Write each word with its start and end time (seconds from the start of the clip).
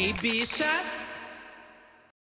Ei, 0.00 0.12
bichas! 0.12 0.86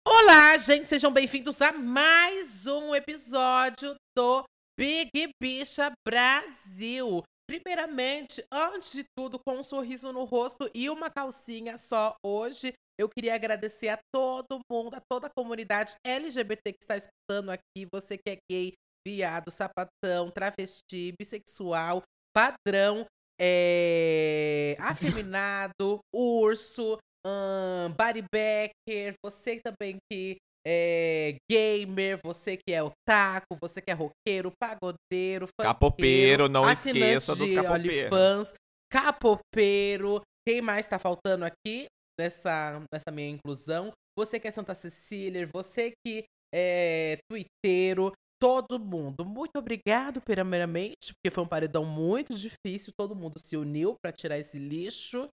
Olá, 0.05 0.57
gente, 0.57 0.89
sejam 0.89 1.13
bem-vindos 1.13 1.61
a 1.61 1.71
mais 1.71 2.67
um 2.67 2.93
episódio 2.93 3.95
do 4.13 4.43
Big 4.77 5.29
Bicha 5.41 5.93
Brasil. 6.05 7.23
Primeiramente, 7.49 8.43
antes 8.51 8.91
de 8.91 9.05
tudo, 9.17 9.39
com 9.39 9.59
um 9.59 9.63
sorriso 9.63 10.11
no 10.11 10.25
rosto 10.25 10.69
e 10.75 10.89
uma 10.89 11.09
calcinha 11.09 11.77
só 11.77 12.13
hoje, 12.21 12.73
eu 12.99 13.07
queria 13.07 13.33
agradecer 13.33 13.87
a 13.87 13.99
todo 14.13 14.59
mundo, 14.69 14.95
a 14.95 15.01
toda 15.09 15.27
a 15.27 15.33
comunidade 15.33 15.95
LGBT 16.05 16.73
que 16.73 16.83
está 16.83 16.97
escutando 16.97 17.49
aqui. 17.49 17.87
Você 17.93 18.17
que 18.17 18.31
é 18.31 18.37
gay, 18.51 18.73
viado, 19.07 19.49
sapatão, 19.49 20.29
travesti, 20.29 21.13
bissexual, 21.17 22.03
padrão, 22.35 23.05
é... 23.39 24.75
afeminado, 24.83 26.01
urso, 26.13 26.99
um, 27.25 27.89
bodybacker, 27.89 29.15
você 29.23 29.59
também 29.59 29.97
que 30.11 30.37
é 30.65 31.35
gamer, 31.51 32.19
você 32.23 32.57
que 32.57 32.73
é 32.73 32.81
otaku, 32.81 33.57
você 33.61 33.81
que 33.81 33.91
é 33.91 33.93
roqueiro, 33.93 34.51
pagodeiro, 34.59 35.47
capopeiro, 35.59 36.47
não 36.47 36.69
esqueça 36.69 37.35
dos 37.35 37.51
capopeiros. 37.51 38.53
capopeiro, 38.91 40.21
quem 40.47 40.61
mais 40.61 40.87
tá 40.87 40.97
faltando 40.97 41.43
aqui 41.45 41.87
nessa, 42.19 42.81
nessa 42.93 43.11
minha 43.11 43.29
inclusão? 43.29 43.91
Você 44.17 44.39
que 44.39 44.47
é 44.47 44.51
Santa 44.51 44.73
Cecília, 44.73 45.49
você 45.53 45.93
que 46.05 46.23
é 46.53 47.17
twitteiro, 47.29 48.13
todo 48.39 48.79
mundo. 48.79 49.25
Muito 49.25 49.57
obrigado, 49.57 50.21
primeiramente, 50.21 51.13
porque 51.15 51.33
foi 51.33 51.43
um 51.43 51.47
paredão 51.47 51.83
muito 51.83 52.35
difícil, 52.35 52.93
todo 52.97 53.15
mundo 53.15 53.39
se 53.39 53.57
uniu 53.57 53.95
para 54.01 54.11
tirar 54.11 54.37
esse 54.37 54.59
lixo. 54.59 55.27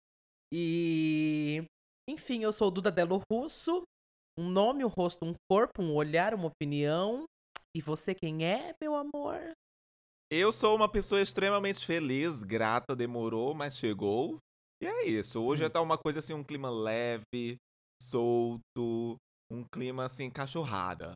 E 0.52 1.64
enfim, 2.10 2.44
eu 2.44 2.52
sou 2.52 2.72
Duda 2.72 2.92
Delo 2.92 3.22
Russo. 3.32 3.84
Um 4.38 4.50
nome, 4.50 4.84
um 4.84 4.88
rosto, 4.88 5.26
um 5.26 5.34
corpo, 5.50 5.82
um 5.82 5.94
olhar, 5.94 6.34
uma 6.34 6.48
opinião. 6.48 7.26
E 7.76 7.82
você 7.82 8.16
quem 8.16 8.46
é, 8.46 8.74
meu 8.82 8.96
amor? 8.96 9.52
Eu 10.32 10.52
sou 10.52 10.76
uma 10.76 10.90
pessoa 10.90 11.22
extremamente 11.22 11.86
feliz, 11.86 12.42
grata, 12.44 12.96
demorou, 12.96 13.54
mas 13.54 13.78
chegou. 13.78 14.38
E 14.82 14.88
é 14.88 15.08
isso. 15.08 15.42
Hoje 15.42 15.66
hum. 15.66 15.70
tá 15.70 15.82
uma 15.82 15.98
coisa 15.98 16.20
assim, 16.20 16.34
um 16.34 16.44
clima 16.44 16.70
leve, 16.70 17.58
solto, 18.02 19.18
um 19.52 19.64
clima 19.72 20.06
assim, 20.06 20.30
cachorrada. 20.30 21.14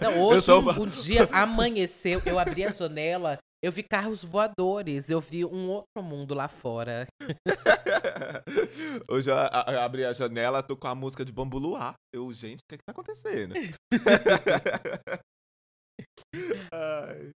Não, 0.00 0.22
hoje 0.24 0.50
uma... 0.50 0.80
o 0.80 0.86
dia 0.86 1.28
amanheceu, 1.32 2.22
eu 2.24 2.38
abri 2.38 2.64
a 2.64 2.72
janela 2.72 3.38
eu 3.64 3.72
vi 3.72 3.82
carros 3.82 4.22
voadores, 4.22 5.08
eu 5.08 5.22
vi 5.22 5.42
um 5.42 5.70
outro 5.70 6.02
mundo 6.02 6.34
lá 6.34 6.48
fora. 6.48 7.06
Hoje 9.10 9.30
eu 9.30 9.80
abri 9.80 10.04
a 10.04 10.12
janela, 10.12 10.62
tô 10.62 10.76
com 10.76 10.86
a 10.86 10.94
música 10.94 11.24
de 11.24 11.32
Bambu 11.32 11.56
Luar. 11.56 11.94
Eu, 12.14 12.30
gente, 12.30 12.58
o 12.58 12.64
que, 12.68 12.74
é 12.74 12.76
que 12.76 12.84
tá 12.84 12.92
acontecendo? 12.92 13.54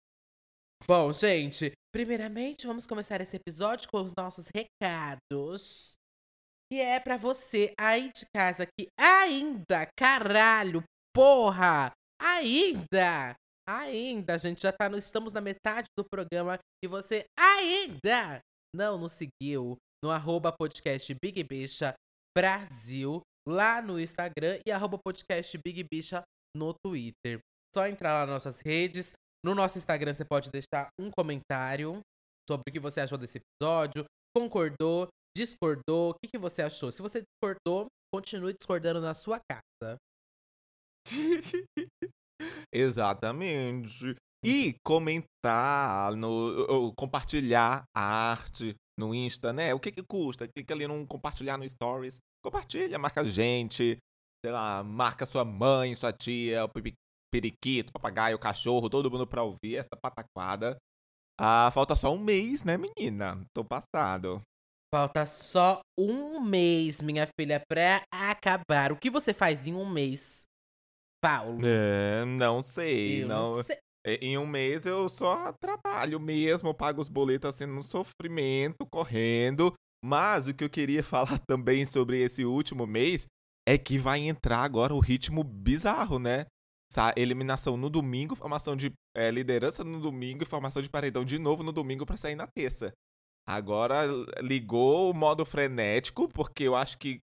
Bom, 0.86 1.14
gente, 1.14 1.72
primeiramente 1.96 2.68
vamos 2.68 2.86
começar 2.86 3.22
esse 3.22 3.38
episódio 3.38 3.90
com 3.90 4.02
os 4.02 4.14
nossos 4.14 4.50
recados. 4.54 5.96
Que 6.70 6.82
é 6.82 7.00
para 7.00 7.16
você 7.16 7.74
aí 7.80 8.12
de 8.12 8.26
casa 8.36 8.66
que 8.66 8.90
ainda, 9.00 9.88
caralho, 9.98 10.84
porra, 11.16 11.94
ainda 12.22 13.34
ainda, 13.68 14.38
gente 14.38 14.62
já 14.62 14.72
tá 14.72 14.90
no, 14.90 14.98
estamos 14.98 15.34
na 15.34 15.42
metade 15.42 15.88
do 15.98 16.06
programa 16.06 16.58
e 16.84 16.88
você 16.88 17.26
ainda 17.38 18.40
não 18.76 18.98
nos 18.98 19.14
seguiu 19.14 19.78
no 20.04 20.10
arroba 20.10 20.52
podcast 20.52 21.14
Big 21.22 21.44
Bicha 21.44 21.94
Brasil 22.36 23.22
lá 23.48 23.82
no 23.82 24.00
Instagram 24.00 24.60
e 24.66 24.72
arroba 24.72 24.98
podcast 24.98 25.58
Big 25.66 25.84
Bicha 25.84 26.24
no 26.56 26.74
Twitter. 26.86 27.40
Só 27.76 27.88
entrar 27.88 28.14
lá 28.14 28.20
nas 28.22 28.46
nossas 28.46 28.62
redes. 28.62 29.14
No 29.44 29.54
nosso 29.54 29.78
Instagram 29.78 30.14
você 30.14 30.26
pode 30.26 30.50
deixar 30.50 30.90
um 31.00 31.12
comentário 31.12 32.00
sobre 32.48 32.64
o 32.70 32.72
que 32.72 32.80
você 32.80 33.02
achou 33.02 33.18
desse 33.18 33.40
episódio, 33.40 34.06
concordou, 34.36 35.08
discordou, 35.36 36.12
o 36.12 36.14
que, 36.14 36.32
que 36.32 36.38
você 36.38 36.62
achou. 36.62 36.92
Se 36.92 37.02
você 37.02 37.22
discordou, 37.22 37.88
continue 38.14 38.54
discordando 38.54 39.02
na 39.02 39.14
sua 39.14 39.40
casa. 39.40 39.98
Exatamente. 42.74 44.16
E 44.44 44.76
comentar, 44.86 46.16
no, 46.16 46.94
compartilhar 46.96 47.84
a 47.96 48.32
arte 48.32 48.76
no 48.98 49.14
Insta, 49.14 49.52
né? 49.52 49.74
O 49.74 49.80
que 49.80 49.92
que 49.92 50.04
custa? 50.04 50.48
Clica 50.48 50.74
ali 50.74 50.88
num 50.88 51.06
compartilhar 51.06 51.58
no 51.58 51.68
Stories. 51.68 52.18
Compartilha, 52.44 53.00
marca 53.00 53.22
a 53.22 53.24
gente, 53.24 53.98
sei 54.44 54.52
lá, 54.52 54.84
marca 54.84 55.26
sua 55.26 55.44
mãe, 55.44 55.96
sua 55.96 56.14
tia, 56.14 56.66
o 56.66 56.72
periquito, 57.32 57.90
o 57.90 57.94
papagaio, 57.94 58.36
o 58.36 58.40
cachorro, 58.40 58.90
todo 58.90 59.12
mundo 59.12 59.28
pra 59.28 59.44
ouvir 59.44 59.78
essa 59.78 59.96
pataquada. 60.00 60.78
Ah, 61.40 61.70
falta 61.74 61.96
só 61.96 62.14
um 62.14 62.20
mês, 62.20 62.64
né, 62.64 62.78
menina? 62.78 63.44
Tô 63.54 63.66
passado. 63.66 64.42
Falta 64.94 65.26
só 65.26 65.82
um 66.00 66.40
mês, 66.40 67.02
minha 67.02 67.28
filha, 67.38 67.62
pra 67.68 68.04
acabar. 68.12 68.92
O 68.92 68.98
que 68.98 69.10
você 69.10 69.34
faz 69.34 69.68
em 69.68 69.76
um 69.76 69.88
mês? 69.88 70.47
Paulo? 71.22 71.60
É, 71.64 72.26
não 72.26 72.62
sei, 72.62 73.24
eu 73.24 73.28
não. 73.28 73.52
não 73.52 73.64
sei. 73.64 73.78
É, 74.06 74.16
em 74.22 74.38
um 74.38 74.48
mês 74.48 74.86
eu 74.86 75.10
só 75.10 75.52
trabalho 75.54 76.20
mesmo, 76.20 76.74
pago 76.74 77.02
os 77.02 77.10
boletos 77.10 77.50
assim 77.50 77.66
no 77.66 77.84
sofrimento, 77.84 78.86
correndo. 78.86 79.74
Mas 80.04 80.48
o 80.48 80.54
que 80.54 80.64
eu 80.64 80.70
queria 80.70 81.04
falar 81.04 81.40
também 81.48 81.86
sobre 81.86 82.22
esse 82.22 82.46
último 82.46 82.88
mês 82.88 83.28
é 83.68 83.78
que 83.78 83.98
vai 83.98 84.20
entrar 84.22 84.60
agora 84.60 84.94
o 84.94 85.00
ritmo 85.00 85.44
bizarro, 85.44 86.20
né? 86.20 86.46
Essa 86.90 87.14
eliminação 87.18 87.76
no 87.76 87.90
domingo, 87.90 88.34
formação 88.34 88.78
de 88.78 88.94
é, 89.14 89.30
liderança 89.30 89.84
no 89.84 90.00
domingo 90.00 90.44
e 90.44 90.46
formação 90.46 90.82
de 90.82 90.90
paredão 90.90 91.26
de 91.26 91.38
novo 91.38 91.62
no 91.62 91.74
domingo 91.74 92.06
para 92.06 92.16
sair 92.16 92.36
na 92.36 92.48
terça. 92.48 92.94
Agora 93.46 94.06
ligou 94.42 95.12
o 95.12 95.14
modo 95.14 95.46
frenético, 95.46 96.30
porque 96.30 96.64
eu 96.64 96.76
acho 96.76 96.98
que 96.98 97.20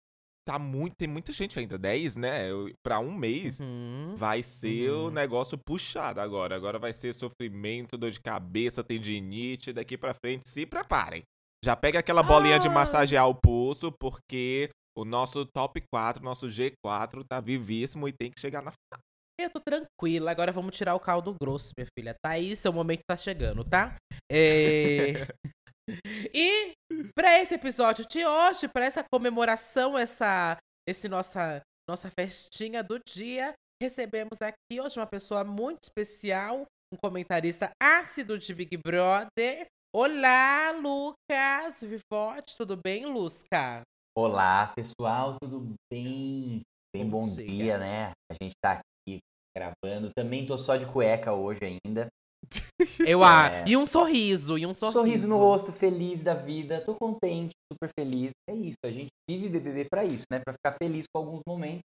tá 0.45 0.59
muito, 0.59 0.97
tem 0.97 1.09
muita 1.09 1.33
gente 1.33 1.59
ainda, 1.59 1.79
10, 1.79 2.17
né? 2.17 2.49
Para 2.85 2.99
um 2.99 3.13
mês 3.13 3.61
uhum. 3.61 4.15
vai 4.17 4.43
ser 4.43 4.91
uhum. 4.91 5.07
o 5.07 5.11
negócio 5.11 5.59
puxado 5.59 6.21
agora. 6.21 6.57
Agora 6.57 6.79
vai 6.79 6.93
ser 6.93 7.13
sofrimento, 7.13 7.97
dor 7.97 8.11
de 8.11 8.21
cabeça, 8.21 8.83
tendinite, 8.83 9.73
daqui 9.73 9.97
para 9.97 10.15
frente, 10.15 10.49
se 10.49 10.67
preparem. 10.67 11.23
Já 11.65 11.77
pega 11.77 12.01
aquela 12.01 12.23
bolinha 12.23 12.57
ah. 12.57 12.59
de 12.59 12.69
massagear 12.69 13.29
o 13.29 13.35
pulso, 13.35 13.93
porque 13.93 14.69
o 14.99 15.05
nosso 15.05 15.47
top 15.47 15.81
4, 15.93 16.23
nosso 16.23 16.49
G4 16.49 17.25
tá 17.29 17.41
vivíssimo 17.41 18.09
e 18.09 18.13
tem 18.13 18.31
que 18.31 18.41
chegar 18.41 18.63
na 18.63 18.73
final. 18.73 19.01
Eu 19.41 19.51
tô 19.51 19.61
tranquila, 19.61 20.31
agora 20.31 20.53
vamos 20.53 20.77
tirar 20.77 20.95
o 20.95 21.01
caldo 21.01 21.35
grosso, 21.41 21.73
minha 21.77 21.87
filha. 21.99 22.15
Tá 22.23 22.31
aí, 22.31 22.55
seu 22.55 22.73
momento 22.73 23.01
tá 23.09 23.17
chegando, 23.17 23.65
tá? 23.65 23.97
É... 24.31 25.27
E 26.35 26.73
para 27.15 27.39
esse 27.41 27.55
episódio 27.55 28.07
de 28.07 28.25
hoje, 28.25 28.69
para 28.69 28.85
essa 28.85 29.05
comemoração, 29.05 29.99
essa 29.99 30.57
esse 30.89 31.09
nossa 31.09 31.61
nossa 31.89 32.11
festinha 32.11 32.83
do 32.83 32.99
dia, 32.99 33.53
recebemos 33.83 34.41
aqui 34.41 34.81
hoje 34.81 34.99
uma 34.99 35.07
pessoa 35.07 35.45
muito 35.45 35.83
especial, 35.83 36.65
um 36.93 36.97
comentarista 36.97 37.71
ácido 37.83 38.39
de 38.39 38.55
Big 38.55 38.77
Brother. 38.77 39.67
Olá, 39.95 40.71
Lucas 40.71 41.83
Vivote, 41.83 42.57
tudo 42.57 42.77
bem, 42.77 43.05
Lusca? 43.05 43.83
Olá, 44.17 44.73
pessoal, 44.75 45.37
tudo 45.41 45.75
bem? 45.93 46.63
Bem 46.95 47.09
bom, 47.09 47.21
bom 47.21 47.37
dia, 47.37 47.79
né? 47.79 48.13
A 48.31 48.35
gente 48.43 48.55
tá 48.63 48.81
aqui 48.81 49.19
gravando. 49.57 50.11
Também 50.15 50.47
tô 50.47 50.57
só 50.57 50.77
de 50.77 50.87
cueca 50.87 51.33
hoje 51.33 51.61
ainda. 51.65 52.09
Eu 53.07 53.25
é. 53.25 53.65
E 53.67 53.77
um 53.77 53.87
sorriso, 53.87 54.59
e 54.59 54.67
um 54.67 54.75
sorriso. 54.75 54.99
Sorriso 54.99 55.29
no 55.29 55.37
rosto, 55.37 55.73
feliz 55.73 56.23
da 56.23 56.35
vida. 56.35 56.81
Tô 56.81 56.95
contente, 56.95 57.53
super 57.73 57.91
feliz. 57.99 58.31
É 58.49 58.55
isso, 58.55 58.79
a 58.85 58.91
gente 58.91 59.11
vive 59.29 59.49
BBB 59.49 59.87
para 59.89 60.05
isso, 60.05 60.25
né? 60.31 60.41
Para 60.41 60.55
ficar 60.55 60.77
feliz 60.79 61.07
com 61.13 61.21
alguns 61.21 61.41
momentos 61.47 61.83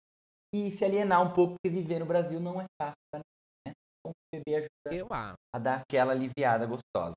e 0.54 0.70
se 0.72 0.86
alienar 0.86 1.22
um 1.22 1.34
pouco, 1.34 1.56
porque 1.56 1.76
viver 1.76 2.00
no 2.00 2.06
Brasil 2.06 2.40
não 2.40 2.62
é 2.62 2.66
fácil 2.80 2.94
pra 3.12 3.22
ninguém, 3.22 3.68
né? 3.68 3.74
Então 3.74 4.12
o 4.12 4.14
BBB 4.32 4.56
ajuda 4.56 4.96
Eu 4.96 5.08
a 5.12 5.60
dar 5.60 5.82
aquela 5.82 6.14
aliviada 6.14 6.66
gostosa. 6.66 7.14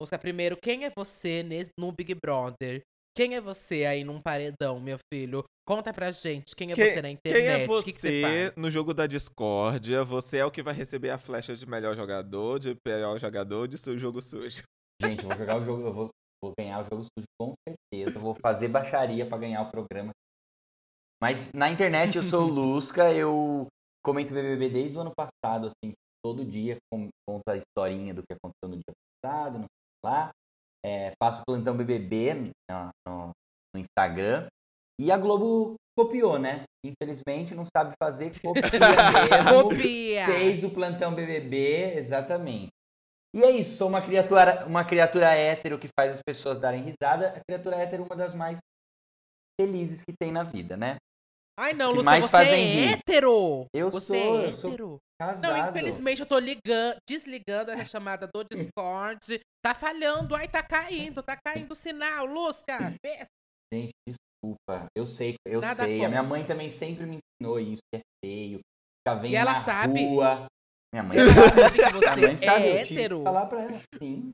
Ouça, 0.00 0.18
primeiro, 0.18 0.56
quem 0.56 0.86
é 0.86 0.90
você 0.96 1.44
no 1.78 1.92
Big 1.92 2.14
Brother? 2.14 2.80
Quem 3.14 3.34
é 3.34 3.40
você 3.40 3.84
aí 3.84 4.04
num 4.04 4.20
paredão, 4.20 4.80
meu 4.80 4.98
filho? 5.12 5.44
Conta 5.66 5.92
pra 5.92 6.10
gente 6.10 6.54
quem 6.56 6.72
é 6.72 6.74
quem, 6.74 6.84
você 6.84 7.02
na 7.02 7.10
internet. 7.10 7.42
Quem 7.42 7.48
é 7.48 7.66
você, 7.66 7.84
que 7.84 7.92
que 7.92 8.00
você 8.00 8.52
no 8.56 8.70
jogo 8.70 8.94
da 8.94 9.06
discórdia? 9.06 10.04
Você 10.04 10.38
é 10.38 10.44
o 10.44 10.50
que 10.50 10.62
vai 10.62 10.74
receber 10.74 11.10
a 11.10 11.18
flecha 11.18 11.54
de 11.54 11.66
melhor 11.66 11.94
jogador, 11.96 12.58
de 12.58 12.74
pior 12.74 13.18
jogador, 13.18 13.68
de 13.68 13.78
seu 13.78 13.98
jogo 13.98 14.20
sujo. 14.20 14.62
Gente, 15.02 15.22
eu 15.22 15.28
vou 15.28 15.38
jogar 15.38 15.58
o 15.58 15.62
jogo, 15.62 15.82
eu 15.82 15.92
vou, 15.92 16.08
vou 16.42 16.52
ganhar 16.58 16.80
o 16.80 16.84
jogo 16.84 17.04
sujo 17.04 17.26
com 17.38 17.54
certeza. 17.68 18.16
Eu 18.16 18.20
vou 18.20 18.34
fazer 18.34 18.68
baixaria 18.68 19.26
para 19.26 19.38
ganhar 19.38 19.62
o 19.62 19.70
programa. 19.70 20.10
Mas 21.22 21.52
na 21.52 21.70
internet 21.70 22.16
eu 22.16 22.22
sou 22.22 22.44
o 22.44 22.48
Lusca, 22.52 23.12
eu 23.12 23.66
comento 24.04 24.32
BBB 24.32 24.70
desde 24.70 24.96
o 24.96 25.00
ano 25.00 25.12
passado, 25.14 25.66
assim, 25.66 25.92
todo 26.24 26.44
dia 26.44 26.76
conto 26.92 27.48
a 27.48 27.56
historinha 27.56 28.14
do 28.14 28.22
que 28.22 28.32
aconteceu 28.32 28.68
no 28.68 28.76
dia 28.76 28.92
passado, 29.22 29.58
não 29.58 29.66
sei 29.66 30.10
lá. 30.10 30.30
É, 30.84 31.12
faço 31.22 31.42
plantão 31.46 31.76
BBB 31.76 32.34
no, 32.34 32.90
no, 33.06 33.30
no 33.74 33.80
Instagram. 33.80 34.48
E 35.00 35.10
a 35.10 35.16
Globo 35.16 35.74
copiou, 35.98 36.38
né? 36.38 36.64
Infelizmente 36.84 37.54
não 37.54 37.64
sabe 37.64 37.94
fazer, 38.02 38.30
copia 38.40 38.62
mesmo. 38.62 39.62
Copia! 39.62 40.26
Fez 40.26 40.64
o 40.64 40.70
plantão 40.70 41.14
BBB, 41.14 41.98
exatamente. 41.98 42.70
E 43.34 43.42
é 43.42 43.50
isso, 43.50 43.76
sou 43.76 43.88
uma 43.88 44.02
criatura, 44.02 44.66
uma 44.66 44.84
criatura 44.84 45.34
hétero 45.34 45.78
que 45.78 45.88
faz 45.98 46.12
as 46.12 46.20
pessoas 46.22 46.58
darem 46.58 46.82
risada. 46.82 47.28
A 47.28 47.40
criatura 47.46 47.76
hétero 47.76 48.02
é 48.02 48.06
uma 48.06 48.16
das 48.16 48.34
mais 48.34 48.58
felizes 49.60 50.02
que 50.02 50.12
tem 50.18 50.32
na 50.32 50.42
vida, 50.42 50.76
né? 50.76 50.96
Ai, 51.58 51.72
não, 51.74 51.92
Lúcia, 51.92 52.20
você 52.22 52.28
fazem 52.28 52.52
é 52.54 52.56
rir. 52.64 52.92
hétero! 52.94 53.66
Eu 53.74 53.90
você 53.90 54.06
sou, 54.24 54.40
é 54.40 54.46
eu 54.46 54.52
sou 54.52 54.70
hétero? 54.70 54.98
casado. 55.20 55.42
Não, 55.52 55.68
infelizmente 55.68 56.20
eu 56.20 56.26
tô 56.26 56.38
ligando, 56.38 56.96
desligando 57.08 57.70
essa 57.70 57.84
chamada 57.84 58.26
do 58.26 58.42
Discord. 58.44 59.40
Tá 59.62 59.74
falhando, 59.74 60.34
ai, 60.34 60.48
tá 60.48 60.62
caindo, 60.62 61.22
tá 61.22 61.36
caindo 61.36 61.72
o 61.72 61.76
sinal, 61.76 62.24
Lusca! 62.24 62.78
Gente, 63.72 63.90
desculpa. 64.08 64.86
Eu 64.96 65.04
sei, 65.06 65.34
eu 65.46 65.60
Nada 65.60 65.84
sei. 65.84 65.96
A 65.96 65.96
contra. 65.96 66.08
minha 66.08 66.22
mãe 66.22 66.44
também 66.44 66.70
sempre 66.70 67.04
me 67.04 67.18
ensinou 67.18 67.60
isso, 67.60 67.82
que 67.92 67.98
é 68.00 68.02
feio. 68.24 68.60
Ficar 69.06 69.20
vendo 69.20 69.32
E 69.32 69.36
ela 69.36 69.52
na 69.54 69.62
sabe? 69.64 70.06
rua. 70.06 70.46
Minha 70.92 71.02
mãe 71.04 71.12
Ela 71.18 71.30
sabe. 71.50 71.70
que 71.70 71.76
Minha 71.78 71.92
você 71.92 72.20
mãe 72.26 72.36
sabe, 72.36 72.64
é 72.64 72.82
eu 72.82 72.86
tive 72.86 73.00
hétero. 73.00 73.18
que 73.18 73.24
falar 73.24 73.46
pra 73.46 73.62
ela. 73.62 73.80
Sim. 74.02 74.30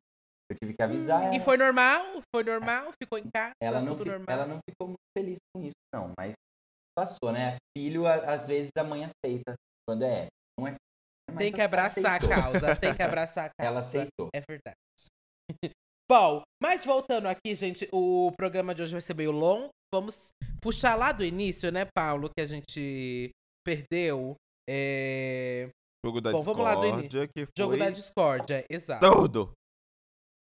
Eu 0.50 0.56
tive 0.62 0.74
que 0.74 0.82
avisar 0.82 1.24
ela. 1.24 1.34
E 1.36 1.40
foi 1.40 1.56
normal? 1.56 2.22
Foi 2.34 2.44
normal? 2.44 2.92
Ficou 3.02 3.18
em 3.18 3.28
casa? 3.34 3.50
ela, 3.60 3.80
não 3.80 3.92
tudo 3.96 4.04
fi- 4.04 4.10
normal? 4.10 4.26
ela 4.28 4.46
não 4.46 4.58
ficou 4.70 4.86
muito 4.88 5.00
feliz 5.18 5.38
com 5.52 5.60
isso, 5.62 5.74
não. 5.92 6.12
Mas 6.16 6.34
passou, 6.96 7.32
né? 7.32 7.56
Filho, 7.76 8.06
a- 8.06 8.34
às 8.34 8.48
vezes 8.48 8.70
a 8.76 8.84
mãe 8.84 9.04
aceita 9.04 9.54
quando 9.86 10.02
é 10.04 10.12
hétero. 10.22 10.30
Não 10.58 10.66
é 10.66 10.72
Tem 11.38 11.52
que 11.52 11.60
abraçar 11.60 12.14
a 12.22 12.28
causa, 12.28 12.76
tem 12.76 12.94
que 12.94 13.02
abraçar 13.02 13.46
a 13.46 13.50
causa. 13.58 13.68
Ela 13.70 13.80
aceitou. 13.80 14.28
É 14.34 14.40
verdade. 14.40 14.76
Bom, 16.10 16.42
mas 16.62 16.84
voltando 16.84 17.26
aqui, 17.26 17.54
gente, 17.54 17.88
o 17.92 18.32
programa 18.36 18.74
de 18.74 18.82
hoje 18.82 18.92
vai 18.92 19.00
ser 19.00 19.14
meio 19.14 19.32
longo. 19.32 19.70
Vamos 19.92 20.28
puxar 20.62 20.94
lá 20.94 21.10
do 21.12 21.24
início, 21.24 21.70
né, 21.72 21.86
Paulo, 21.94 22.30
que 22.36 22.40
a 22.42 22.46
gente 22.46 23.30
perdeu. 23.66 24.36
É... 24.68 25.68
Jogo 26.04 26.20
da 26.20 26.30
Bom, 26.32 26.42
vamos 26.42 26.62
lá 26.62 26.74
do 26.74 26.80
discórdia, 27.02 27.26
que 27.28 27.44
foi 27.46 27.52
Jogo 27.58 27.76
da 27.76 27.90
discórdia, 27.90 28.64
exato. 28.70 29.04
tudo. 29.12 29.52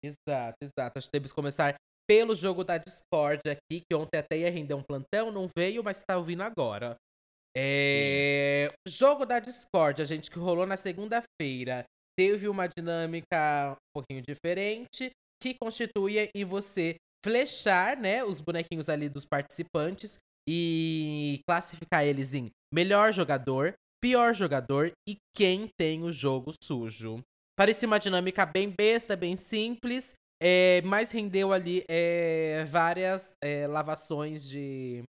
Exato, 0.04 0.56
exato. 0.62 0.98
Acho 0.98 1.06
que 1.08 1.12
temos 1.12 1.30
que 1.32 1.34
começar 1.34 1.74
pelo 2.08 2.34
jogo 2.34 2.62
da 2.64 2.78
Discord 2.78 3.40
aqui, 3.48 3.82
que 3.88 3.94
ontem 3.94 4.18
até 4.18 4.38
ia 4.38 4.50
render 4.50 4.74
um 4.74 4.82
plantão, 4.82 5.30
não 5.30 5.48
veio, 5.56 5.82
mas 5.82 6.02
tá 6.06 6.16
ouvindo 6.16 6.42
agora. 6.42 6.96
É... 7.56 8.70
Jogo 8.86 9.24
da 9.24 9.38
Discord, 9.38 10.02
a 10.02 10.04
gente 10.04 10.30
que 10.30 10.38
rolou 10.38 10.66
na 10.66 10.76
segunda-feira, 10.76 11.84
teve 12.18 12.48
uma 12.48 12.66
dinâmica 12.66 13.72
um 13.72 14.00
pouquinho 14.00 14.22
diferente, 14.22 15.10
que 15.42 15.54
constituía 15.54 16.28
em 16.34 16.44
você 16.44 16.96
flechar, 17.24 17.96
né, 17.96 18.22
os 18.22 18.40
bonequinhos 18.40 18.88
ali 18.88 19.08
dos 19.08 19.24
participantes 19.24 20.18
e 20.48 21.40
classificar 21.46 22.04
eles 22.04 22.34
em 22.34 22.50
melhor 22.72 23.12
jogador, 23.12 23.74
pior 24.00 24.34
jogador 24.34 24.92
e 25.08 25.16
quem 25.34 25.68
tem 25.76 26.04
o 26.04 26.12
jogo 26.12 26.52
sujo. 26.62 27.20
Parecia 27.58 27.88
uma 27.88 27.98
dinâmica 27.98 28.46
bem 28.46 28.70
besta, 28.70 29.16
bem 29.16 29.34
simples, 29.34 30.14
é, 30.40 30.82
mas 30.82 31.10
rendeu 31.10 31.52
ali 31.52 31.84
é, 31.88 32.64
várias 32.66 33.34
é, 33.42 33.66
lavações 33.66 34.48
de. 34.48 35.02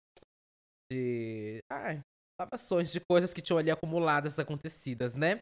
de. 0.90 1.60
Ai, 1.70 2.00
lavações 2.40 2.92
de 2.92 3.00
coisas 3.00 3.32
que 3.32 3.40
tinham 3.40 3.58
ali 3.58 3.70
acumuladas, 3.70 4.38
acontecidas, 4.38 5.14
né? 5.14 5.38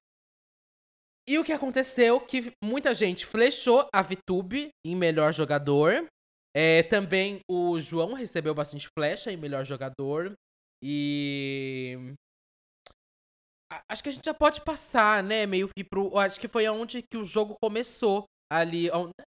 E 1.28 1.38
o 1.38 1.44
que 1.44 1.52
aconteceu? 1.52 2.20
Que 2.20 2.52
muita 2.62 2.92
gente 2.94 3.24
flechou 3.24 3.88
a 3.94 4.02
VTube 4.02 4.70
em 4.84 4.96
melhor 4.96 5.32
jogador. 5.32 6.06
É, 6.54 6.82
também 6.82 7.40
o 7.50 7.80
João 7.80 8.12
recebeu 8.12 8.54
bastante 8.54 8.88
flecha 8.96 9.32
em 9.32 9.36
melhor 9.36 9.64
jogador. 9.64 10.34
E. 10.82 12.14
Acho 13.88 14.02
que 14.02 14.10
a 14.10 14.12
gente 14.12 14.24
já 14.24 14.34
pode 14.34 14.60
passar, 14.62 15.22
né? 15.22 15.46
Meio 15.46 15.68
que 15.68 15.82
pro. 15.82 16.18
Acho 16.18 16.38
que 16.38 16.48
foi 16.48 16.66
aonde 16.66 17.02
que 17.02 17.16
o 17.16 17.24
jogo 17.24 17.56
começou. 17.62 18.26
Ali. 18.52 18.88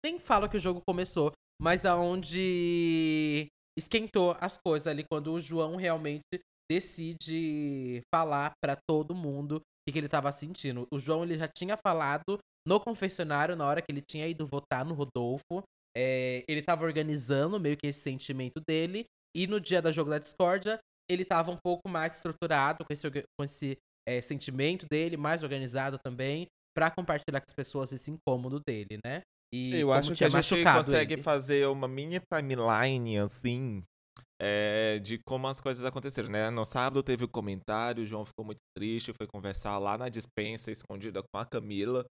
Nem 0.05 0.19
falo 0.19 0.49
que 0.49 0.57
o 0.57 0.61
jogo 0.61 0.83
começou, 0.87 1.33
mas 1.61 1.85
aonde 1.85 3.47
esquentou 3.79 4.37
as 4.41 4.59
coisas 4.59 4.87
ali. 4.87 5.05
Quando 5.11 5.33
o 5.33 5.41
João 5.41 5.77
realmente 5.77 6.23
decide 6.71 8.03
falar 8.13 8.53
pra 8.63 8.77
todo 8.89 9.15
mundo 9.15 9.57
o 9.57 9.93
que, 9.93 9.99
ele 9.99 10.09
tava 10.09 10.31
sentindo. 10.33 10.87
O 10.93 10.99
João 10.99 11.23
ele 11.23 11.37
já 11.37 11.49
tinha 11.49 11.77
falado 11.77 12.39
no 12.67 12.81
confessionário 12.81 13.55
na 13.55 13.67
hora 13.67 13.81
que 13.81 13.91
ele 13.91 14.03
tinha 14.03 14.27
ido 14.27 14.47
votar 14.47 14.85
no 14.85 14.95
Rodolfo. 14.95 15.63
É, 15.97 16.45
ele 16.49 16.61
tava 16.61 16.85
organizando 16.85 17.59
meio 17.59 17.77
que 17.77 17.87
esse 17.87 18.01
sentimento 18.01 18.61
dele. 18.69 19.05
E 19.35 19.47
no 19.47 19.61
dia 19.61 19.81
da 19.81 19.93
jogo 19.93 20.11
da 20.11 20.19
discórdia, 20.19 20.79
ele 21.09 21.25
tava 21.25 21.51
um 21.51 21.59
pouco 21.63 21.89
mais 21.89 22.17
estruturado 22.17 22.85
com 22.85 22.93
esse, 22.93 23.09
com 23.11 23.45
esse 23.45 23.79
é, 24.07 24.21
sentimento 24.21 24.87
dele, 24.91 25.17
mais 25.17 25.43
organizado 25.43 25.99
também, 25.99 26.47
pra 26.77 26.91
compartilhar 26.91 27.41
com 27.41 27.47
as 27.49 27.55
pessoas 27.55 27.91
esse 27.91 28.11
incômodo 28.11 28.61
dele, 28.61 29.01
né? 29.03 29.23
E 29.55 29.77
Eu 29.77 29.91
acho 29.93 30.15
que 30.15 30.25
a 30.25 30.29
gente 30.29 30.63
consegue 30.63 31.15
ele. 31.15 31.23
fazer 31.23 31.67
uma 31.69 31.89
mini 31.89 32.21
timeline, 32.21 33.19
assim, 33.19 33.83
é, 34.41 34.99
de 34.99 35.19
como 35.27 35.47
as 35.49 35.59
coisas 35.59 35.83
aconteceram, 35.85 36.29
né? 36.29 36.51
No 36.51 36.67
sábado 36.67 37.03
teve 37.03 37.25
o 37.25 37.29
comentário, 37.29 38.03
o 38.03 38.07
João 38.07 38.27
ficou 38.27 38.45
muito 38.45 38.61
triste, 38.77 39.15
foi 39.17 39.27
conversar 39.27 39.79
lá 39.79 39.97
na 39.97 40.11
dispensa, 40.11 40.71
escondida 40.71 41.23
com 41.23 41.39
a 41.39 41.47
Camila, 41.47 42.05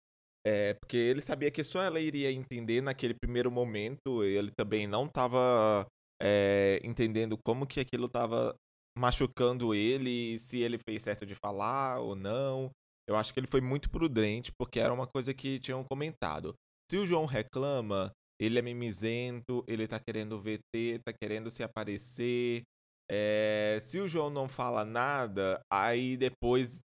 é, 0.47 0.73
porque 0.73 0.97
ele 0.97 1.21
sabia 1.21 1.51
que 1.51 1.63
só 1.63 1.83
ela 1.83 1.99
iria 1.99 2.31
entender 2.31 2.81
naquele 2.81 3.13
primeiro 3.13 3.51
momento, 3.51 4.23
ele 4.23 4.49
também 4.57 4.87
não 4.87 5.07
tava 5.07 5.85
é, 6.19 6.79
entendendo 6.83 7.37
como 7.45 7.67
que 7.67 7.79
aquilo 7.79 8.09
tava 8.09 8.55
machucando 8.97 9.75
ele, 9.75 10.39
se 10.39 10.61
ele 10.61 10.79
fez 10.79 11.03
certo 11.03 11.25
de 11.25 11.35
falar 11.35 11.99
ou 11.99 12.15
não. 12.15 12.71
Eu 13.07 13.15
acho 13.15 13.33
que 13.33 13.39
ele 13.39 13.47
foi 13.47 13.61
muito 13.61 13.89
prudente, 13.89 14.51
porque 14.57 14.79
era 14.79 14.93
uma 14.93 15.07
coisa 15.07 15.33
que 15.33 15.59
tinham 15.59 15.83
comentado. 15.83 16.55
Se 16.89 16.97
o 16.97 17.05
João 17.05 17.25
reclama, 17.25 18.11
ele 18.39 18.59
é 18.59 18.61
mimizento, 18.61 19.63
ele 19.67 19.87
tá 19.87 19.99
querendo 19.99 20.39
VT, 20.39 21.01
tá 21.03 21.13
querendo 21.13 21.49
se 21.49 21.63
aparecer. 21.63 22.63
É, 23.09 23.77
se 23.81 23.99
o 23.99 24.07
João 24.07 24.29
não 24.29 24.49
fala 24.49 24.83
nada, 24.83 25.61
aí 25.71 26.17
depois, 26.17 26.79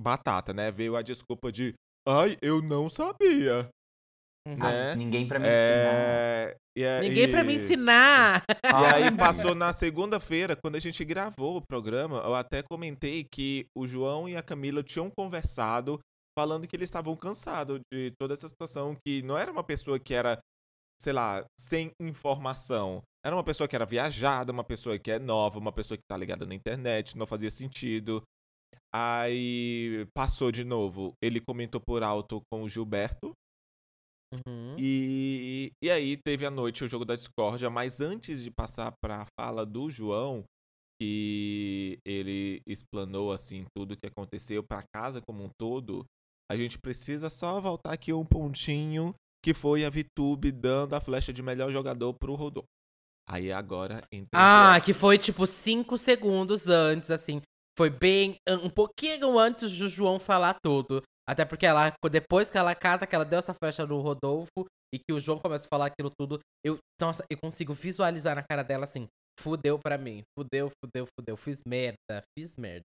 batata, 0.00 0.52
né? 0.52 0.70
Veio 0.70 0.96
a 0.96 1.02
desculpa 1.02 1.50
de, 1.50 1.74
ai, 2.06 2.38
eu 2.40 2.62
não 2.62 2.88
sabia. 2.88 3.68
Uhum. 4.46 4.56
né? 4.56 4.94
Ninguém 4.94 5.26
pra 5.26 5.38
me 5.38 5.46
ensinar. 5.46 5.62
É, 5.62 6.56
e 6.76 6.82
é 6.82 7.00
Ninguém 7.00 7.30
pra 7.30 7.42
me 7.42 7.54
ensinar! 7.54 8.44
E 8.62 8.94
aí 8.94 9.10
passou 9.16 9.54
na 9.54 9.72
segunda-feira, 9.72 10.54
quando 10.54 10.76
a 10.76 10.80
gente 10.80 11.02
gravou 11.04 11.56
o 11.56 11.62
programa, 11.66 12.18
eu 12.18 12.34
até 12.34 12.62
comentei 12.62 13.24
que 13.24 13.66
o 13.74 13.86
João 13.86 14.28
e 14.28 14.36
a 14.36 14.42
Camila 14.42 14.82
tinham 14.82 15.10
conversado, 15.10 15.98
falando 16.38 16.66
que 16.66 16.76
eles 16.76 16.88
estavam 16.88 17.16
cansados 17.16 17.80
de 17.92 18.12
toda 18.18 18.34
essa 18.34 18.48
situação, 18.48 18.94
que 19.06 19.22
não 19.22 19.38
era 19.38 19.50
uma 19.50 19.64
pessoa 19.64 19.98
que 19.98 20.12
era, 20.12 20.38
sei 21.00 21.14
lá, 21.14 21.44
sem 21.58 21.90
informação. 21.98 23.02
Era 23.24 23.34
uma 23.34 23.44
pessoa 23.44 23.66
que 23.66 23.74
era 23.74 23.86
viajada, 23.86 24.52
uma 24.52 24.64
pessoa 24.64 24.98
que 24.98 25.10
é 25.10 25.18
nova, 25.18 25.58
uma 25.58 25.72
pessoa 25.72 25.96
que 25.96 26.04
tá 26.06 26.18
ligada 26.18 26.44
na 26.44 26.54
internet, 26.54 27.16
não 27.16 27.26
fazia 27.26 27.50
sentido. 27.50 28.22
Aí 28.94 30.06
passou 30.14 30.52
de 30.52 30.62
novo. 30.62 31.14
Ele 31.22 31.40
comentou 31.40 31.80
por 31.80 32.02
alto 32.02 32.42
com 32.52 32.62
o 32.62 32.68
Gilberto, 32.68 33.32
Uhum. 34.46 34.76
e, 34.78 35.70
e 35.82 35.90
aí 35.90 36.16
teve 36.16 36.44
a 36.44 36.50
noite 36.50 36.84
o 36.84 36.88
jogo 36.88 37.04
da 37.04 37.14
discórdia, 37.14 37.70
mas 37.70 38.00
antes 38.00 38.42
de 38.42 38.50
passar 38.50 38.92
pra 39.00 39.26
fala 39.38 39.64
do 39.64 39.90
João, 39.90 40.44
que 41.00 41.98
ele 42.04 42.62
explanou 42.66 43.32
assim 43.32 43.64
tudo 43.76 43.96
que 43.96 44.06
aconteceu 44.06 44.62
pra 44.62 44.84
casa 44.94 45.20
como 45.20 45.44
um 45.44 45.50
todo, 45.58 46.04
a 46.50 46.56
gente 46.56 46.78
precisa 46.78 47.30
só 47.30 47.60
voltar 47.60 47.92
aqui 47.92 48.12
um 48.12 48.24
pontinho 48.24 49.14
que 49.44 49.52
foi 49.52 49.84
a 49.84 49.90
VTube 49.90 50.50
dando 50.52 50.94
a 50.94 51.00
flecha 51.00 51.32
de 51.32 51.42
melhor 51.42 51.70
jogador 51.70 52.14
pro 52.14 52.34
Rodolfo. 52.34 52.68
Aí 53.28 53.50
agora 53.52 54.02
entra 54.12 54.28
Ah, 54.34 54.80
que 54.80 54.92
foi 54.92 55.18
tipo 55.18 55.46
cinco 55.46 55.96
segundos 55.96 56.68
antes, 56.68 57.10
assim. 57.10 57.40
Foi 57.76 57.90
bem. 57.90 58.36
Um 58.62 58.70
pouquinho 58.70 59.38
antes 59.38 59.78
do 59.78 59.88
João 59.88 60.18
falar 60.18 60.58
tudo. 60.62 61.02
Até 61.28 61.44
porque 61.44 61.64
ela, 61.64 61.92
depois 62.10 62.50
que 62.50 62.58
ela 62.58 62.74
cata, 62.74 63.06
que 63.06 63.14
ela 63.14 63.24
deu 63.24 63.38
essa 63.38 63.54
flecha 63.54 63.86
no 63.86 64.00
Rodolfo 64.00 64.66
e 64.94 64.98
que 64.98 65.12
o 65.12 65.20
João 65.20 65.38
começa 65.38 65.66
a 65.66 65.68
falar 65.68 65.86
aquilo 65.86 66.10
tudo, 66.18 66.38
eu, 66.64 66.78
nossa, 67.00 67.24
eu 67.30 67.38
consigo 67.42 67.72
visualizar 67.72 68.36
na 68.36 68.42
cara 68.42 68.62
dela 68.62 68.84
assim: 68.84 69.06
fudeu 69.40 69.78
pra 69.78 69.96
mim, 69.96 70.22
fudeu, 70.38 70.70
fudeu, 70.84 71.06
fudeu, 71.18 71.36
fiz 71.36 71.60
merda, 71.66 72.22
fiz 72.38 72.54
merda. 72.56 72.84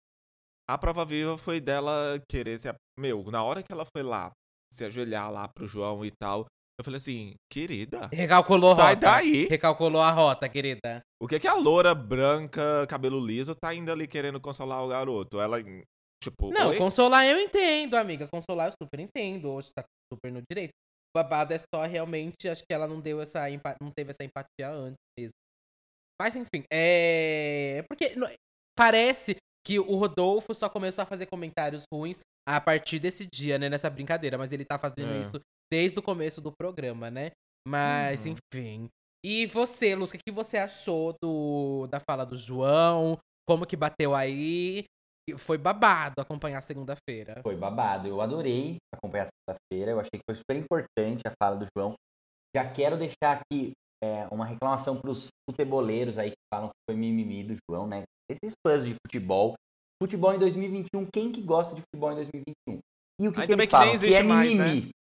A 0.70 0.78
prova 0.78 1.04
viva 1.04 1.38
foi 1.38 1.60
dela 1.60 2.22
querer 2.30 2.58
se. 2.60 2.70
Meu, 2.98 3.30
na 3.30 3.44
hora 3.44 3.62
que 3.62 3.72
ela 3.72 3.86
foi 3.86 4.04
lá 4.04 4.32
se 4.72 4.86
ajoelhar 4.86 5.32
lá 5.32 5.48
pro 5.48 5.68
João 5.68 6.06
e 6.06 6.12
tal, 6.12 6.46
eu 6.80 6.86
falei 6.86 6.98
assim, 6.98 7.34
querida, 7.52 8.08
Recalculou 8.14 8.72
a 8.72 8.76
sai 8.76 8.94
rota. 8.94 9.02
daí. 9.02 9.48
Recalculou 9.48 10.02
a 10.02 10.12
rota, 10.12 10.48
querida. 10.48 11.02
O 11.22 11.28
que 11.28 11.40
que 11.40 11.48
a 11.48 11.56
loura 11.56 11.94
branca, 11.94 12.88
cabelo 12.88 13.20
liso, 13.20 13.54
tá 13.54 13.70
ainda 13.70 13.92
ali 13.92 14.08
querendo 14.08 14.40
consolar 14.40 14.82
o 14.82 14.88
garoto? 14.88 15.42
Ela, 15.42 15.58
tipo, 16.24 16.52
Não, 16.52 16.70
oi? 16.70 16.78
consolar 16.78 17.26
eu 17.26 17.40
entendo, 17.40 17.96
amiga. 17.96 18.28
Consolar 18.28 18.68
eu 18.68 18.74
super 18.82 19.00
entendo. 19.00 19.50
Hoje 19.50 19.72
tá 19.74 19.84
super 20.12 20.32
no 20.32 20.42
direito. 20.50 20.72
O 21.16 21.18
babado 21.18 21.54
é 21.54 21.60
só 21.60 21.86
realmente, 21.86 22.48
acho 22.48 22.64
que 22.64 22.74
ela 22.74 22.88
não 22.88 23.00
deu 23.00 23.22
essa 23.22 23.46
não 23.82 23.92
teve 23.92 24.12
essa 24.12 24.24
empatia 24.24 24.70
antes 24.70 24.98
mesmo. 25.18 25.34
Mas 26.22 26.36
enfim, 26.36 26.64
é. 26.72 27.84
Porque 27.90 28.14
parece 28.78 29.38
que 29.66 29.80
o 29.80 29.96
Rodolfo 29.96 30.54
só 30.54 30.70
começou 30.70 31.02
a 31.02 31.06
fazer 31.06 31.26
comentários 31.26 31.84
ruins 31.92 32.20
a 32.48 32.60
partir 32.60 33.00
desse 33.00 33.26
dia, 33.26 33.58
né? 33.58 33.70
Nessa 33.70 33.90
brincadeira. 33.90 34.38
Mas 34.38 34.52
ele 34.52 34.66
tá 34.66 34.78
fazendo 34.78 35.14
é. 35.14 35.22
isso 35.22 35.40
desde 35.72 35.98
o 35.98 36.04
começo 36.04 36.42
do 36.42 36.52
programa, 36.52 37.10
né? 37.10 37.32
Mas, 37.68 38.26
uhum. 38.26 38.36
enfim. 38.54 38.90
E 39.24 39.46
você, 39.48 39.96
Luz, 39.96 40.12
o 40.12 40.18
que 40.18 40.32
você 40.32 40.58
achou 40.58 41.16
do, 41.22 41.88
da 41.88 42.00
fala 42.00 42.26
do 42.26 42.38
João? 42.38 43.18
Como 43.48 43.66
que 43.66 43.76
bateu 43.76 44.16
aí? 44.16 44.86
Foi 45.38 45.58
babado 45.58 46.16
acompanhar 46.20 46.62
segunda-feira. 46.62 47.42
Foi 47.44 47.56
babado. 47.56 48.08
Eu 48.08 48.22
adorei 48.22 48.78
acompanhar 48.94 49.28
segunda-feira. 49.28 49.92
Eu 49.92 50.00
achei 50.00 50.20
que 50.20 50.24
foi 50.28 50.36
super 50.36 50.56
importante 50.56 51.28
a 51.28 51.34
fala 51.42 51.56
do 51.56 51.66
João. 51.76 51.94
Já 52.56 52.68
quero 52.70 52.98
deixar 52.98 53.40
aqui 53.40 53.72
é, 54.04 54.28
uma 54.32 54.46
reclamação 54.46 55.00
para 55.00 55.12
os 55.12 55.28
futeboleiros 55.50 56.18
aí 56.18 56.32
que 56.32 56.48
falam 56.54 56.70
que 56.70 56.90
foi 56.90 56.98
mimimi 56.98 57.44
do 57.44 57.56
João, 57.70 57.86
né? 57.86 58.04
Esses 58.30 58.54
fãs 58.66 58.86
de 58.86 58.96
futebol. 59.06 59.54
Futebol 60.02 60.34
em 60.34 60.40
2021, 60.40 61.06
quem 61.14 61.32
que 61.32 61.42
gosta 61.42 61.76
de 61.76 61.82
futebol 61.82 62.12
em 62.12 62.16
2021? 62.16 62.80
E 63.22 63.28
o 63.28 63.34
que, 63.34 63.46
que 63.46 63.52
eles 63.52 63.66
que 63.66 63.72
falam? 63.72 64.00
que 64.00 64.16
é 64.16 64.24
mais, 64.24 64.50
mimimi. 64.50 64.82
Né? 64.86 64.92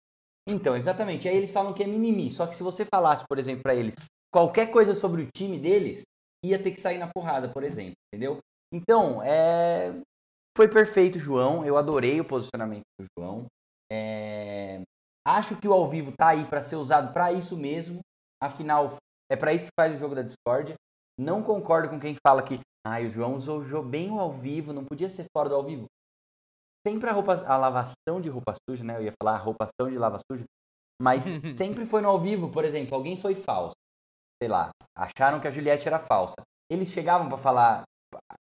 Então, 0.49 0.75
exatamente. 0.75 1.27
Aí 1.27 1.37
eles 1.37 1.51
falam 1.51 1.73
que 1.73 1.81
é 1.81 1.87
mimimi. 1.87 2.31
Só 2.31 2.45
que 2.47 2.55
se 2.55 2.63
você 2.63 2.85
falasse, 2.85 3.23
por 3.27 3.39
exemplo, 3.39 3.63
para 3.63 3.75
eles 3.75 3.95
qualquer 4.31 4.71
coisa 4.71 4.93
sobre 4.93 5.23
o 5.23 5.27
time 5.33 5.57
deles, 5.57 6.01
ia 6.45 6.61
ter 6.61 6.71
que 6.71 6.81
sair 6.81 6.97
na 6.97 7.07
porrada, 7.07 7.49
por 7.49 7.63
exemplo, 7.63 7.93
entendeu? 8.11 8.39
Então, 8.73 9.21
é... 9.23 9.95
foi 10.59 10.67
perfeito, 10.67 11.17
João. 11.17 11.65
Eu 11.65 11.77
adorei 11.77 12.19
o 12.19 12.25
posicionamento 12.25 12.83
do 12.99 13.05
João. 13.17 13.45
É... 13.89 14.81
Acho 15.25 15.55
que 15.55 15.69
o 15.69 15.71
ao 15.71 15.87
vivo 15.87 16.11
tá 16.11 16.29
aí 16.29 16.43
para 16.43 16.61
ser 16.61 16.75
usado 16.75 17.13
para 17.13 17.31
isso 17.31 17.55
mesmo. 17.55 18.01
Afinal, 18.43 18.97
é 19.31 19.37
para 19.37 19.53
isso 19.53 19.67
que 19.67 19.71
faz 19.79 19.95
o 19.95 19.97
jogo 19.97 20.15
da 20.15 20.21
Discord. 20.21 20.73
Não 21.17 21.41
concordo 21.41 21.89
com 21.89 21.97
quem 21.97 22.13
fala 22.25 22.43
que 22.43 22.59
ah, 22.85 22.99
o 22.99 23.09
João 23.09 23.35
usou 23.35 23.81
bem 23.81 24.11
o 24.11 24.19
ao 24.19 24.33
vivo, 24.33 24.73
não 24.73 24.83
podia 24.83 25.09
ser 25.09 25.27
fora 25.33 25.47
do 25.47 25.55
ao 25.55 25.63
vivo. 25.63 25.85
Sempre 26.85 27.09
a, 27.09 27.13
roupa, 27.13 27.35
a 27.45 27.55
lavação 27.55 28.19
de 28.21 28.27
roupa 28.27 28.53
suja, 28.69 28.83
né? 28.83 28.97
Eu 28.97 29.03
ia 29.03 29.13
falar 29.21 29.37
a 29.37 29.41
roupação 29.41 29.89
de 29.89 29.97
lava 29.97 30.19
suja. 30.29 30.43
Mas 31.01 31.23
sempre 31.57 31.85
foi 31.85 32.01
no 32.01 32.09
ao 32.09 32.19
vivo, 32.19 32.51
por 32.51 32.65
exemplo, 32.65 32.95
alguém 32.95 33.15
foi 33.15 33.33
falso. 33.33 33.75
Sei 34.43 34.49
lá, 34.49 34.71
acharam 34.93 35.39
que 35.39 35.47
a 35.47 35.51
Juliette 35.51 35.87
era 35.87 35.99
falsa. 35.99 36.35
Eles 36.69 36.89
chegavam 36.89 37.29
para 37.29 37.37
falar 37.37 37.83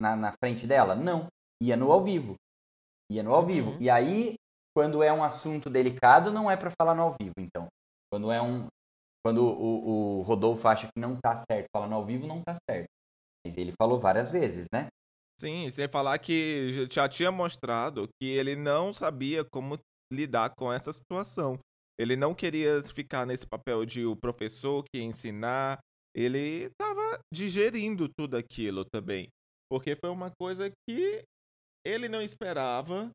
na, 0.01 0.15
na, 0.15 0.33
frente 0.41 0.65
dela? 0.65 0.95
Não. 0.95 1.27
Ia 1.61 1.77
no 1.77 1.91
ao 1.91 2.01
vivo. 2.01 2.35
Ia 3.11 3.23
no 3.23 3.33
ao 3.33 3.45
vivo. 3.45 3.71
Uhum. 3.71 3.81
E 3.81 3.89
aí, 3.89 4.35
quando 4.75 5.01
é 5.01 5.11
um 5.11 5.23
assunto 5.23 5.69
delicado, 5.69 6.31
não 6.31 6.49
é 6.49 6.57
para 6.57 6.71
falar 6.71 6.95
no 6.95 7.03
ao 7.03 7.15
vivo, 7.19 7.33
então. 7.39 7.67
Quando 8.11 8.31
é 8.31 8.41
um, 8.41 8.67
quando 9.25 9.43
o, 9.43 10.19
o 10.19 10.21
Rodolfo 10.21 10.67
acha 10.67 10.87
que 10.87 10.99
não 10.99 11.15
tá 11.15 11.35
certo, 11.37 11.67
falando 11.75 11.93
ao 11.93 12.05
vivo, 12.05 12.27
não 12.27 12.41
tá 12.43 12.55
certo. 12.69 12.87
Mas 13.45 13.57
ele 13.57 13.71
falou 13.71 13.97
várias 13.97 14.29
vezes, 14.31 14.67
né? 14.71 14.87
Sim, 15.39 15.69
sem 15.71 15.87
falar 15.87 16.17
que 16.19 16.87
já 16.91 17.09
tinha 17.09 17.31
mostrado 17.31 18.07
que 18.19 18.27
ele 18.27 18.55
não 18.55 18.93
sabia 18.93 19.43
como 19.43 19.77
lidar 20.11 20.51
com 20.55 20.71
essa 20.71 20.93
situação. 20.93 21.59
Ele 21.99 22.15
não 22.15 22.33
queria 22.33 22.83
ficar 22.83 23.25
nesse 23.25 23.47
papel 23.47 23.85
de 23.85 24.05
o 24.05 24.15
professor 24.15 24.83
que 24.83 24.99
ia 24.99 25.03
ensinar. 25.03 25.79
Ele 26.15 26.65
estava 26.65 27.19
digerindo 27.33 28.07
tudo 28.07 28.37
aquilo 28.37 28.85
também. 28.85 29.27
Porque 29.69 29.95
foi 29.95 30.09
uma 30.09 30.31
coisa 30.39 30.71
que 30.87 31.23
ele 31.85 32.09
não 32.09 32.21
esperava. 32.21 33.11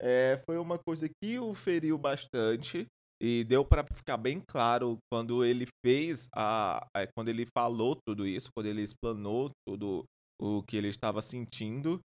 É, 0.00 0.40
foi 0.44 0.58
uma 0.58 0.78
coisa 0.78 1.08
que 1.08 1.38
o 1.38 1.54
feriu 1.54 1.98
bastante. 1.98 2.86
E 3.22 3.44
deu 3.44 3.64
para 3.64 3.84
ficar 3.84 4.16
bem 4.16 4.40
claro 4.40 4.98
quando 5.10 5.44
ele 5.44 5.66
fez 5.84 6.26
a, 6.34 6.84
a, 6.94 7.06
quando 7.16 7.28
ele 7.28 7.46
falou 7.56 7.96
tudo 8.06 8.26
isso, 8.26 8.48
quando 8.54 8.66
ele 8.66 8.82
explanou 8.82 9.50
tudo 9.66 10.04
o 10.40 10.62
que 10.62 10.76
ele 10.76 10.88
estava 10.88 11.22
sentindo. 11.22 12.00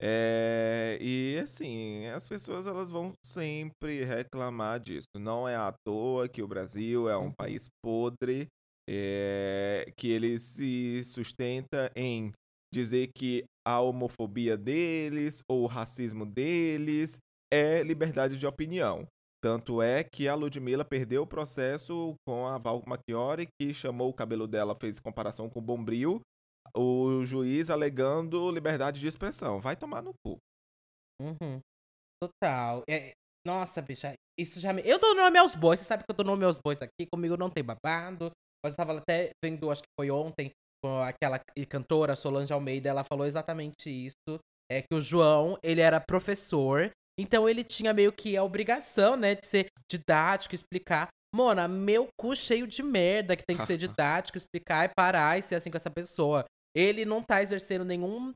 É, 0.00 0.98
e 1.00 1.38
assim, 1.38 2.06
as 2.06 2.28
pessoas 2.28 2.66
elas 2.66 2.90
vão 2.90 3.12
sempre 3.24 4.04
reclamar 4.04 4.80
disso. 4.80 5.06
Não 5.16 5.48
é 5.48 5.56
à 5.56 5.72
toa 5.86 6.28
que 6.28 6.42
o 6.42 6.48
Brasil 6.48 7.08
é 7.08 7.16
um 7.16 7.26
uhum. 7.26 7.32
país 7.32 7.68
podre, 7.84 8.46
é, 8.88 9.90
que 9.96 10.08
ele 10.08 10.38
se 10.38 11.02
sustenta 11.04 11.90
em 11.94 12.32
dizer 12.74 13.10
que 13.16 13.44
a 13.66 13.80
homofobia 13.80 14.56
deles 14.56 15.42
ou 15.48 15.62
o 15.62 15.66
racismo 15.66 16.26
deles 16.26 17.18
é 17.52 17.82
liberdade 17.82 18.38
de 18.38 18.46
opinião. 18.46 19.06
Tanto 19.42 19.82
é 19.82 20.04
que 20.04 20.28
a 20.28 20.34
Ludmilla 20.34 20.84
perdeu 20.84 21.22
o 21.22 21.26
processo 21.26 22.14
com 22.26 22.46
a 22.46 22.58
Val 22.58 22.82
Machiori, 22.86 23.48
que 23.60 23.74
chamou 23.74 24.08
o 24.08 24.14
cabelo 24.14 24.46
dela, 24.46 24.76
fez 24.76 25.00
comparação 25.00 25.50
com 25.50 25.58
o 25.58 25.62
Bombril, 25.62 26.20
o 26.76 27.24
juiz 27.24 27.68
alegando 27.68 28.50
liberdade 28.52 29.00
de 29.00 29.06
expressão. 29.08 29.60
Vai 29.60 29.76
tomar 29.76 30.02
no 30.02 30.12
cu. 30.24 30.38
Uhum. 31.20 31.60
Total. 32.22 32.84
É, 32.88 33.12
nossa, 33.44 33.82
bicha, 33.82 34.14
isso 34.38 34.60
já 34.60 34.72
me... 34.72 34.80
Eu 34.84 34.98
dou 35.00 35.14
nome 35.14 35.38
aos 35.38 35.56
bois, 35.56 35.80
você 35.80 35.84
sabe 35.84 36.04
que 36.04 36.10
eu 36.10 36.16
dou 36.16 36.24
nome 36.24 36.44
aos 36.44 36.56
bois 36.56 36.80
aqui, 36.80 37.06
comigo 37.12 37.36
não 37.36 37.50
tem 37.50 37.64
babado. 37.64 38.30
Mas 38.64 38.74
eu 38.74 38.76
tava 38.76 38.96
até 38.96 39.32
vendo, 39.44 39.72
acho 39.72 39.82
que 39.82 39.88
foi 39.98 40.08
ontem, 40.08 40.52
com 40.82 40.98
aquela 41.00 41.40
cantora 41.68 42.16
Solange 42.16 42.52
Almeida, 42.52 42.88
ela 42.88 43.04
falou 43.04 43.26
exatamente 43.26 43.88
isso. 43.88 44.40
É 44.70 44.82
que 44.82 44.94
o 44.94 45.00
João, 45.00 45.58
ele 45.62 45.80
era 45.80 46.00
professor 46.00 46.90
então 47.18 47.48
ele 47.48 47.62
tinha 47.62 47.92
meio 47.92 48.12
que 48.12 48.36
a 48.36 48.42
obrigação, 48.42 49.16
né, 49.16 49.34
de 49.34 49.46
ser 49.46 49.66
didático, 49.90 50.54
explicar. 50.54 51.08
Mona, 51.34 51.66
meu 51.66 52.08
cu 52.18 52.36
cheio 52.36 52.66
de 52.66 52.82
merda 52.82 53.36
que 53.36 53.44
tem 53.44 53.56
que 53.56 53.64
ser 53.64 53.76
didático, 53.78 54.38
explicar 54.38 54.84
e 54.84 54.92
parar 54.94 55.38
e 55.38 55.42
ser 55.42 55.56
assim 55.56 55.70
com 55.70 55.76
essa 55.76 55.90
pessoa. 55.90 56.44
Ele 56.74 57.04
não 57.04 57.22
tá 57.22 57.42
exercendo 57.42 57.84
nenhum, 57.84 58.32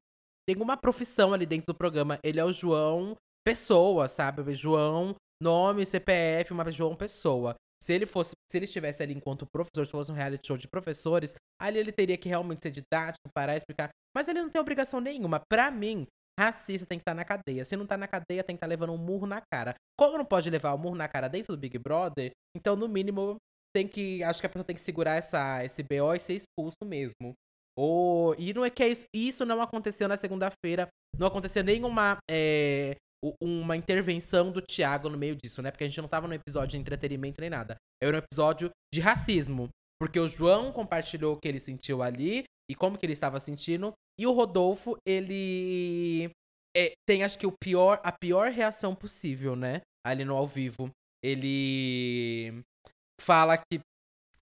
nenhuma 0.48 0.76
profissão 0.76 1.32
ali 1.32 1.46
dentro 1.46 1.66
do 1.66 1.74
programa. 1.74 2.18
Ele 2.22 2.40
é 2.40 2.44
o 2.44 2.52
João 2.52 3.16
Pessoa, 3.44 4.08
sabe? 4.08 4.54
João, 4.54 5.14
nome, 5.42 5.86
CPF, 5.86 6.52
uma 6.52 6.70
João 6.70 6.94
Pessoa. 6.94 7.54
Se 7.82 7.92
ele 7.92 8.06
fosse, 8.06 8.32
se 8.50 8.56
ele 8.56 8.64
estivesse 8.64 9.02
ali 9.02 9.14
enquanto 9.14 9.46
professor, 9.46 9.84
se 9.84 9.92
fosse 9.92 10.10
um 10.10 10.14
reality 10.14 10.46
show 10.46 10.56
de 10.56 10.68
professores, 10.68 11.34
ali 11.60 11.78
ele 11.78 11.92
teria 11.92 12.16
que 12.16 12.28
realmente 12.28 12.62
ser 12.62 12.70
didático, 12.70 13.28
parar 13.34 13.56
explicar. 13.56 13.90
Mas 14.14 14.28
ele 14.28 14.40
não 14.40 14.50
tem 14.50 14.60
obrigação 14.60 15.00
nenhuma. 15.00 15.40
Para 15.50 15.70
mim, 15.70 16.06
racista 16.38 16.86
tem 16.86 16.98
que 16.98 17.02
estar 17.02 17.14
na 17.14 17.24
cadeia. 17.24 17.64
Se 17.64 17.76
não 17.76 17.86
tá 17.86 17.96
na 17.96 18.08
cadeia, 18.08 18.42
tem 18.42 18.56
que 18.56 18.58
estar 18.58 18.66
levando 18.66 18.92
um 18.92 18.98
murro 18.98 19.26
na 19.26 19.42
cara. 19.52 19.74
Como 19.98 20.16
não 20.18 20.24
pode 20.24 20.48
levar 20.50 20.74
um 20.74 20.78
murro 20.78 20.96
na 20.96 21.08
cara 21.08 21.28
dentro 21.28 21.54
do 21.54 21.60
Big 21.60 21.78
Brother, 21.78 22.30
então 22.56 22.76
no 22.76 22.88
mínimo 22.88 23.36
tem 23.74 23.86
que. 23.86 24.22
Acho 24.22 24.40
que 24.40 24.46
a 24.46 24.48
pessoa 24.48 24.64
tem 24.64 24.74
que 24.76 24.80
segurar 24.80 25.16
essa, 25.16 25.62
esse 25.64 25.82
BO 25.82 26.14
e 26.14 26.18
ser 26.18 26.34
expulso 26.34 26.84
mesmo. 26.84 27.34
Ou, 27.78 28.34
e 28.38 28.54
não 28.54 28.64
é 28.64 28.70
que 28.70 28.82
é 28.82 28.88
isso, 28.88 29.06
isso 29.14 29.44
não 29.44 29.60
aconteceu 29.60 30.08
na 30.08 30.16
segunda-feira. 30.16 30.88
Não 31.18 31.26
aconteceu 31.26 31.62
nenhuma 31.62 32.16
é, 32.30 32.96
uma 33.40 33.76
intervenção 33.76 34.50
do 34.50 34.62
Thiago 34.62 35.08
no 35.08 35.18
meio 35.18 35.34
disso, 35.36 35.62
né? 35.62 35.70
Porque 35.70 35.84
a 35.84 35.88
gente 35.88 36.00
não 36.00 36.08
tava 36.08 36.28
no 36.28 36.34
episódio 36.34 36.70
de 36.70 36.78
entretenimento 36.78 37.40
nem 37.40 37.50
nada. 37.50 37.76
Era 38.02 38.16
um 38.16 38.18
episódio 38.18 38.70
de 38.92 39.00
racismo. 39.00 39.68
Porque 39.98 40.20
o 40.20 40.28
João 40.28 40.72
compartilhou 40.72 41.34
o 41.34 41.40
que 41.40 41.48
ele 41.48 41.58
sentiu 41.58 42.02
ali 42.02 42.44
e 42.70 42.74
como 42.74 42.98
que 42.98 43.06
ele 43.06 43.12
estava 43.12 43.40
sentindo. 43.40 43.92
E 44.18 44.26
o 44.26 44.32
Rodolfo, 44.32 44.96
ele 45.06 46.30
é, 46.76 46.92
tem, 47.08 47.24
acho 47.24 47.38
que, 47.38 47.46
o 47.46 47.52
pior, 47.52 48.00
a 48.04 48.12
pior 48.12 48.50
reação 48.50 48.94
possível, 48.94 49.56
né? 49.56 49.80
Ali 50.06 50.24
no 50.24 50.36
ao 50.36 50.46
vivo. 50.46 50.90
Ele 51.24 52.62
fala 53.20 53.56
que. 53.56 53.80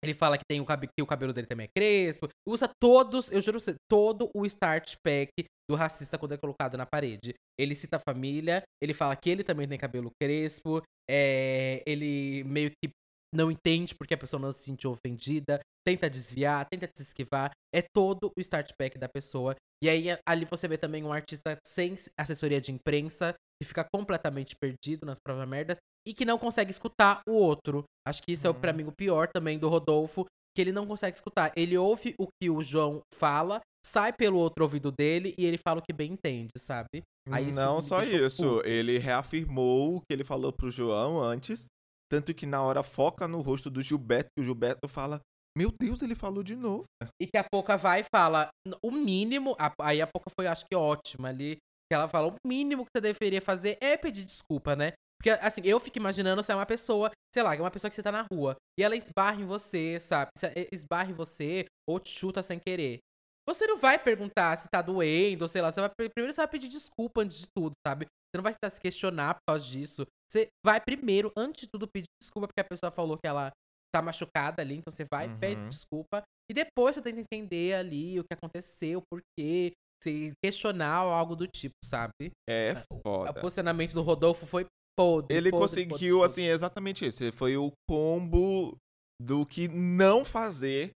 Ele 0.04 0.14
fala 0.14 0.38
que 0.38 0.44
tem 0.48 0.62
o, 0.62 0.66
que 0.66 1.02
o 1.02 1.08
cabelo 1.08 1.34
dele 1.34 1.48
também 1.48 1.66
é 1.66 1.70
crespo. 1.76 2.28
Usa 2.48 2.70
todos, 2.80 3.32
eu 3.32 3.42
juro 3.42 3.60
você, 3.60 3.76
todo 3.90 4.30
o 4.36 4.46
start 4.46 4.96
pack 5.04 5.32
do 5.70 5.76
racista 5.76 6.18
quando 6.18 6.34
é 6.34 6.38
colocado 6.38 6.78
na 6.78 6.86
parede. 6.86 7.34
Ele 7.60 7.76
cita 7.76 7.98
a 7.98 8.00
família, 8.00 8.64
ele 8.82 8.94
fala 8.94 9.16
que 9.16 9.30
ele 9.30 9.44
também 9.44 9.68
tem 9.68 9.78
cabelo 9.78 10.12
crespo, 10.22 10.82
é, 11.10 11.82
ele 11.86 12.44
meio 12.44 12.72
que 12.72 12.92
não 13.34 13.52
entende 13.52 13.94
porque 13.94 14.14
a 14.14 14.18
pessoa 14.18 14.40
não 14.40 14.52
se 14.52 14.64
sentiu 14.64 14.92
ofendida, 14.92 15.60
tenta 15.86 16.10
desviar, 16.10 16.66
tenta 16.70 16.90
se 16.96 17.04
esquivar. 17.04 17.52
É 17.74 17.82
todo 17.82 18.32
o 18.36 18.42
start 18.42 18.72
pack 18.78 18.98
da 18.98 19.10
pessoa. 19.10 19.56
E 19.84 19.90
aí 19.90 20.06
ali 20.28 20.46
você 20.46 20.68
vê 20.68 20.78
também 20.78 21.04
um 21.04 21.12
artista 21.12 21.58
sem 21.66 21.96
assessoria 22.18 22.62
de 22.62 22.72
imprensa, 22.72 23.36
que 23.62 23.68
fica 23.68 23.86
completamente 23.94 24.56
perdido 24.56 25.06
nas 25.06 25.20
próprias 25.20 25.48
merdas 25.48 25.78
e 26.08 26.14
que 26.14 26.26
não 26.26 26.38
consegue 26.38 26.72
escutar 26.72 27.22
o 27.28 27.34
outro. 27.34 27.84
Acho 28.08 28.24
que 28.24 28.32
isso 28.32 28.48
uhum. 28.48 28.56
é 28.56 28.60
para 28.60 28.74
mim 28.74 28.86
o 28.86 28.92
pior 28.92 29.28
também 29.28 29.60
do 29.60 29.70
Rodolfo, 29.70 30.26
que 30.56 30.62
ele 30.62 30.72
não 30.72 30.88
consegue 30.88 31.18
escutar. 31.18 31.52
Ele 31.56 31.78
ouve 31.78 32.16
o 32.18 32.28
que 32.42 32.50
o 32.50 32.64
João 32.64 33.02
fala, 33.14 33.62
sai 33.86 34.12
pelo 34.12 34.38
outro 34.38 34.64
ouvido 34.64 34.92
dele 34.92 35.36
e 35.38 35.46
ele 35.46 35.58
fala 35.58 35.80
o 35.80 35.84
que 35.84 35.94
bem 35.94 36.14
entende, 36.14 36.52
sabe? 36.58 37.04
Aí 37.30 37.52
não 37.54 37.82
só 37.82 38.04
isso, 38.04 38.58
puto. 38.58 38.68
ele 38.68 38.98
reafirmou 38.98 39.98
o 39.98 40.02
que 40.02 40.12
ele 40.12 40.24
falou 40.24 40.52
pro 40.52 40.72
João 40.72 41.22
antes 41.22 41.68
tanto 42.10 42.34
que 42.34 42.46
na 42.46 42.62
hora 42.62 42.84
foca 42.84 43.28
no 43.28 43.42
rosto 43.42 43.70
do 43.70 43.82
Gilberto, 43.82 44.30
que 44.36 44.42
o 44.42 44.44
Gilberto 44.44 44.88
fala: 44.88 45.20
Meu 45.58 45.72
Deus, 45.72 46.02
ele 46.02 46.16
falou 46.16 46.44
de 46.44 46.56
novo. 46.56 46.86
E 47.22 47.28
que 47.28 47.38
a 47.38 47.44
Poca 47.44 47.78
vai 47.78 48.02
e 48.02 48.06
fala: 48.14 48.50
O 48.82 48.92
mínimo. 48.92 49.56
Aí 49.82 50.02
a 50.02 50.08
Poca 50.08 50.30
foi, 50.38 50.48
acho 50.48 50.66
que 50.66 50.76
ótima 50.76 51.30
ali. 51.30 51.58
Que 51.90 51.96
ela 51.96 52.08
fala: 52.08 52.28
O 52.28 52.36
mínimo 52.48 52.86
que 52.86 52.92
você 52.96 53.02
deveria 53.02 53.42
fazer 53.42 53.78
é 53.82 53.98
pedir 53.98 54.24
desculpa, 54.24 54.76
né? 54.76 54.94
Porque, 55.20 55.30
assim, 55.42 55.62
eu 55.64 55.80
fico 55.80 55.98
imaginando 55.98 56.44
se 56.44 56.52
é 56.52 56.56
uma 56.56 56.66
pessoa, 56.66 57.10
sei 57.34 57.42
lá, 57.42 57.56
é 57.56 57.60
uma 57.60 57.72
pessoa 57.72 57.90
que 57.90 57.96
você 57.96 58.04
tá 58.04 58.12
na 58.12 58.28
rua 58.32 58.56
e 58.78 58.84
ela 58.84 58.96
esbarra 58.96 59.42
em 59.42 59.46
você, 59.46 60.00
sabe? 60.00 60.30
Esbarra 60.72 61.10
em 61.10 61.14
você 61.14 61.66
ou 61.90 62.00
te 62.00 62.10
chuta 62.10 62.44
sem 62.44 62.60
querer. 62.60 63.00
Você 63.48 63.68
não 63.68 63.78
vai 63.78 64.00
perguntar 64.00 64.58
se 64.58 64.68
tá 64.70 64.82
doendo, 64.82 65.44
ou 65.44 65.48
sei 65.48 65.62
lá. 65.62 65.72
Você 65.72 65.80
vai, 65.80 65.90
primeiro 65.90 66.34
você 66.34 66.42
vai 66.42 66.48
pedir 66.48 66.68
desculpa 66.68 67.22
antes 67.22 67.40
de 67.40 67.48
tudo, 67.56 67.74
sabe? 67.86 68.06
Você 68.06 68.38
não 68.38 68.44
vai 68.44 68.54
estar 68.54 68.70
se 68.70 68.82
questionar 68.82 69.36
por 69.36 69.42
causa 69.48 69.66
disso. 69.66 70.06
Você 70.30 70.48
vai 70.66 70.82
primeiro, 70.82 71.32
antes 71.38 71.62
de 71.62 71.70
tudo, 71.72 71.88
pedir 71.88 72.08
desculpa 72.22 72.48
porque 72.48 72.62
a 72.62 72.66
pessoa 72.66 72.92
falou 72.92 73.18
que 73.18 73.28
ela 73.28 73.52
tá 73.94 74.02
machucada 74.02 74.62
ali. 74.62 74.78
Então 74.78 74.92
você 74.92 75.06
vai, 75.10 75.28
uhum. 75.28 75.40
pede 75.40 75.68
desculpa. 75.68 76.24
E 76.50 76.54
depois 76.54 76.96
você 76.96 77.02
tenta 77.02 77.22
entender 77.22 77.76
ali 77.76 78.20
o 78.20 78.24
que 78.24 78.34
aconteceu, 78.34 79.02
por 79.10 79.22
quê. 79.38 79.72
Se 80.04 80.34
questionar 80.44 81.06
ou 81.06 81.14
algo 81.14 81.36
do 81.36 81.48
tipo, 81.48 81.74
sabe? 81.84 82.32
É 82.48 82.76
foda. 83.04 83.32
O 83.32 83.34
posicionamento 83.42 83.94
do 83.94 84.02
Rodolfo 84.02 84.46
foi 84.46 84.68
podre. 84.96 85.36
Ele 85.36 85.50
podre, 85.50 85.68
conseguiu, 85.68 86.18
podre, 86.18 86.32
assim, 86.32 86.44
exatamente 86.44 87.08
isso. 87.08 87.32
Foi 87.32 87.58
o 87.58 87.72
combo 87.90 88.76
do 89.20 89.46
que 89.46 89.68
não 89.68 90.26
fazer 90.26 90.92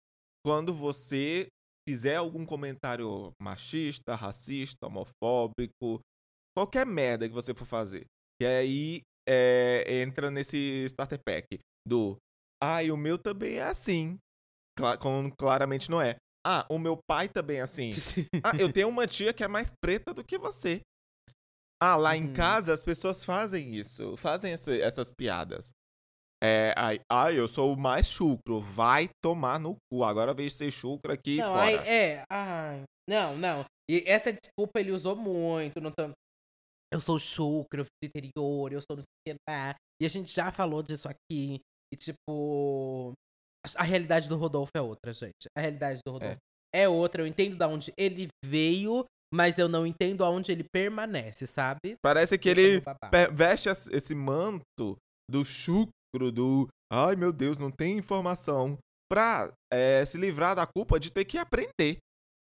quando 0.46 0.74
você 0.74 1.48
fizer 1.88 2.18
algum 2.18 2.46
comentário 2.46 3.32
machista, 3.42 4.14
racista, 4.14 4.88
homofóbico, 4.88 6.02
qualquer 6.54 6.86
merda 6.86 7.30
que 7.30 7.34
você 7.34 7.54
for 7.54 7.66
fazer. 7.66 8.06
E 8.42 8.46
aí 8.46 9.02
é, 9.28 10.02
entra 10.02 10.30
nesse 10.30 10.84
starter 10.86 11.20
pack 11.26 11.60
do 11.88 12.18
ah, 12.62 12.84
e 12.84 12.92
o 12.92 12.98
meu 12.98 13.18
também 13.18 13.56
é 13.56 13.64
assim. 13.64 14.18
Cla 14.78 14.98
como 14.98 15.34
claramente 15.34 15.90
não 15.90 16.02
é. 16.02 16.18
Ah, 16.46 16.66
o 16.70 16.78
meu 16.78 16.98
pai 17.08 17.30
também 17.30 17.60
é 17.60 17.62
assim. 17.62 17.90
ah, 18.44 18.56
eu 18.60 18.72
tenho 18.72 18.90
uma 18.90 19.08
tia 19.08 19.34
que 19.34 19.44
é 19.44 19.48
mais 19.48 19.72
preta 19.82 20.14
do 20.14 20.24
que 20.24 20.38
você. 20.38 20.82
Ah, 21.82 21.96
lá 21.96 22.18
em 22.18 22.28
uhum. 22.28 22.34
casa 22.34 22.74
as 22.74 22.84
pessoas 22.84 23.24
fazem 23.24 23.76
isso, 23.76 24.18
fazem 24.18 24.52
essa, 24.52 24.76
essas 24.76 25.10
piadas. 25.10 25.70
É, 26.44 26.74
ai, 26.78 27.02
ai, 27.12 27.40
eu 27.40 27.48
sou 27.48 27.74
o 27.74 27.78
mais 27.78 28.08
chucro, 28.08 28.60
vai 28.60 29.10
tomar 29.24 29.60
no 29.60 29.76
cu. 29.92 30.04
Agora 30.04 30.34
vejo 30.34 30.56
ser 30.56 30.72
chucro 30.72 31.12
aqui 31.12 31.38
não, 31.38 31.54
fora. 31.54 31.62
Ai, 31.62 31.76
é, 31.88 32.24
ai, 32.30 32.84
não, 33.10 33.36
não. 33.36 33.66
E 33.90 34.04
essa 34.06 34.32
desculpa 34.32 34.80
ele 34.80 34.92
usou 34.92 35.16
muito. 35.16 35.82
Não 35.82 35.92
tô... 35.92 36.12
Eu 36.94 37.02
sou 37.02 37.18
chucro, 37.20 37.84
do 37.84 38.06
interior, 38.06 38.72
eu 38.72 38.82
sou 38.82 38.98
não 38.98 39.04
sei 39.04 39.34
o 39.34 39.36
que 39.36 39.40
lá. 39.50 39.76
E 40.02 40.06
a 40.06 40.10
gente 40.10 40.34
já 40.34 40.52
falou 40.52 40.84
disso 40.84 41.08
aqui. 41.08 41.60
E 41.94 41.98
tipo. 41.98 43.14
A 43.76 43.84
realidade 43.84 44.30
do 44.30 44.38
Rodolfo 44.38 44.72
é 44.76 44.82
outra, 44.82 45.14
gente. 45.14 45.48
A 45.58 45.62
realidade 45.62 46.02
do. 46.06 46.14
Rodolfo 46.14 46.38
é, 46.74 46.84
é 46.84 46.90
outra. 46.90 47.22
Eu 47.22 47.28
entendo 47.28 47.58
de 47.58 47.66
onde 47.66 47.94
ele 47.98 48.28
veio, 48.46 49.06
mas 49.34 49.58
eu 49.58 49.68
não 49.68 49.86
entendo 49.86 50.24
aonde 50.24 50.52
ele 50.52 50.64
permanece, 50.64 51.48
sabe? 51.48 51.98
Parece 52.02 52.38
que 52.38 52.48
ele 52.48 52.82
veste 53.34 53.70
esse 53.70 54.16
manto 54.16 54.98
do 55.30 55.44
chucro, 55.44 55.92
do 56.16 56.68
ai 56.92 57.16
meu 57.16 57.32
Deus, 57.32 57.58
não 57.58 57.70
tem 57.70 57.98
informação, 57.98 58.78
pra 59.10 59.52
é, 59.72 60.04
se 60.06 60.18
livrar 60.18 60.56
da 60.56 60.66
culpa 60.66 61.00
de 61.00 61.12
ter 61.12 61.26
que 61.26 61.38
aprender. 61.38 61.98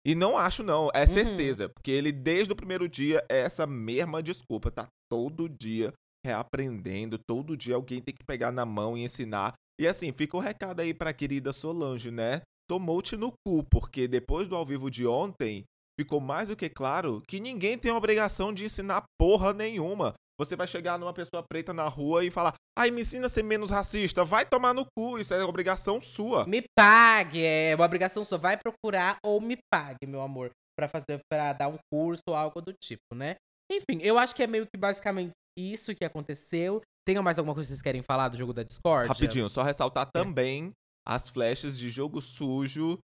E 0.07 0.15
não 0.15 0.37
acho, 0.37 0.63
não, 0.63 0.91
é 0.93 1.03
uhum. 1.03 1.07
certeza, 1.07 1.69
porque 1.69 1.91
ele 1.91 2.13
desde 2.13 2.53
o 2.53 2.57
primeiro 2.57 2.89
dia 2.89 3.25
é 3.31 3.41
essa 3.41 3.67
mesma 3.67 4.23
desculpa, 4.23 4.71
tá 4.71 4.87
todo 5.11 5.49
dia 5.49 5.93
reaprendendo, 6.25 7.19
todo 7.19 7.57
dia 7.57 7.75
alguém 7.75 8.01
tem 8.01 8.15
que 8.15 8.25
pegar 8.25 8.51
na 8.51 8.65
mão 8.65 8.97
e 8.97 9.03
ensinar. 9.03 9.55
E 9.79 9.87
assim, 9.87 10.13
fica 10.13 10.37
o 10.37 10.41
recado 10.41 10.81
aí 10.81 10.95
pra 10.95 11.13
querida 11.13 11.53
Solange, 11.53 12.11
né? 12.11 12.41
Tomou-te 12.69 13.17
no 13.17 13.33
cu, 13.47 13.63
porque 13.65 14.09
depois 14.09 14.49
do 14.49 14.57
ao 14.57 14.65
vivo 14.65 14.91
de 14.91 15.07
ontem, 15.07 15.65
ficou 16.01 16.21
mais 16.21 16.49
do 16.49 16.57
que 16.57 16.69
claro 16.69 17.23
que 17.29 17.41
ninguém 17.41 17.77
tem 17.77 17.91
a 17.91 17.97
obrigação 17.97 18.55
de 18.55 18.65
ensinar 18.65 19.05
porra 19.19 19.53
nenhuma. 19.53 20.15
Você 20.39 20.57
vai 20.57 20.67
chegar 20.67 20.99
numa 20.99 21.13
pessoa 21.13 21.45
preta 21.49 21.73
na 21.73 21.89
rua 21.89 22.25
e 22.25 22.31
falar: 22.31 22.55
ai, 22.77 22.91
me 22.91 23.03
ensina 23.03 23.27
a 23.27 23.29
ser 23.29 23.43
menos 23.43 23.71
racista. 23.71 24.25
Vai 24.25 24.45
tomar 24.45 24.75
no 24.75 24.85
cu, 24.97 25.19
isso 25.19 25.33
é 25.33 25.45
obrigação 25.45 26.01
sua. 26.01 26.47
Me 26.47 26.65
pague, 26.77 27.43
é 27.43 27.75
uma 27.75 27.85
obrigação 27.85 28.25
sua. 28.25 28.39
Vai 28.39 28.57
procurar 28.57 29.19
ou 29.25 29.41
me 29.41 29.57
pague, 29.73 30.07
meu 30.07 30.21
amor, 30.21 30.51
para 30.77 30.89
fazer, 30.89 31.21
para 31.31 31.53
dar 31.53 31.69
um 31.69 31.79
curso 31.93 32.23
ou 32.29 32.35
algo 32.35 32.61
do 32.61 32.73
tipo, 32.73 33.15
né? 33.15 33.37
Enfim, 33.71 34.01
eu 34.03 34.19
acho 34.19 34.35
que 34.35 34.43
é 34.43 34.47
meio 34.47 34.67
que 34.67 34.79
basicamente 34.79 35.33
isso 35.57 35.95
que 35.95 36.05
aconteceu. 36.05 36.83
Tem 37.07 37.21
mais 37.21 37.39
alguma 37.39 37.55
coisa 37.55 37.69
que 37.69 37.75
vocês 37.75 37.83
querem 37.83 38.03
falar 38.03 38.29
do 38.29 38.37
jogo 38.37 38.53
da 38.53 38.63
Discord? 38.63 39.09
Rapidinho, 39.09 39.49
só 39.49 39.63
ressaltar 39.63 40.09
é. 40.09 40.11
também 40.11 40.73
as 41.07 41.29
flechas 41.29 41.79
de 41.79 41.91
jogo 41.91 42.21
sujo 42.21 42.99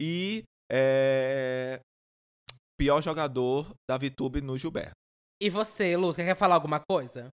e 0.00 0.42
é, 0.70 1.80
pior 2.78 3.02
jogador 3.02 3.74
da 3.88 3.96
VTube 3.96 4.40
no 4.40 4.58
Gilberto. 4.58 5.05
E 5.42 5.50
você, 5.50 5.96
Luz, 5.96 6.16
quer 6.16 6.34
falar 6.34 6.54
alguma 6.54 6.80
coisa? 6.80 7.28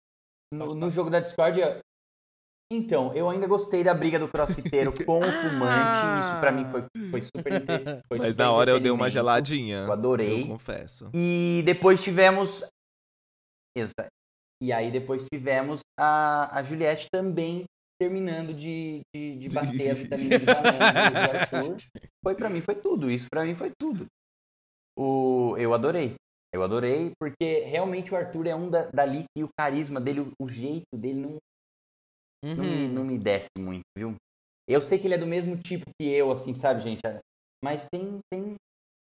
No, 0.54 0.76
no 0.76 0.90
jogo 0.90 1.10
da 1.10 1.20
Discord, 1.20 1.60
então, 2.74 3.14
eu 3.14 3.30
ainda 3.30 3.46
gostei 3.46 3.84
da 3.84 3.94
briga 3.94 4.18
do 4.18 4.28
crossfiteiro 4.28 4.92
com 5.06 5.20
o 5.20 5.22
fumante. 5.22 6.26
Isso 6.26 6.40
pra 6.40 6.52
mim 6.52 6.66
foi, 6.66 6.84
foi 7.12 7.22
super 7.22 7.64
foi 8.08 8.18
Mas 8.18 8.36
na 8.36 8.52
hora 8.52 8.72
eu 8.72 8.80
dei 8.80 8.92
uma 8.92 9.10
geladinha. 9.10 9.86
Eu 9.86 9.94
adorei. 9.94 10.44
Eu 10.44 10.48
confesso. 10.48 11.10
E 11.14 11.62
depois 11.66 12.02
tivemos. 12.02 12.66
Exato. 13.78 14.10
E 14.62 14.72
aí 14.72 14.90
depois 14.90 15.26
tivemos 15.32 15.82
a, 16.00 16.58
a 16.58 16.64
Juliette 16.64 17.08
também 17.12 17.66
terminando 18.02 18.54
de, 18.54 19.02
de, 19.16 19.38
de 19.38 19.50
bater 19.50 19.92
a 19.92 19.94
vitamina 19.94 20.40
do 20.40 20.50
Arthur. 20.50 21.76
Foi 22.24 22.36
pra 22.36 22.50
mim, 22.50 22.62
foi 22.62 22.76
tudo. 22.76 23.12
Isso 23.12 23.28
pra 23.30 23.44
mim 23.44 23.54
foi 23.54 23.72
tudo. 23.78 24.06
O, 24.98 25.56
eu 25.58 25.74
adorei. 25.74 26.16
Eu 26.54 26.64
adorei, 26.64 27.12
porque 27.20 27.62
realmente 27.62 28.14
o 28.14 28.16
Arthur 28.16 28.48
é 28.48 28.56
um 28.56 28.70
da, 28.70 28.86
dali 28.92 29.26
e 29.36 29.44
o 29.44 29.50
carisma 29.58 30.00
dele, 30.00 30.32
o, 30.40 30.48
jeito 30.48 30.96
dele 30.96 31.20
não, 31.20 31.38
uhum. 32.46 32.56
não, 32.56 32.64
me, 32.64 32.88
não 32.88 33.04
me 33.04 33.18
desce 33.18 33.50
muito, 33.58 33.84
viu? 33.98 34.16
Eu 34.70 34.82
sei 34.82 35.00
que 35.00 35.08
ele 35.08 35.16
é 35.16 35.18
do 35.18 35.26
mesmo 35.26 35.58
tipo 35.58 35.86
que 36.00 36.08
eu, 36.08 36.32
assim, 36.32 36.54
sabe, 36.54 36.82
gente? 36.82 37.02
Mas 37.64 37.88
tem, 37.92 38.20
tem, 38.32 38.56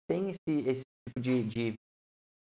tem 0.09 0.29
esse, 0.29 0.69
esse 0.69 0.81
tipo 1.07 1.19
de, 1.19 1.43
de 1.43 1.73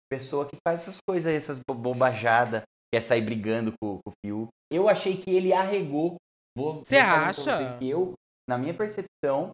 pessoa 0.10 0.46
que 0.46 0.56
faz 0.66 0.82
essas 0.82 0.98
coisas, 1.08 1.34
essas 1.34 1.60
bobajadas, 1.68 2.64
quer 2.94 3.02
sair 3.02 3.22
brigando 3.22 3.74
com, 3.82 4.00
com 4.04 4.10
o 4.10 4.14
Fiuk. 4.24 4.50
Eu 4.72 4.88
achei 4.88 5.18
que 5.18 5.32
ele 5.32 5.54
arregou. 5.54 6.16
Você 6.56 6.98
acha? 6.98 7.78
eu, 7.82 8.14
na 8.48 8.58
minha 8.58 8.74
percepção, 8.74 9.52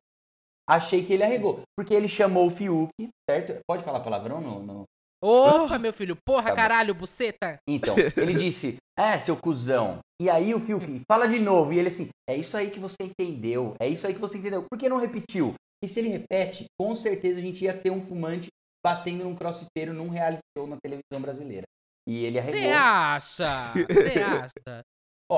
achei 0.68 1.06
que 1.06 1.14
ele 1.14 1.24
arregou. 1.24 1.62
Porque 1.78 1.94
ele 1.94 2.08
chamou 2.08 2.48
o 2.48 2.52
Fiuk, 2.52 2.90
certo? 3.30 3.60
Pode 3.68 3.84
falar 3.84 4.02
palavrão 4.02 4.42
no. 4.42 4.64
no... 4.64 4.84
Opa, 5.24 5.80
meu 5.80 5.92
filho, 5.92 6.16
porra, 6.16 6.50
tá 6.50 6.56
caralho, 6.56 6.94
buceta. 6.94 7.58
Então, 7.68 7.96
ele 8.16 8.34
disse, 8.34 8.78
é, 8.98 9.18
seu 9.18 9.36
cuzão. 9.36 10.00
E 10.22 10.30
aí 10.30 10.54
o 10.54 10.60
Fiuk 10.60 11.02
fala 11.10 11.28
de 11.28 11.40
novo, 11.40 11.74
e 11.74 11.80
ele 11.80 11.88
assim, 11.88 12.10
é 12.30 12.36
isso 12.36 12.56
aí 12.56 12.70
que 12.70 12.80
você 12.80 12.98
entendeu, 13.02 13.76
é 13.80 13.88
isso 13.88 14.06
aí 14.06 14.14
que 14.14 14.20
você 14.20 14.38
entendeu. 14.38 14.66
Por 14.70 14.78
que 14.78 14.90
não 14.90 15.00
repetiu? 15.00 15.54
E 15.84 15.88
se 15.88 16.00
ele 16.00 16.10
repete, 16.10 16.66
com 16.80 16.96
certeza 16.96 17.40
a 17.40 17.42
gente 17.42 17.64
ia 17.64 17.76
ter 17.76 17.92
um 17.92 18.02
fumante 18.02 18.48
batendo 18.86 19.24
num 19.24 19.36
crossfiteiro 19.36 19.94
num 19.94 20.10
reality 20.10 20.40
show 20.58 20.68
na 20.68 20.78
televisão 20.78 21.22
brasileira. 21.22 21.64
E 22.08 22.24
ele 22.24 22.40
arregou. 22.40 22.62
Você 22.62 22.68
acha? 22.70 23.74
Você 23.74 24.22
acha? 24.24 24.82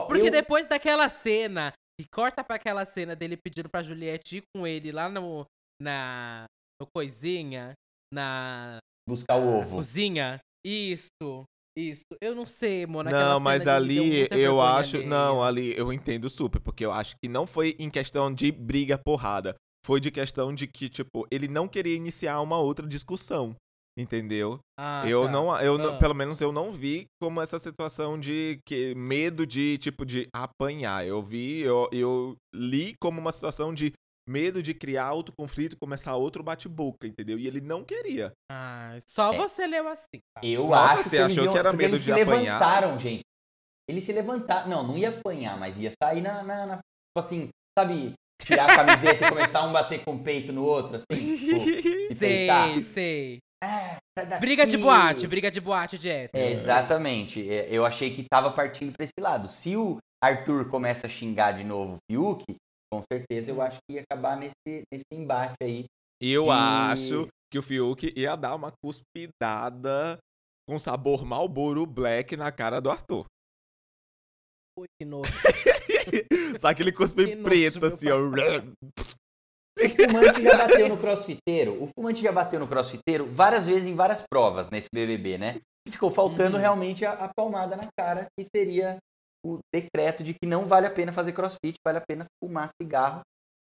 Porque 0.08 0.28
eu... 0.28 0.32
depois 0.32 0.68
daquela 0.68 1.10
cena 1.10 1.74
e 2.00 2.06
corta 2.14 2.44
para 2.44 2.56
aquela 2.56 2.86
cena 2.86 3.16
dele 3.16 3.36
pedindo 3.36 3.68
pra 3.68 3.84
Juliette 3.84 4.38
ir 4.38 4.44
com 4.56 4.68
ele 4.68 4.92
lá 4.92 5.10
no. 5.10 5.46
Na. 5.82 6.46
No 6.80 6.88
coisinha. 6.94 7.74
Na. 8.14 8.78
Buscar 9.10 9.38
o 9.38 9.60
ovo. 9.60 9.78
Cozinha. 9.78 10.40
Isso. 10.64 11.44
Isso. 11.76 12.06
Eu 12.22 12.36
não 12.36 12.46
sei, 12.46 12.86
Mona. 12.86 13.10
Não, 13.10 13.40
mas 13.40 13.68
ali 13.68 14.28
eu 14.32 14.62
acho. 14.62 15.04
Não, 15.04 15.44
ali 15.44 15.76
eu 15.76 15.92
entendo 15.92 16.30
super, 16.30 16.60
porque 16.60 16.86
eu 16.86 16.92
acho 16.92 17.16
que 17.22 17.28
não 17.28 17.48
foi 17.48 17.76
em 17.80 17.90
questão 17.90 18.32
de 18.32 18.52
briga 18.52 18.98
porrada. 18.98 19.56
Foi 19.86 20.00
de 20.00 20.12
questão 20.12 20.54
de 20.54 20.68
que, 20.68 20.90
tipo, 20.90 21.26
ele 21.32 21.48
não 21.48 21.68
queria 21.68 21.96
iniciar 21.96 22.42
uma 22.42 22.58
outra 22.58 22.86
discussão. 22.86 23.56
Entendeu? 23.98 24.60
Ah, 24.80 25.04
eu 25.08 25.26
tá. 25.26 25.32
não, 25.32 25.60
eu 25.62 25.90
ah. 25.90 25.98
pelo 25.98 26.14
menos 26.14 26.40
eu 26.40 26.52
não 26.52 26.72
vi 26.72 27.06
como 27.22 27.42
essa 27.42 27.60
situação 27.60 28.18
de 28.18 28.60
que 28.66 28.94
medo 28.96 29.46
de 29.46 29.78
tipo 29.78 30.06
de 30.06 30.28
apanhar. 30.34 31.06
Eu 31.06 31.22
vi, 31.22 31.62
eu, 31.62 31.90
eu 31.92 32.36
li 32.54 32.94
como 33.02 33.20
uma 33.20 33.32
situação 33.32 33.74
de 33.74 33.92
medo 34.30 34.62
de 34.62 34.74
criar 34.76 35.12
outro 35.14 35.34
conflito, 35.36 35.76
começar 35.76 36.16
outro 36.16 36.44
bate-boca, 36.44 37.08
entendeu? 37.08 37.40
E 37.40 37.48
ele 37.48 37.60
não 37.60 37.84
queria. 37.84 38.32
Ah, 38.52 38.98
só 39.08 39.34
é. 39.34 39.38
você 39.38 39.66
leu 39.66 39.88
assim. 39.88 40.20
Tá? 40.36 40.42
Eu 40.44 40.68
Nossa, 40.68 40.94
acho 40.94 41.04
você 41.10 41.18
que 41.18 41.24
achou 41.24 41.44
iam, 41.46 41.54
que 41.54 41.60
era 41.60 41.74
medo 41.74 41.96
eles 41.96 42.04
de 42.04 42.14
se 42.14 42.22
apanhar? 42.22 42.60
levantaram, 42.60 43.00
gente. 43.00 43.22
Eles 43.90 44.04
se 44.04 44.14
levantaram, 44.14 44.70
não, 44.70 44.88
não 44.88 44.98
ia 44.98 45.10
apanhar, 45.10 45.58
mas 45.58 45.78
ia 45.80 45.92
sair 46.02 46.22
na, 46.22 46.44
na, 46.44 46.66
na 46.68 46.76
tipo 46.76 47.18
assim, 47.18 47.50
sabe, 47.78 48.14
tirar 48.40 48.70
a 48.70 48.76
camiseta 48.76 49.26
e 49.26 49.30
começar 49.30 49.66
um 49.66 49.74
bater 49.74 50.04
com 50.06 50.14
o 50.14 50.24
peito 50.24 50.54
no 50.54 50.64
outro, 50.64 50.98
assim, 50.98 51.38
tipo, 51.38 51.60
sei, 52.16 52.82
sei. 52.84 53.40
É, 53.64 53.98
briga 54.40 54.66
de 54.66 54.78
boate, 54.78 55.28
briga 55.28 55.50
de 55.50 55.60
boate 55.60 55.98
de 55.98 56.08
hétero. 56.08 56.44
É, 56.44 56.52
exatamente. 56.52 57.50
É, 57.50 57.68
eu 57.70 57.84
achei 57.84 58.16
que 58.16 58.24
tava 58.30 58.52
partindo 58.52 58.94
pra 58.94 59.04
esse 59.04 59.20
lado. 59.20 59.50
Se 59.50 59.76
o 59.76 59.98
Arthur 60.24 60.70
começa 60.70 61.08
a 61.08 61.10
xingar 61.10 61.54
de 61.54 61.64
novo 61.64 61.96
o 61.96 61.98
Fiuk, 62.10 62.46
com 62.92 63.02
certeza 63.02 63.52
eu 63.52 63.62
acho 63.62 63.78
que 63.88 63.96
ia 63.96 64.02
acabar 64.02 64.38
nesse, 64.38 64.84
nesse 64.92 65.06
embate 65.14 65.56
aí. 65.62 65.86
Eu 66.22 66.48
e... 66.48 66.50
acho 66.50 67.28
que 67.52 67.58
o 67.58 67.64
Fiuk 67.64 68.14
ia 68.16 68.36
dar 68.36 68.56
uma 68.56 68.72
cuspidada 68.84 70.18
com 70.68 70.78
sabor 70.78 71.26
Malboro 71.26 71.86
Black 71.86 72.36
na 72.38 72.52
cara 72.52 72.80
do 72.80 72.90
Arthur. 72.90 73.26
Ui, 74.78 74.88
que 75.00 75.06
nojo. 75.06 75.32
Só 76.60 76.74
que 76.74 76.84
ele 76.84 76.92
cuspe 76.92 77.36
preto, 77.38 77.86
assim, 77.86 78.10
ó. 78.10 78.20
O 79.80 79.90
fumante 79.90 80.44
já 80.44 80.58
bateu 80.58 80.90
no 80.90 80.98
crossfiteiro. 80.98 81.84
O 81.84 81.88
fumante 81.88 82.22
já 82.22 82.32
bateu 82.32 82.60
no 82.60 82.68
crossfiteiro 82.68 83.26
várias 83.26 83.66
vezes 83.66 83.88
em 83.88 83.96
várias 83.96 84.24
provas 84.30 84.70
nesse 84.70 84.88
BBB, 84.94 85.38
né? 85.38 85.62
E 85.88 85.92
ficou 85.92 86.12
faltando 86.12 86.56
uhum. 86.56 86.62
realmente 86.62 87.06
a, 87.06 87.14
a, 87.14 87.34
palmada 87.34 87.76
na 87.76 87.88
cara, 87.98 88.28
que 88.38 88.46
seria 88.54 88.98
o 89.46 89.60
decreto 89.74 90.24
de 90.24 90.34
que 90.34 90.46
não 90.46 90.66
vale 90.66 90.88
a 90.88 90.92
pena 90.92 91.12
fazer 91.12 91.34
crossfit, 91.34 91.76
vale 91.86 91.98
a 91.98 92.04
pena 92.08 92.26
fumar 92.44 92.70
cigarro. 92.82 93.22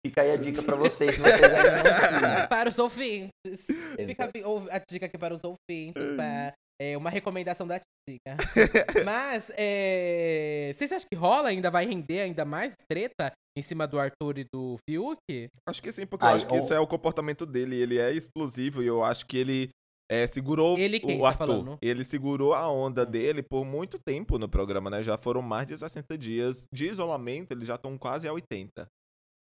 Fica 0.07 0.21
aí 0.21 0.33
a 0.33 0.37
dica 0.37 0.63
para 0.63 0.77
vocês, 0.77 1.17
vocês 1.17 1.53
Para 2.49 2.69
os 2.69 2.79
ouvintes. 2.79 3.67
Fica 4.07 4.31
a 4.71 4.79
dica 4.79 5.07
aqui 5.07 5.17
para 5.17 5.33
os 5.33 5.43
ouvintes, 5.43 6.13
para 6.15 6.53
é 6.81 6.97
uma 6.97 7.11
recomendação 7.11 7.67
da 7.67 7.79
Tica. 7.79 8.37
Mas, 9.05 9.51
é... 9.57 10.73
vocês 10.75 10.91
acham 10.91 11.09
que 11.09 11.17
rola 11.17 11.49
ainda? 11.49 11.71
Vai 11.71 11.87
render 11.87 12.21
ainda 12.21 12.45
mais 12.45 12.75
treta 12.91 13.33
em 13.57 13.63
cima 13.63 13.87
do 13.87 13.99
Arthur 13.99 14.39
e 14.39 14.47
do 14.53 14.77
Fiuk? 14.89 15.49
Acho 15.69 15.83
que 15.83 15.93
sim, 15.93 16.07
porque 16.07 16.25
Ai, 16.25 16.33
eu 16.33 16.37
acho 16.37 16.47
que 16.47 16.57
isso 16.57 16.75
é 16.75 16.81
o 16.81 16.87
comportamento 16.87 17.47
dele. 17.47 17.77
Ele 17.77 17.99
é 17.99 18.13
explosivo 18.13 18.83
e 18.83 18.87
eu 18.87 19.05
acho 19.05 19.25
que 19.27 19.39
ele 19.39 19.71
é, 20.11 20.27
segurou 20.27 20.79
ele 20.79 21.01
quem, 21.01 21.19
o 21.19 21.23
tá 21.23 21.29
Arthur. 21.29 21.79
ele 21.81 22.05
segurou 22.05 22.53
a 22.55 22.71
onda 22.71 23.03
hum. 23.03 23.11
dele 23.11 23.43
por 23.43 23.65
muito 23.65 23.99
tempo 23.99 24.39
no 24.39 24.49
programa, 24.49 24.91
né? 24.91 25.03
Já 25.03 25.17
foram 25.17 25.43
mais 25.43 25.67
de 25.67 25.77
60 25.77 26.19
dias 26.19 26.67
de 26.73 26.87
isolamento, 26.87 27.53
eles 27.53 27.67
já 27.67 27.77
estão 27.77 27.97
quase 27.97 28.29
a 28.29 28.33
80. 28.33 28.87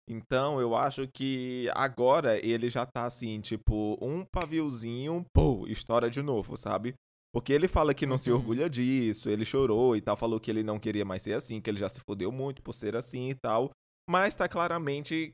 Então, 0.10 0.60
eu 0.60 0.76
acho 0.76 1.08
que 1.08 1.70
agora 1.74 2.38
ele 2.46 2.70
já 2.70 2.86
tá 2.86 3.06
assim, 3.06 3.40
tipo, 3.40 3.98
um 4.02 4.26
paviozinho, 4.26 5.26
pô, 5.34 5.66
estoura 5.68 6.10
de 6.10 6.22
novo, 6.22 6.58
sabe? 6.58 6.94
Porque 7.34 7.54
ele 7.54 7.68
fala 7.68 7.94
que 7.94 8.06
não 8.06 8.18
se 8.18 8.30
uhum. 8.30 8.38
orgulha 8.38 8.70
disso, 8.70 9.30
ele 9.30 9.46
chorou 9.46 9.96
e 9.96 10.02
tal, 10.02 10.16
falou 10.16 10.40
que 10.40 10.52
ele 10.52 10.62
não 10.62 10.78
queria 10.78 11.06
mais 11.06 11.24
ser 11.24 11.34
assim, 11.34 11.60
que 11.60 11.70
ele 11.70 11.80
já 11.80 11.90
se 11.90 12.02
fodeu 12.02 12.32
muito 12.32 12.62
por 12.62 12.74
ser 12.74 12.96
assim 12.96 13.30
e 13.30 13.36
tal. 13.36 13.72
Mas 14.10 14.36
tá 14.36 14.48
claramente 14.48 15.32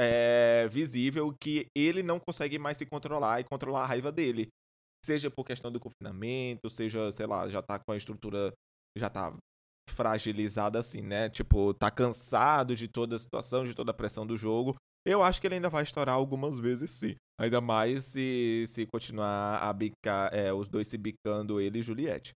é, 0.00 0.66
visível 0.68 1.34
que 1.38 1.66
ele 1.76 2.02
não 2.02 2.18
consegue 2.18 2.58
mais 2.58 2.78
se 2.78 2.86
controlar 2.86 3.40
e 3.40 3.44
controlar 3.44 3.82
a 3.82 3.86
raiva 3.86 4.10
dele. 4.10 4.48
Seja 5.04 5.30
por 5.30 5.44
questão 5.44 5.70
do 5.70 5.78
confinamento, 5.78 6.70
seja, 6.70 7.12
sei 7.12 7.26
lá, 7.26 7.48
já 7.48 7.60
tá 7.60 7.78
com 7.78 7.92
a 7.92 7.96
estrutura, 7.96 8.52
já 8.96 9.10
tá 9.10 9.36
fragilizada 9.90 10.78
assim, 10.78 11.02
né? 11.02 11.28
Tipo, 11.28 11.74
tá 11.74 11.90
cansado 11.90 12.74
de 12.74 12.88
toda 12.88 13.16
a 13.16 13.18
situação, 13.18 13.64
de 13.64 13.74
toda 13.74 13.90
a 13.90 13.94
pressão 13.94 14.26
do 14.26 14.36
jogo. 14.36 14.74
Eu 15.06 15.22
acho 15.22 15.40
que 15.40 15.46
ele 15.46 15.56
ainda 15.56 15.68
vai 15.68 15.82
estourar 15.82 16.14
algumas 16.14 16.58
vezes 16.58 16.90
sim. 16.90 17.16
Ainda 17.38 17.60
mais 17.60 18.04
se, 18.04 18.66
se 18.68 18.86
continuar 18.86 19.58
a 19.58 19.72
bicar, 19.72 20.32
é, 20.32 20.52
os 20.52 20.68
dois 20.68 20.88
se 20.88 20.98
bicando, 20.98 21.60
ele 21.60 21.78
e 21.78 21.82
Juliette. 21.82 22.32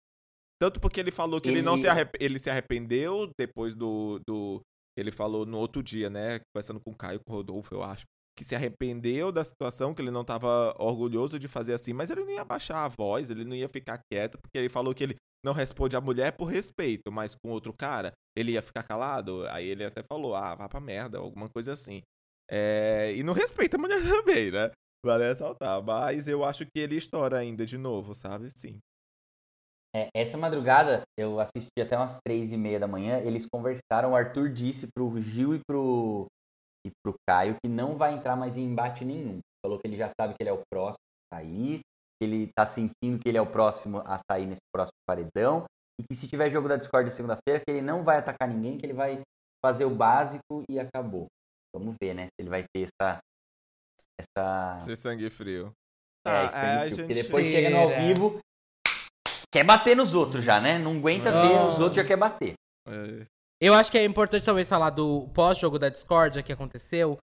Tanto 0.60 0.80
porque 0.80 1.00
ele 1.00 1.10
falou 1.10 1.40
que 1.40 1.48
ele, 1.48 1.58
ele 1.58 1.66
não 1.66 1.76
se, 1.76 1.88
arrep... 1.88 2.14
ele 2.20 2.38
se 2.38 2.48
arrependeu 2.48 3.28
depois 3.36 3.74
do, 3.74 4.20
do. 4.24 4.60
Ele 4.96 5.10
falou 5.10 5.46
no 5.46 5.58
outro 5.58 5.82
dia, 5.82 6.10
né? 6.10 6.40
Conversando 6.52 6.80
com 6.80 6.90
o 6.90 6.94
Caio, 6.94 7.20
com 7.20 7.32
o 7.32 7.36
Rodolfo, 7.36 7.74
eu 7.74 7.82
acho. 7.82 8.04
Que 8.36 8.44
se 8.44 8.54
arrependeu 8.54 9.30
da 9.30 9.44
situação, 9.44 9.94
que 9.94 10.00
ele 10.00 10.10
não 10.10 10.22
estava 10.22 10.74
orgulhoso 10.78 11.38
de 11.38 11.48
fazer 11.48 11.74
assim, 11.74 11.92
mas 11.92 12.10
ele 12.10 12.24
não 12.24 12.30
ia 12.30 12.44
baixar 12.44 12.84
a 12.84 12.88
voz, 12.88 13.28
ele 13.30 13.44
não 13.44 13.54
ia 13.54 13.68
ficar 13.68 14.00
quieto, 14.10 14.38
porque 14.38 14.56
ele 14.56 14.68
falou 14.68 14.94
que 14.94 15.04
ele 15.04 15.16
não 15.44 15.52
responde 15.52 15.96
a 15.96 16.00
mulher 16.00 16.32
por 16.32 16.46
respeito, 16.46 17.10
mas 17.10 17.34
com 17.34 17.50
outro 17.50 17.72
cara, 17.72 18.12
ele 18.36 18.52
ia 18.52 18.62
ficar 18.62 18.82
calado. 18.82 19.46
Aí 19.48 19.66
ele 19.66 19.84
até 19.84 20.02
falou, 20.02 20.34
ah, 20.34 20.54
vá 20.54 20.68
pra 20.68 20.80
merda, 20.80 21.18
alguma 21.18 21.48
coisa 21.48 21.72
assim. 21.72 22.02
É... 22.50 23.14
E 23.14 23.22
não 23.22 23.32
respeita 23.32 23.76
a 23.76 23.80
mulher 23.80 24.00
também, 24.08 24.50
né? 24.50 24.70
Vale 25.04 25.24
ressaltar. 25.24 25.82
Mas 25.82 26.28
eu 26.28 26.44
acho 26.44 26.64
que 26.64 26.78
ele 26.78 26.96
estoura 26.96 27.38
ainda 27.38 27.66
de 27.66 27.76
novo, 27.76 28.14
sabe? 28.14 28.50
Sim. 28.50 28.78
É, 29.94 30.08
essa 30.14 30.38
madrugada, 30.38 31.02
eu 31.18 31.38
assisti 31.38 31.80
até 31.80 31.96
umas 31.96 32.18
três 32.26 32.50
e 32.50 32.56
meia 32.56 32.80
da 32.80 32.88
manhã, 32.88 33.18
eles 33.18 33.46
conversaram, 33.46 34.12
o 34.12 34.16
Arthur 34.16 34.48
disse 34.48 34.88
pro 34.94 35.20
Gil 35.20 35.54
e 35.54 35.60
pro, 35.68 36.26
e 36.86 36.90
pro 37.04 37.14
Caio 37.28 37.56
que 37.62 37.68
não 37.68 37.94
vai 37.94 38.14
entrar 38.14 38.34
mais 38.34 38.56
em 38.56 38.64
embate 38.64 39.04
nenhum. 39.04 39.40
Falou 39.64 39.78
que 39.78 39.86
ele 39.86 39.96
já 39.96 40.10
sabe 40.18 40.34
que 40.34 40.42
ele 40.42 40.50
é 40.50 40.52
o 40.52 40.62
próximo 40.72 41.04
a 41.30 41.36
sair, 41.36 41.80
que 41.80 42.24
ele 42.24 42.50
tá 42.56 42.64
sentindo 42.64 43.18
que 43.18 43.28
ele 43.28 43.36
é 43.36 43.42
o 43.42 43.50
próximo 43.50 43.98
a 43.98 44.18
sair 44.30 44.46
nesse 44.46 44.62
próximo 44.74 44.96
paredão, 45.06 45.64
e 46.00 46.04
que 46.04 46.16
se 46.16 46.26
tiver 46.26 46.50
jogo 46.50 46.68
da 46.68 46.76
Discord 46.76 47.10
segunda-feira, 47.10 47.60
que 47.60 47.70
ele 47.70 47.82
não 47.82 48.02
vai 48.02 48.16
atacar 48.16 48.48
ninguém, 48.48 48.78
que 48.78 48.86
ele 48.86 48.94
vai 48.94 49.20
fazer 49.64 49.84
o 49.84 49.94
básico 49.94 50.64
e 50.70 50.78
acabou. 50.78 51.26
Vamos 51.74 51.96
ver, 52.00 52.14
né? 52.14 52.26
Se 52.26 52.40
ele 52.40 52.50
vai 52.50 52.64
ter 52.74 52.88
essa, 52.88 53.18
essa. 54.20 54.78
Ser 54.80 54.96
sangue 54.96 55.30
frio. 55.30 55.72
É, 56.26 56.30
ah, 56.30 56.50
sangue 56.50 56.56
é, 56.56 56.78
frio. 56.80 56.96
Porque 56.96 57.14
depois 57.14 57.46
chega 57.46 57.70
no 57.70 57.76
ao 57.78 57.88
vivo, 57.88 58.40
quer 59.52 59.64
bater 59.64 59.96
nos 59.96 60.14
outros 60.14 60.44
já, 60.44 60.60
né? 60.60 60.78
Não 60.78 60.96
aguenta 60.96 61.30
oh. 61.30 61.42
ver, 61.42 61.72
os 61.72 61.80
outros 61.80 61.96
já 61.96 62.04
quer 62.04 62.16
bater. 62.16 62.54
É. 62.88 63.26
Eu 63.60 63.74
acho 63.74 63.92
que 63.92 63.98
é 63.98 64.04
importante 64.04 64.44
talvez 64.44 64.68
falar 64.68 64.90
do 64.90 65.28
pós-jogo 65.28 65.78
da 65.78 65.88
Discord 65.88 66.42
que 66.42 66.52
aconteceu. 66.52 67.16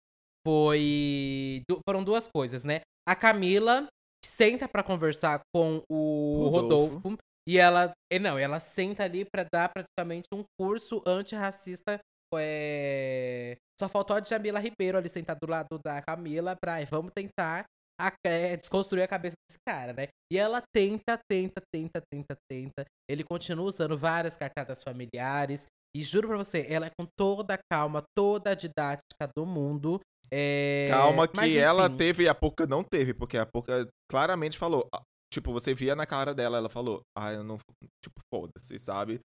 Foi. 0.47 1.63
Foram 1.87 2.03
duas 2.03 2.27
coisas, 2.27 2.63
né? 2.63 2.81
A 3.07 3.15
Camila 3.15 3.87
senta 4.23 4.67
para 4.67 4.83
conversar 4.83 5.41
com 5.53 5.83
o 5.89 6.47
Rodolfo. 6.49 6.95
Rodolfo. 6.95 7.17
E 7.47 7.57
ela. 7.57 7.91
Não, 8.21 8.37
ela 8.37 8.59
senta 8.59 9.03
ali 9.03 9.25
para 9.25 9.45
dar 9.51 9.69
praticamente 9.69 10.27
um 10.33 10.43
curso 10.57 11.01
antirracista 11.05 11.99
é... 12.37 13.57
Só 13.79 13.89
faltou 13.89 14.15
a 14.15 14.21
Jamila 14.21 14.59
Ribeiro 14.59 14.97
ali 14.97 15.09
sentada 15.09 15.39
do 15.41 15.49
lado 15.49 15.79
da 15.83 16.01
Camila 16.01 16.55
pra 16.55 16.83
vamos 16.85 17.11
tentar 17.13 17.65
a, 17.99 18.13
é, 18.25 18.55
desconstruir 18.55 19.03
a 19.03 19.07
cabeça 19.07 19.35
desse 19.49 19.59
cara, 19.67 19.93
né? 19.93 20.07
E 20.31 20.37
ela 20.37 20.63
tenta, 20.73 21.19
tenta, 21.29 21.61
tenta, 21.73 22.01
tenta, 22.11 22.35
tenta. 22.49 22.85
Ele 23.09 23.23
continua 23.23 23.65
usando 23.65 23.97
várias 23.97 24.37
cartadas 24.37 24.83
familiares. 24.83 25.67
E 25.95 26.03
juro 26.03 26.27
pra 26.27 26.37
você, 26.37 26.65
ela 26.69 26.85
é 26.85 26.91
com 26.97 27.05
toda 27.17 27.55
a 27.55 27.59
calma, 27.71 28.03
toda 28.15 28.51
a 28.51 28.55
didática 28.55 29.27
do 29.35 29.45
mundo. 29.45 29.99
É... 30.31 30.87
Calma 30.89 31.27
que 31.27 31.35
Mas, 31.35 31.55
ela 31.55 31.89
teve 31.89 32.23
e 32.23 32.29
a 32.29 32.35
Poca 32.35 32.67
não 32.67 32.83
teve, 32.83 33.13
porque 33.13 33.37
a 33.37 33.45
Poca 33.45 33.87
claramente 34.09 34.57
falou. 34.57 34.87
Tipo, 35.33 35.51
você 35.51 35.73
via 35.73 35.95
na 35.95 36.05
cara 36.05 36.33
dela, 36.33 36.57
ela 36.57 36.69
falou, 36.69 37.01
ah, 37.17 37.33
eu 37.33 37.43
não. 37.43 37.57
Tipo, 38.03 38.19
foda-se, 38.33 38.77
sabe? 38.79 39.19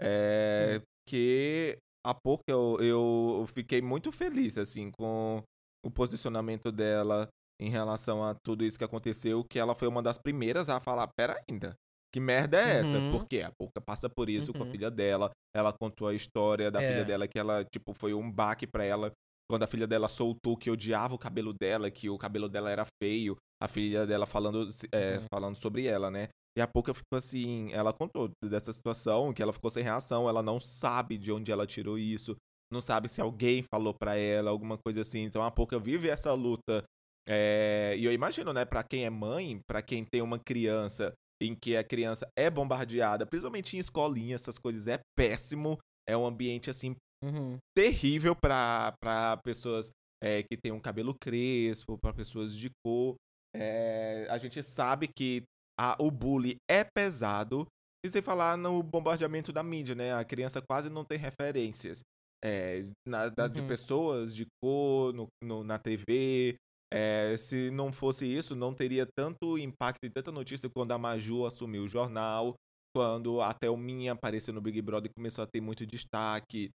É. 0.00 0.78
Hum. 0.78 0.82
Que 1.08 1.78
há 2.06 2.14
pouco 2.14 2.44
eu, 2.48 2.78
eu 2.80 3.44
fiquei 3.48 3.82
muito 3.82 4.12
feliz, 4.12 4.56
assim, 4.56 4.90
com 4.90 5.42
o 5.84 5.90
posicionamento 5.90 6.70
dela 6.70 7.28
em 7.60 7.68
relação 7.68 8.24
a 8.24 8.34
tudo 8.34 8.64
isso 8.64 8.78
que 8.78 8.84
aconteceu, 8.84 9.44
que 9.44 9.58
ela 9.58 9.74
foi 9.74 9.86
uma 9.86 10.02
das 10.02 10.16
primeiras 10.16 10.68
a 10.68 10.80
falar, 10.80 11.06
pera 11.16 11.40
ainda, 11.48 11.74
que 12.12 12.18
merda 12.18 12.60
é 12.60 12.80
essa? 12.80 12.98
Uhum. 12.98 13.12
Porque 13.12 13.40
a 13.40 13.52
Pouca 13.52 13.80
passa 13.80 14.08
por 14.08 14.28
isso 14.28 14.50
uhum. 14.50 14.58
com 14.58 14.62
a 14.64 14.66
uhum. 14.66 14.72
filha 14.72 14.90
dela, 14.90 15.30
ela 15.54 15.72
contou 15.72 16.08
a 16.08 16.14
história 16.14 16.70
da 16.70 16.82
é. 16.82 16.88
filha 16.88 17.04
dela, 17.04 17.28
que 17.28 17.38
ela, 17.38 17.64
tipo, 17.64 17.92
foi 17.92 18.14
um 18.14 18.30
baque 18.30 18.66
para 18.66 18.84
ela, 18.84 19.12
quando 19.48 19.62
a 19.62 19.66
filha 19.66 19.86
dela 19.86 20.08
soltou 20.08 20.56
que 20.56 20.70
odiava 20.70 21.14
o 21.14 21.18
cabelo 21.18 21.52
dela, 21.52 21.90
que 21.90 22.08
o 22.08 22.16
cabelo 22.16 22.48
dela 22.48 22.70
era 22.70 22.86
feio, 23.02 23.36
a 23.62 23.68
filha 23.68 24.06
dela 24.06 24.26
falando, 24.26 24.68
é, 24.92 25.18
uhum. 25.18 25.24
falando 25.32 25.56
sobre 25.56 25.86
ela, 25.86 26.10
né? 26.10 26.28
E 26.56 26.60
a 26.60 26.66
pouco 26.66 26.92
ficou 26.92 27.16
assim, 27.16 27.70
ela 27.72 27.92
contou 27.92 28.30
dessa 28.42 28.72
situação, 28.72 29.32
que 29.32 29.42
ela 29.42 29.52
ficou 29.52 29.70
sem 29.70 29.84
reação, 29.84 30.28
ela 30.28 30.42
não 30.42 30.58
sabe 30.58 31.16
de 31.16 31.30
onde 31.30 31.52
ela 31.52 31.66
tirou 31.66 31.96
isso, 31.96 32.36
não 32.72 32.80
sabe 32.80 33.08
se 33.08 33.20
alguém 33.20 33.64
falou 33.72 33.94
para 33.94 34.16
ela, 34.16 34.50
alguma 34.50 34.76
coisa 34.76 35.02
assim. 35.02 35.20
Então 35.20 35.42
a 35.42 35.50
pouco 35.50 35.78
vive 35.78 36.08
essa 36.08 36.32
luta. 36.32 36.84
É... 37.30 37.94
E 37.96 38.04
eu 38.04 38.12
imagino, 38.12 38.52
né, 38.52 38.64
para 38.64 38.82
quem 38.82 39.04
é 39.04 39.10
mãe, 39.10 39.60
para 39.68 39.80
quem 39.80 40.04
tem 40.04 40.20
uma 40.20 40.38
criança 40.38 41.12
em 41.40 41.54
que 41.54 41.76
a 41.76 41.84
criança 41.84 42.28
é 42.36 42.50
bombardeada, 42.50 43.24
principalmente 43.24 43.76
em 43.76 43.78
escolinha, 43.78 44.34
essas 44.34 44.58
coisas 44.58 44.86
é 44.86 45.00
péssimo. 45.16 45.78
É 46.08 46.16
um 46.16 46.26
ambiente 46.26 46.68
assim 46.68 46.96
uhum. 47.24 47.56
terrível 47.74 48.34
para 48.34 49.38
pessoas 49.44 49.90
é, 50.22 50.42
que 50.42 50.56
têm 50.56 50.72
um 50.72 50.80
cabelo 50.80 51.14
crespo, 51.14 51.96
para 51.98 52.12
pessoas 52.12 52.54
de 52.54 52.70
cor. 52.84 53.14
É, 53.56 54.26
a 54.28 54.36
gente 54.38 54.62
sabe 54.62 55.08
que 55.08 55.42
a, 55.78 55.96
o 55.98 56.10
bullying 56.10 56.56
é 56.70 56.84
pesado. 56.84 57.66
E 58.04 58.08
sem 58.08 58.22
falar 58.22 58.56
no 58.56 58.82
bombardeamento 58.82 59.52
da 59.52 59.62
mídia, 59.62 59.94
né? 59.94 60.14
A 60.14 60.24
criança 60.24 60.62
quase 60.62 60.88
não 60.88 61.04
tem 61.04 61.18
referências 61.18 62.00
é, 62.42 62.82
na, 63.06 63.28
da, 63.28 63.44
uhum. 63.44 63.50
de 63.50 63.62
pessoas 63.62 64.34
de 64.34 64.46
cor 64.62 65.12
no, 65.12 65.26
no, 65.42 65.62
na 65.62 65.78
TV. 65.78 66.56
É, 66.92 67.36
se 67.38 67.70
não 67.70 67.92
fosse 67.92 68.26
isso, 68.26 68.56
não 68.56 68.74
teria 68.74 69.06
tanto 69.06 69.56
impacto 69.56 70.04
e 70.04 70.10
tanta 70.10 70.32
notícia 70.32 70.68
quando 70.68 70.92
a 70.92 70.98
Maju 70.98 71.46
assumiu 71.46 71.84
o 71.84 71.88
jornal, 71.88 72.54
quando 72.94 73.40
até 73.40 73.70
o 73.70 73.76
Minha 73.76 74.12
apareceu 74.12 74.52
no 74.52 74.60
Big 74.60 74.82
Brother 74.82 75.10
e 75.10 75.14
começou 75.14 75.44
a 75.44 75.46
ter 75.46 75.60
muito 75.60 75.86
destaque. 75.86 76.70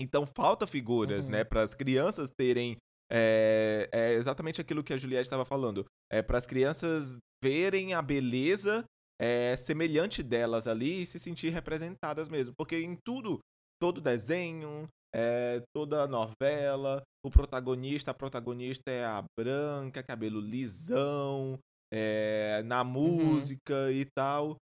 Então 0.00 0.26
falta 0.26 0.66
figuras, 0.66 1.28
né, 1.28 1.38
uhum. 1.38 1.38
né, 1.38 1.44
para 1.44 1.62
as 1.62 1.74
crianças 1.74 2.30
terem 2.36 2.76
é, 3.10 3.88
é, 3.92 4.14
exatamente 4.14 4.60
aquilo 4.60 4.82
que 4.82 4.92
a 4.92 4.96
Juliette 4.96 5.26
estava 5.26 5.44
falando. 5.44 5.84
É 6.10 6.22
para 6.22 6.38
as 6.38 6.46
crianças 6.46 7.18
verem 7.42 7.94
a 7.94 8.02
beleza 8.02 8.84
é, 9.20 9.56
semelhante 9.56 10.22
delas 10.22 10.66
ali 10.66 11.02
e 11.02 11.06
se 11.06 11.18
sentir 11.18 11.50
representadas 11.50 12.28
mesmo. 12.28 12.54
Porque 12.56 12.76
em 12.76 12.96
tudo, 13.04 13.38
todo 13.80 14.00
desenho, 14.00 14.88
é, 15.14 15.62
toda 15.74 16.06
novela, 16.06 17.02
o 17.24 17.30
protagonista, 17.30 18.10
a 18.10 18.14
protagonista 18.14 18.90
é 18.90 19.04
a 19.04 19.24
branca, 19.38 20.02
cabelo 20.02 20.40
lisão, 20.40 21.58
é, 21.92 22.62
na 22.64 22.82
uhum. 22.82 22.90
música 22.90 23.74
uhum. 23.74 23.90
e 23.90 24.06
tal. 24.16 24.56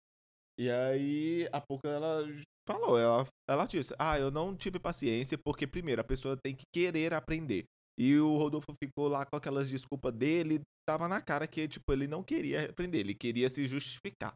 E 0.59 0.71
aí, 0.71 1.47
a 1.51 1.61
pouco 1.61 1.87
ela 1.87 2.25
falou, 2.67 2.97
ela, 2.97 3.27
ela 3.47 3.65
disse, 3.65 3.93
ah, 3.99 4.17
eu 4.19 4.31
não 4.31 4.55
tive 4.55 4.79
paciência 4.79 5.37
porque, 5.37 5.67
primeiro, 5.67 6.01
a 6.01 6.05
pessoa 6.05 6.35
tem 6.35 6.55
que 6.55 6.65
querer 6.73 7.13
aprender. 7.13 7.65
E 7.99 8.17
o 8.17 8.35
Rodolfo 8.35 8.73
ficou 8.81 9.07
lá 9.07 9.25
com 9.25 9.35
aquelas 9.35 9.69
desculpas 9.69 10.13
dele. 10.13 10.61
Tava 10.87 11.07
na 11.07 11.21
cara 11.21 11.47
que, 11.47 11.67
tipo, 11.67 11.91
ele 11.91 12.07
não 12.07 12.23
queria 12.23 12.61
repreender, 12.61 13.01
ele 13.01 13.15
queria 13.15 13.49
se 13.49 13.65
justificar. 13.67 14.33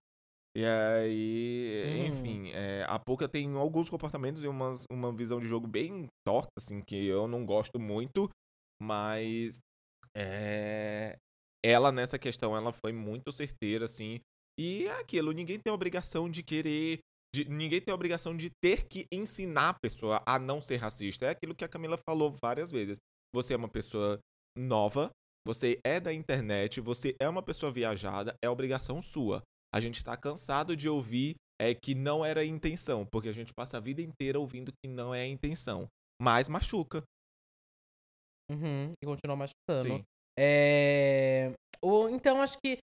E 0.55 0.65
aí, 0.65 1.83
hum. 1.85 2.05
enfim, 2.07 2.51
é, 2.51 2.85
a 2.87 2.99
Poca 2.99 3.27
tem 3.27 3.55
alguns 3.55 3.89
comportamentos 3.89 4.43
e 4.43 4.47
umas, 4.47 4.85
uma 4.91 5.11
visão 5.13 5.39
de 5.39 5.47
jogo 5.47 5.65
bem 5.65 6.07
torta, 6.27 6.51
assim, 6.57 6.81
que 6.81 6.95
eu 7.05 7.25
não 7.25 7.45
gosto 7.45 7.79
muito, 7.79 8.29
mas 8.81 9.59
é, 10.15 11.15
ela 11.63 11.89
nessa 11.91 12.19
questão, 12.19 12.55
ela 12.55 12.73
foi 12.73 12.91
muito 12.91 13.31
certeira, 13.31 13.85
assim, 13.85 14.19
e 14.59 14.87
é 14.87 14.99
aquilo, 14.99 15.31
ninguém 15.31 15.57
tem 15.57 15.71
a 15.71 15.73
obrigação 15.73 16.29
de 16.29 16.43
querer, 16.43 16.99
de, 17.33 17.45
ninguém 17.45 17.79
tem 17.79 17.93
a 17.93 17.95
obrigação 17.95 18.35
de 18.35 18.49
ter 18.61 18.85
que 18.87 19.05
ensinar 19.09 19.69
a 19.69 19.79
pessoa 19.81 20.21
a 20.27 20.37
não 20.37 20.59
ser 20.59 20.77
racista, 20.77 21.27
é 21.27 21.29
aquilo 21.29 21.55
que 21.55 21.63
a 21.63 21.69
Camila 21.69 21.97
falou 21.97 22.35
várias 22.43 22.69
vezes, 22.69 22.97
você 23.33 23.53
é 23.53 23.57
uma 23.57 23.69
pessoa 23.69 24.19
nova, 24.57 25.11
você 25.47 25.79
é 25.85 25.97
da 25.97 26.11
internet, 26.11 26.81
você 26.81 27.15
é 27.21 27.29
uma 27.29 27.41
pessoa 27.41 27.71
viajada, 27.71 28.35
é 28.43 28.49
obrigação 28.49 29.01
sua 29.01 29.41
a 29.73 29.79
gente 29.79 29.97
está 29.97 30.15
cansado 30.17 30.75
de 30.75 30.89
ouvir 30.89 31.35
é, 31.59 31.73
que 31.73 31.93
não 31.93 32.25
era 32.25 32.41
a 32.41 32.45
intenção, 32.45 33.05
porque 33.05 33.29
a 33.29 33.33
gente 33.33 33.53
passa 33.53 33.77
a 33.77 33.79
vida 33.79 34.01
inteira 34.01 34.39
ouvindo 34.39 34.71
que 34.83 34.89
não 34.89 35.13
é 35.13 35.21
a 35.21 35.27
intenção, 35.27 35.87
mas 36.21 36.49
machuca. 36.49 37.03
Uhum, 38.51 38.91
e 39.01 39.05
continua 39.05 39.35
machucando. 39.35 39.83
Sim. 39.83 40.03
É... 40.37 41.53
O, 41.81 42.09
então, 42.09 42.41
acho 42.41 42.57
que 42.63 42.77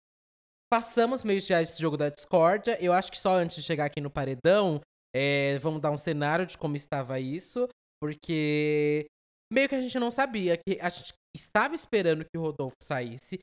passamos 0.71 1.23
meio 1.23 1.41
já 1.41 1.61
esse 1.61 1.81
jogo 1.81 1.97
da 1.97 2.09
discórdia. 2.09 2.77
Eu 2.81 2.93
acho 2.93 3.11
que 3.11 3.17
só 3.17 3.35
antes 3.37 3.57
de 3.57 3.63
chegar 3.63 3.85
aqui 3.85 3.99
no 3.99 4.09
paredão, 4.09 4.81
é, 5.15 5.57
vamos 5.59 5.81
dar 5.81 5.91
um 5.91 5.97
cenário 5.97 6.45
de 6.45 6.57
como 6.57 6.75
estava 6.75 7.19
isso, 7.19 7.67
porque 8.01 9.07
meio 9.51 9.67
que 9.67 9.75
a 9.75 9.81
gente 9.81 9.99
não 9.99 10.11
sabia, 10.11 10.57
que 10.57 10.79
a 10.79 10.89
gente 10.89 11.13
estava 11.35 11.75
esperando 11.75 12.25
que 12.25 12.37
o 12.37 12.41
Rodolfo 12.41 12.75
saísse, 12.81 13.39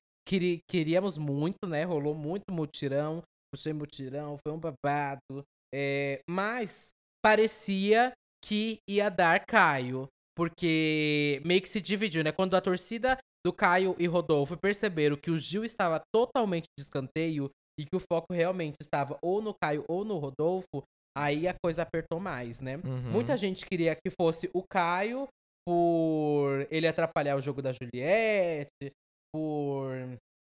queríamos 0.68 1.18
muito, 1.18 1.66
né? 1.66 1.84
Rolou 1.84 2.14
muito 2.14 2.52
mutirão, 2.52 3.22
puxei 3.54 3.72
mutirão, 3.72 4.36
foi 4.42 4.52
um 4.52 4.58
babado. 4.58 5.44
É, 5.72 6.20
mas 6.28 6.90
parecia 7.24 8.12
que 8.44 8.78
ia 8.88 9.08
dar 9.08 9.44
Caio. 9.46 10.08
Porque 10.36 11.40
meio 11.44 11.62
que 11.62 11.68
se 11.68 11.80
dividiu, 11.80 12.24
né? 12.24 12.32
Quando 12.32 12.56
a 12.56 12.60
torcida 12.60 13.16
do 13.46 13.52
Caio 13.52 13.94
e 13.98 14.06
Rodolfo 14.06 14.56
perceberam 14.56 15.16
que 15.16 15.30
o 15.30 15.38
Gil 15.38 15.64
estava 15.64 16.02
totalmente 16.12 16.66
de 16.76 16.82
escanteio 16.82 17.48
e 17.78 17.84
que 17.84 17.96
o 17.96 18.00
foco 18.00 18.32
realmente 18.32 18.76
estava 18.80 19.16
ou 19.22 19.40
no 19.40 19.54
Caio 19.54 19.84
ou 19.88 20.04
no 20.04 20.18
Rodolfo, 20.18 20.82
aí 21.16 21.46
a 21.46 21.54
coisa 21.64 21.82
apertou 21.82 22.18
mais, 22.18 22.60
né? 22.60 22.76
Uhum. 22.78 23.12
Muita 23.12 23.36
gente 23.36 23.64
queria 23.64 23.94
que 23.94 24.10
fosse 24.10 24.50
o 24.52 24.64
Caio 24.68 25.28
por 25.66 26.66
ele 26.70 26.88
atrapalhar 26.88 27.36
o 27.36 27.40
jogo 27.40 27.62
da 27.62 27.72
Juliette, 27.72 28.92
por, 29.32 29.92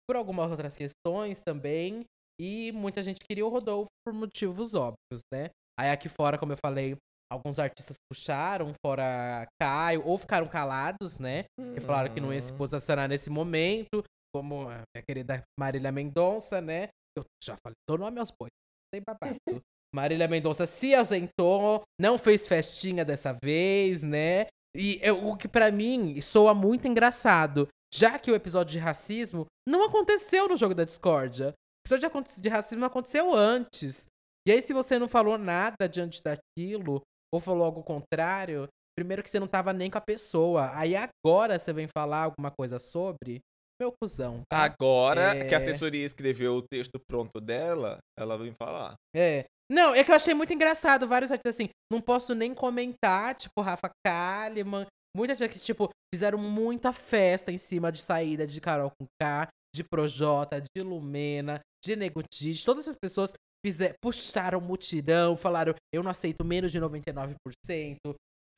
por 0.07 0.15
algumas 0.15 0.49
outras 0.49 0.75
questões 0.75 1.41
também. 1.41 2.03
E 2.45 2.73
muita 2.73 3.01
gente 3.01 3.21
queria 3.21 3.45
o 3.45 3.49
Rodolfo 3.49 3.87
por 4.05 4.13
motivos 4.13 4.75
óbvios, 4.75 5.21
né? 5.33 5.49
Aí 5.79 5.89
aqui 5.89 6.09
fora, 6.09 6.37
como 6.37 6.51
eu 6.51 6.57
falei, 6.57 6.97
alguns 7.31 7.57
artistas 7.57 7.95
puxaram, 8.11 8.73
fora 8.85 9.47
Caio, 9.61 10.05
ou 10.05 10.17
ficaram 10.17 10.45
calados, 10.49 11.19
né? 11.19 11.45
E 11.73 11.79
falaram 11.79 12.13
que 12.13 12.19
não 12.19 12.33
ia 12.33 12.41
se 12.41 12.51
uhum. 12.51 12.57
posicionar 12.57 13.07
nesse 13.07 13.29
momento, 13.29 14.03
como 14.35 14.63
a 14.67 14.81
minha 14.93 15.03
querida 15.07 15.41
Marília 15.57 15.89
Mendonça, 15.89 16.59
né? 16.59 16.89
Eu 17.17 17.23
já 17.41 17.55
falei, 17.63 17.75
tô 17.87 17.97
nome 17.97 18.19
aos 18.19 18.29
bois, 18.29 18.51
tem 18.93 19.01
babado. 19.01 19.37
Marília 19.95 20.27
Mendonça 20.27 20.65
se 20.65 20.93
ausentou, 20.93 21.83
não 21.97 22.17
fez 22.17 22.45
festinha 22.45 23.05
dessa 23.05 23.37
vez, 23.41 24.03
né? 24.03 24.47
E 24.75 24.99
eu, 25.01 25.27
o 25.27 25.37
que 25.37 25.47
para 25.47 25.71
mim 25.71 26.19
soa 26.19 26.53
muito 26.53 26.89
engraçado, 26.89 27.69
já 27.93 28.19
que 28.19 28.29
o 28.29 28.35
episódio 28.35 28.73
de 28.73 28.79
racismo 28.79 29.45
não 29.65 29.85
aconteceu 29.85 30.49
no 30.49 30.57
jogo 30.57 30.75
da 30.75 30.83
discórdia 30.83 31.53
episódio 31.85 32.23
de, 32.23 32.41
de 32.41 32.49
racismo 32.49 32.85
aconteceu 32.85 33.33
antes. 33.33 34.07
E 34.47 34.51
aí, 34.51 34.61
se 34.61 34.73
você 34.73 34.99
não 34.99 35.07
falou 35.07 35.37
nada 35.37 35.87
diante 35.87 36.21
daquilo, 36.21 37.01
ou 37.33 37.39
falou 37.39 37.65
algo 37.65 37.81
contrário, 37.83 38.67
primeiro 38.97 39.23
que 39.23 39.29
você 39.29 39.39
não 39.39 39.47
tava 39.47 39.73
nem 39.73 39.89
com 39.89 39.97
a 39.97 40.01
pessoa. 40.01 40.71
Aí 40.75 40.95
agora 40.95 41.57
você 41.57 41.73
vem 41.73 41.87
falar 41.87 42.23
alguma 42.23 42.51
coisa 42.51 42.79
sobre. 42.79 43.39
Meu 43.81 43.91
cuzão. 43.91 44.41
Tá? 44.51 44.59
Agora 44.59 45.35
é... 45.35 45.47
que 45.47 45.55
a 45.55 45.57
assessoria 45.57 46.05
escreveu 46.05 46.55
o 46.55 46.61
texto 46.61 46.99
pronto 47.09 47.41
dela, 47.41 47.97
ela 48.17 48.37
vem 48.37 48.53
falar. 48.53 48.93
É. 49.15 49.45
Não, 49.71 49.95
é 49.95 50.03
que 50.03 50.11
eu 50.11 50.15
achei 50.15 50.33
muito 50.33 50.53
engraçado. 50.53 51.07
Vários 51.07 51.31
artistas 51.31 51.55
assim, 51.55 51.69
não 51.91 51.99
posso 51.99 52.35
nem 52.35 52.53
comentar, 52.53 53.33
tipo, 53.33 53.61
Rafa 53.61 53.89
Kalimann. 54.05 54.85
Muita 55.15 55.35
gente 55.35 55.53
que, 55.53 55.59
tipo, 55.59 55.89
fizeram 56.13 56.37
muita 56.37 56.93
festa 56.93 57.51
em 57.51 57.57
cima 57.57 57.91
de 57.91 58.01
saída 58.01 58.45
de 58.45 58.61
Carol 58.61 58.91
com 58.91 59.05
K, 59.19 59.47
de 59.75 59.83
Projota, 59.83 60.61
de 60.61 60.83
Lumena, 60.83 61.59
de 61.83 61.95
Negotite, 61.95 62.65
todas 62.65 62.83
essas 62.83 62.95
pessoas 62.95 63.33
fizer, 63.65 63.95
puxaram 64.01 64.61
mutirão, 64.61 65.35
falaram: 65.35 65.73
eu 65.93 66.03
não 66.03 66.11
aceito 66.11 66.43
menos 66.43 66.71
de 66.71 66.79
99%. 66.79 67.35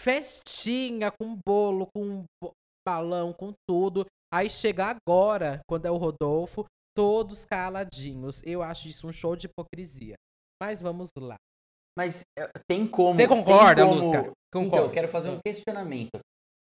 Festinha 0.01 1.09
com 1.11 1.39
bolo, 1.47 1.87
com 1.95 2.25
balão, 2.85 3.33
com 3.33 3.53
tudo. 3.67 4.05
Aí 4.33 4.49
chega 4.49 4.85
agora, 4.85 5.61
quando 5.67 5.85
é 5.85 5.91
o 5.91 5.97
Rodolfo, 5.97 6.65
todos 6.95 7.45
caladinhos. 7.45 8.41
Eu 8.43 8.61
acho 8.61 8.87
isso 8.87 9.07
um 9.07 9.11
show 9.11 9.35
de 9.35 9.47
hipocrisia. 9.47 10.15
Mas 10.61 10.81
vamos 10.81 11.09
lá. 11.17 11.35
Mas 11.97 12.21
é, 12.37 12.49
tem 12.69 12.85
como. 12.85 13.15
Você 13.15 13.27
concorda, 13.27 13.83
como... 13.83 13.95
Lúcia? 13.95 14.31
Então, 14.53 14.79
eu 14.79 14.91
quero 14.91 15.07
fazer 15.07 15.29
um 15.29 15.39
questionamento. 15.45 16.19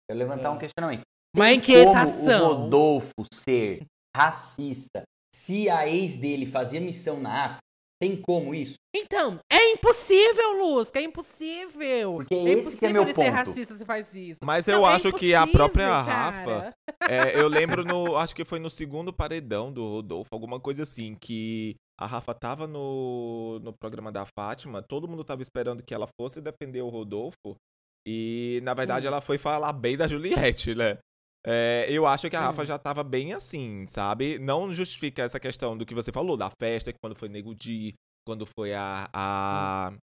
Quero 0.07 0.19
levantar 0.19 0.49
é. 0.49 0.51
um 0.51 0.57
questionamento. 0.57 1.01
Uma 1.35 1.45
tem 1.45 1.57
inquietação. 1.57 2.39
Como 2.39 2.51
o 2.51 2.63
Rodolfo 2.63 3.13
ser 3.33 3.85
racista 4.15 5.03
se 5.33 5.69
a 5.69 5.87
ex 5.87 6.17
dele 6.17 6.45
fazia 6.45 6.81
missão 6.81 7.19
na 7.19 7.45
África? 7.45 7.59
Tem 8.01 8.15
como 8.15 8.55
isso? 8.55 8.75
Então, 8.95 9.39
é 9.51 9.71
impossível, 9.73 10.53
Luz, 10.57 10.89
é 10.95 11.01
impossível. 11.01 12.13
Porque 12.15 12.33
é 12.33 12.43
esse 12.53 12.77
que 12.77 12.85
é 12.85 12.93
meu 12.93 13.05
ponto. 13.05 13.13
ser 13.13 13.29
racista 13.29 13.75
se 13.75 13.85
faz 13.85 14.15
isso. 14.15 14.39
Mas 14.41 14.67
eu 14.69 14.85
é 14.85 14.93
acho 14.93 15.11
que 15.11 15.35
a 15.35 15.45
própria 15.45 16.01
Rafa, 16.01 16.73
é, 17.07 17.39
eu 17.39 17.47
lembro 17.49 17.83
no, 17.83 18.15
acho 18.15 18.33
que 18.33 18.45
foi 18.45 18.57
no 18.57 18.69
segundo 18.69 19.11
paredão 19.11 19.71
do 19.71 19.85
Rodolfo, 19.85 20.29
alguma 20.31 20.61
coisa 20.61 20.83
assim, 20.83 21.13
que 21.13 21.75
a 21.99 22.05
Rafa 22.05 22.33
tava 22.33 22.65
no, 22.65 23.59
no 23.59 23.73
programa 23.73 24.11
da 24.13 24.25
Fátima, 24.25 24.81
todo 24.81 25.07
mundo 25.07 25.23
tava 25.25 25.41
esperando 25.41 25.83
que 25.83 25.93
ela 25.93 26.07
fosse 26.19 26.41
defender 26.41 26.81
o 26.81 26.89
Rodolfo, 26.89 27.57
e 28.07 28.61
na 28.63 28.73
verdade 28.73 29.05
hum. 29.05 29.09
ela 29.09 29.21
foi 29.21 29.37
falar 29.37 29.73
bem 29.73 29.97
da 29.97 30.07
Juliette, 30.07 30.73
né? 30.73 30.97
É, 31.45 31.87
eu 31.89 32.05
acho 32.05 32.29
que 32.29 32.35
a 32.35 32.41
Rafa 32.41 32.63
hum. 32.63 32.65
já 32.65 32.77
tava 32.77 33.03
bem 33.03 33.33
assim, 33.33 33.85
sabe? 33.85 34.37
Não 34.39 34.73
justifica 34.73 35.23
essa 35.23 35.39
questão 35.39 35.77
do 35.77 35.85
que 35.85 35.95
você 35.95 36.11
falou, 36.11 36.35
da 36.35 36.51
festa, 36.61 36.93
quando 37.01 37.15
foi 37.15 37.29
Nego 37.29 37.55
Di, 37.55 37.93
quando 38.27 38.45
foi 38.45 38.73
a, 38.73 39.09
a. 39.13 39.91
Hum. 39.93 39.97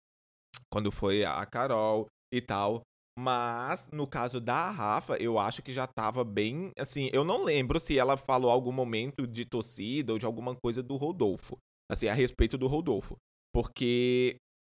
Quando 0.71 0.91
foi 0.91 1.23
a 1.23 1.45
Carol 1.45 2.07
e 2.33 2.41
tal. 2.41 2.81
Mas, 3.17 3.89
no 3.93 4.05
caso 4.05 4.41
da 4.41 4.69
Rafa, 4.69 5.15
eu 5.17 5.39
acho 5.39 5.61
que 5.61 5.71
já 5.71 5.87
tava 5.87 6.23
bem. 6.23 6.71
Assim, 6.77 7.09
eu 7.13 7.23
não 7.23 7.43
lembro 7.43 7.79
se 7.79 7.97
ela 7.97 8.17
falou 8.17 8.51
algum 8.51 8.73
momento 8.73 9.25
de 9.25 9.45
torcida 9.45 10.11
ou 10.11 10.19
de 10.19 10.25
alguma 10.25 10.55
coisa 10.55 10.83
do 10.83 10.97
Rodolfo. 10.97 11.57
Assim, 11.89 12.07
a 12.07 12.13
respeito 12.13 12.57
do 12.57 12.67
Rodolfo. 12.67 13.15
Porque, 13.53 14.35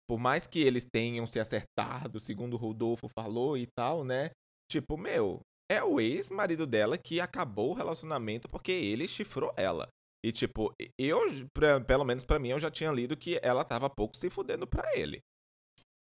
por 0.09 0.19
mais 0.19 0.47
que 0.47 0.59
eles 0.59 0.85
tenham 0.85 1.25
se 1.25 1.39
acertado, 1.39 2.19
segundo 2.19 2.55
o 2.55 2.57
Rodolfo 2.57 3.07
falou 3.07 3.57
e 3.57 3.67
tal, 3.77 4.03
né? 4.03 4.31
Tipo, 4.69 4.97
meu, 4.97 5.39
é 5.71 5.84
o 5.84 5.99
ex-marido 5.99 6.65
dela 6.65 6.97
que 6.97 7.19
acabou 7.19 7.71
o 7.71 7.73
relacionamento 7.73 8.47
porque 8.47 8.71
ele 8.71 9.08
chifrou 9.08 9.54
ela. 9.58 9.88
E, 10.25 10.32
tipo, 10.32 10.73
eu, 10.99 11.19
pra, 11.54 11.80
pelo 11.80 12.04
menos 12.04 12.25
para 12.25 12.39
mim, 12.39 12.49
eu 12.49 12.60
já 12.60 12.71
tinha 12.71 12.91
lido 12.91 13.15
que 13.15 13.39
ela 13.43 13.63
tava 13.63 13.89
pouco 13.89 14.17
se 14.17 14.30
fudendo 14.30 14.65
pra 14.65 14.84
ele. 14.95 15.19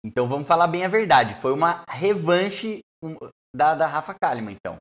Então 0.05 0.27
vamos 0.27 0.47
falar 0.47 0.67
bem 0.67 0.83
a 0.83 0.89
verdade. 0.89 1.35
Foi 1.35 1.53
uma 1.53 1.83
revanche 1.89 2.79
da, 3.55 3.75
da 3.75 3.87
Rafa 3.87 4.13
Kalimann, 4.13 4.55
então. 4.55 4.77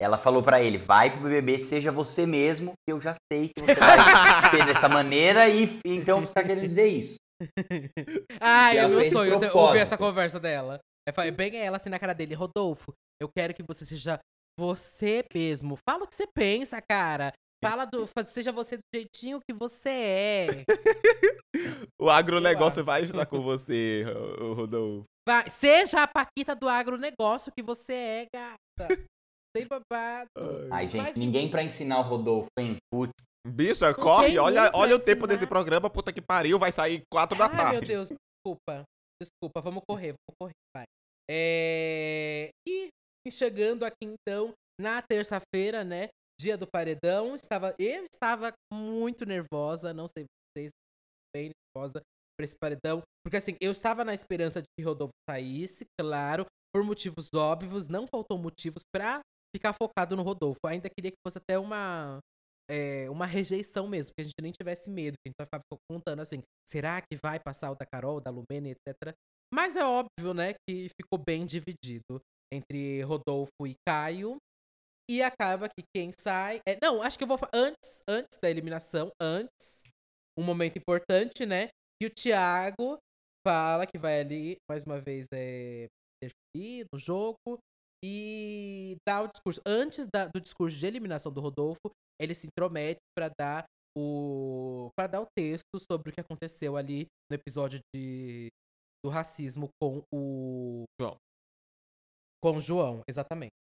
Ela 0.00 0.16
falou 0.16 0.42
para 0.42 0.62
ele, 0.62 0.78
vai 0.78 1.10
pro 1.10 1.20
BBB, 1.20 1.58
seja 1.58 1.92
você 1.92 2.24
mesmo, 2.24 2.72
que 2.86 2.92
eu 2.92 2.98
já 2.98 3.14
sei 3.30 3.50
que 3.54 3.60
você 3.60 3.74
vai 3.74 4.50
ter 4.50 4.64
dessa 4.64 4.88
maneira, 4.88 5.46
e 5.46 5.78
então 5.84 6.20
você 6.20 6.32
tá 6.32 6.42
querendo 6.42 6.66
dizer 6.66 6.86
isso. 6.86 7.16
ah, 8.40 8.74
é 8.74 8.88
meu 8.88 9.10
sonho 9.10 9.38
ouvir 9.54 9.78
essa 9.78 9.98
conversa 9.98 10.40
dela. 10.40 10.80
É 11.06 11.30
bem 11.30 11.54
ela 11.56 11.76
assim 11.76 11.90
na 11.90 11.98
cara 11.98 12.14
dele, 12.14 12.34
Rodolfo, 12.34 12.94
eu 13.20 13.28
quero 13.28 13.54
que 13.54 13.62
você 13.62 13.84
seja 13.84 14.18
você 14.58 15.24
mesmo. 15.34 15.78
Fala 15.88 16.04
o 16.04 16.06
que 16.06 16.14
você 16.14 16.26
pensa, 16.26 16.80
cara. 16.80 17.32
Fala 17.62 17.84
do. 17.84 18.08
Seja 18.26 18.50
você 18.50 18.78
do 18.78 18.82
jeitinho 18.94 19.40
que 19.40 19.54
você 19.54 19.90
é. 19.90 20.46
o 22.00 22.08
agronegócio 22.08 22.82
vai 22.82 23.02
ajudar 23.02 23.26
com 23.26 23.40
você, 23.40 24.04
Rodolfo. 24.56 25.04
Vai, 25.28 25.48
seja 25.50 26.02
a 26.02 26.08
Paquita 26.08 26.56
do 26.56 26.68
agronegócio 26.68 27.52
que 27.52 27.62
você 27.62 27.92
é, 27.92 28.26
gata. 28.34 28.88
Sem 29.54 29.66
babado. 29.66 30.30
Ai, 30.70 30.88
gente, 30.88 31.02
Mas... 31.02 31.16
ninguém 31.16 31.50
pra 31.50 31.62
ensinar 31.62 31.98
o 31.98 32.02
Rodolfo, 32.02 32.48
hein? 32.58 32.76
Putz. 32.92 33.12
Bicha, 33.46 33.92
corre, 33.94 34.38
olha, 34.38 34.70
olha 34.74 34.96
o 34.96 35.00
tempo 35.00 35.26
desse 35.26 35.46
programa, 35.46 35.88
puta 35.88 36.12
que 36.12 36.20
pariu, 36.20 36.58
vai 36.58 36.70
sair 36.70 37.02
quatro 37.10 37.38
da 37.38 37.48
tarde. 37.48 37.64
Ai, 37.64 37.72
meu 37.72 37.80
Deus, 37.80 38.10
desculpa. 38.10 38.84
Desculpa, 39.20 39.60
vamos 39.62 39.82
correr, 39.88 40.12
vamos 40.12 40.36
correr, 40.38 40.52
vai. 40.76 40.84
É... 41.30 42.50
E 42.68 42.88
chegando 43.28 43.84
aqui 43.84 44.04
então 44.04 44.52
na 44.80 45.02
terça-feira, 45.02 45.82
né? 45.84 46.08
Dia 46.40 46.56
do 46.56 46.66
paredão, 46.66 47.34
estava, 47.34 47.74
eu 47.78 48.04
estava 48.04 48.52
muito 48.72 49.26
nervosa, 49.26 49.92
não 49.92 50.06
sei 50.08 50.24
vocês, 50.56 50.70
bem 51.34 51.50
nervosa 51.76 52.00
pra 52.38 52.44
esse 52.44 52.56
paredão. 52.56 53.02
Porque 53.22 53.36
assim, 53.36 53.56
eu 53.60 53.70
estava 53.70 54.04
na 54.04 54.14
esperança 54.14 54.62
de 54.62 54.66
que 54.78 54.84
Rodolfo 54.84 55.12
saísse, 55.28 55.84
claro, 56.00 56.46
por 56.74 56.82
motivos 56.84 57.28
óbvios, 57.34 57.88
não 57.88 58.06
faltou 58.06 58.38
motivos 58.38 58.82
para 58.94 59.20
ficar 59.54 59.74
focado 59.74 60.16
no 60.16 60.22
Rodolfo. 60.22 60.60
Ainda 60.66 60.88
queria 60.88 61.10
que 61.10 61.18
fosse 61.26 61.38
até 61.38 61.58
uma 61.58 62.20
é, 62.70 63.10
uma 63.10 63.26
rejeição 63.26 63.88
mesmo, 63.88 64.12
que 64.16 64.20
a 64.20 64.24
gente 64.24 64.40
nem 64.40 64.52
tivesse 64.52 64.88
medo, 64.88 65.16
que 65.18 65.28
a 65.28 65.30
gente 65.30 65.44
ficar 65.44 65.60
contando 65.90 66.20
assim, 66.20 66.40
será 66.68 67.00
que 67.00 67.18
vai 67.20 67.40
passar 67.40 67.72
o 67.72 67.74
da 67.74 67.84
Carol, 67.84 68.20
da 68.20 68.30
Lumene, 68.30 68.70
etc. 68.70 69.12
Mas 69.52 69.74
é 69.74 69.84
óbvio, 69.84 70.32
né, 70.32 70.54
que 70.68 70.88
ficou 70.96 71.18
bem 71.18 71.44
dividido 71.44 72.22
entre 72.52 73.02
Rodolfo 73.02 73.66
e 73.66 73.74
Caio. 73.86 74.36
E 75.10 75.22
acaba 75.22 75.68
que 75.68 75.82
quem 75.94 76.12
sai. 76.12 76.60
É, 76.66 76.78
não, 76.80 77.02
acho 77.02 77.18
que 77.18 77.24
eu 77.24 77.28
vou. 77.28 77.38
Antes, 77.52 78.02
antes 78.08 78.38
da 78.40 78.48
eliminação, 78.48 79.10
antes, 79.20 79.82
um 80.38 80.42
momento 80.42 80.78
importante, 80.78 81.44
né? 81.44 81.68
Que 82.00 82.06
o 82.06 82.10
Thiago 82.10 82.98
fala 83.46 83.86
que 83.86 83.98
vai 83.98 84.20
ali, 84.20 84.56
mais 84.70 84.84
uma 84.84 85.00
vez, 85.00 85.26
é, 85.32 85.86
interferir 86.22 86.86
no 86.92 86.98
jogo 86.98 87.58
e 88.04 88.96
dá 89.06 89.22
o 89.22 89.28
discurso. 89.28 89.60
Antes 89.66 90.06
da, 90.12 90.26
do 90.26 90.40
discurso 90.40 90.78
de 90.78 90.86
eliminação 90.86 91.32
do 91.32 91.40
Rodolfo, 91.40 91.90
ele 92.20 92.34
se 92.34 92.46
intromete 92.46 93.00
para 93.16 93.30
dar 93.38 93.64
o 93.96 94.90
para 94.96 95.08
dar 95.08 95.20
o 95.22 95.26
texto 95.36 95.80
sobre 95.90 96.10
o 96.10 96.12
que 96.12 96.20
aconteceu 96.20 96.76
ali 96.76 97.06
no 97.30 97.34
episódio 97.34 97.80
de 97.94 98.48
do 99.04 99.10
racismo 99.10 99.68
com 99.80 100.02
o 100.14 100.84
João. 101.00 101.16
Com 102.42 102.60
João, 102.60 103.02
exatamente. 103.08 103.52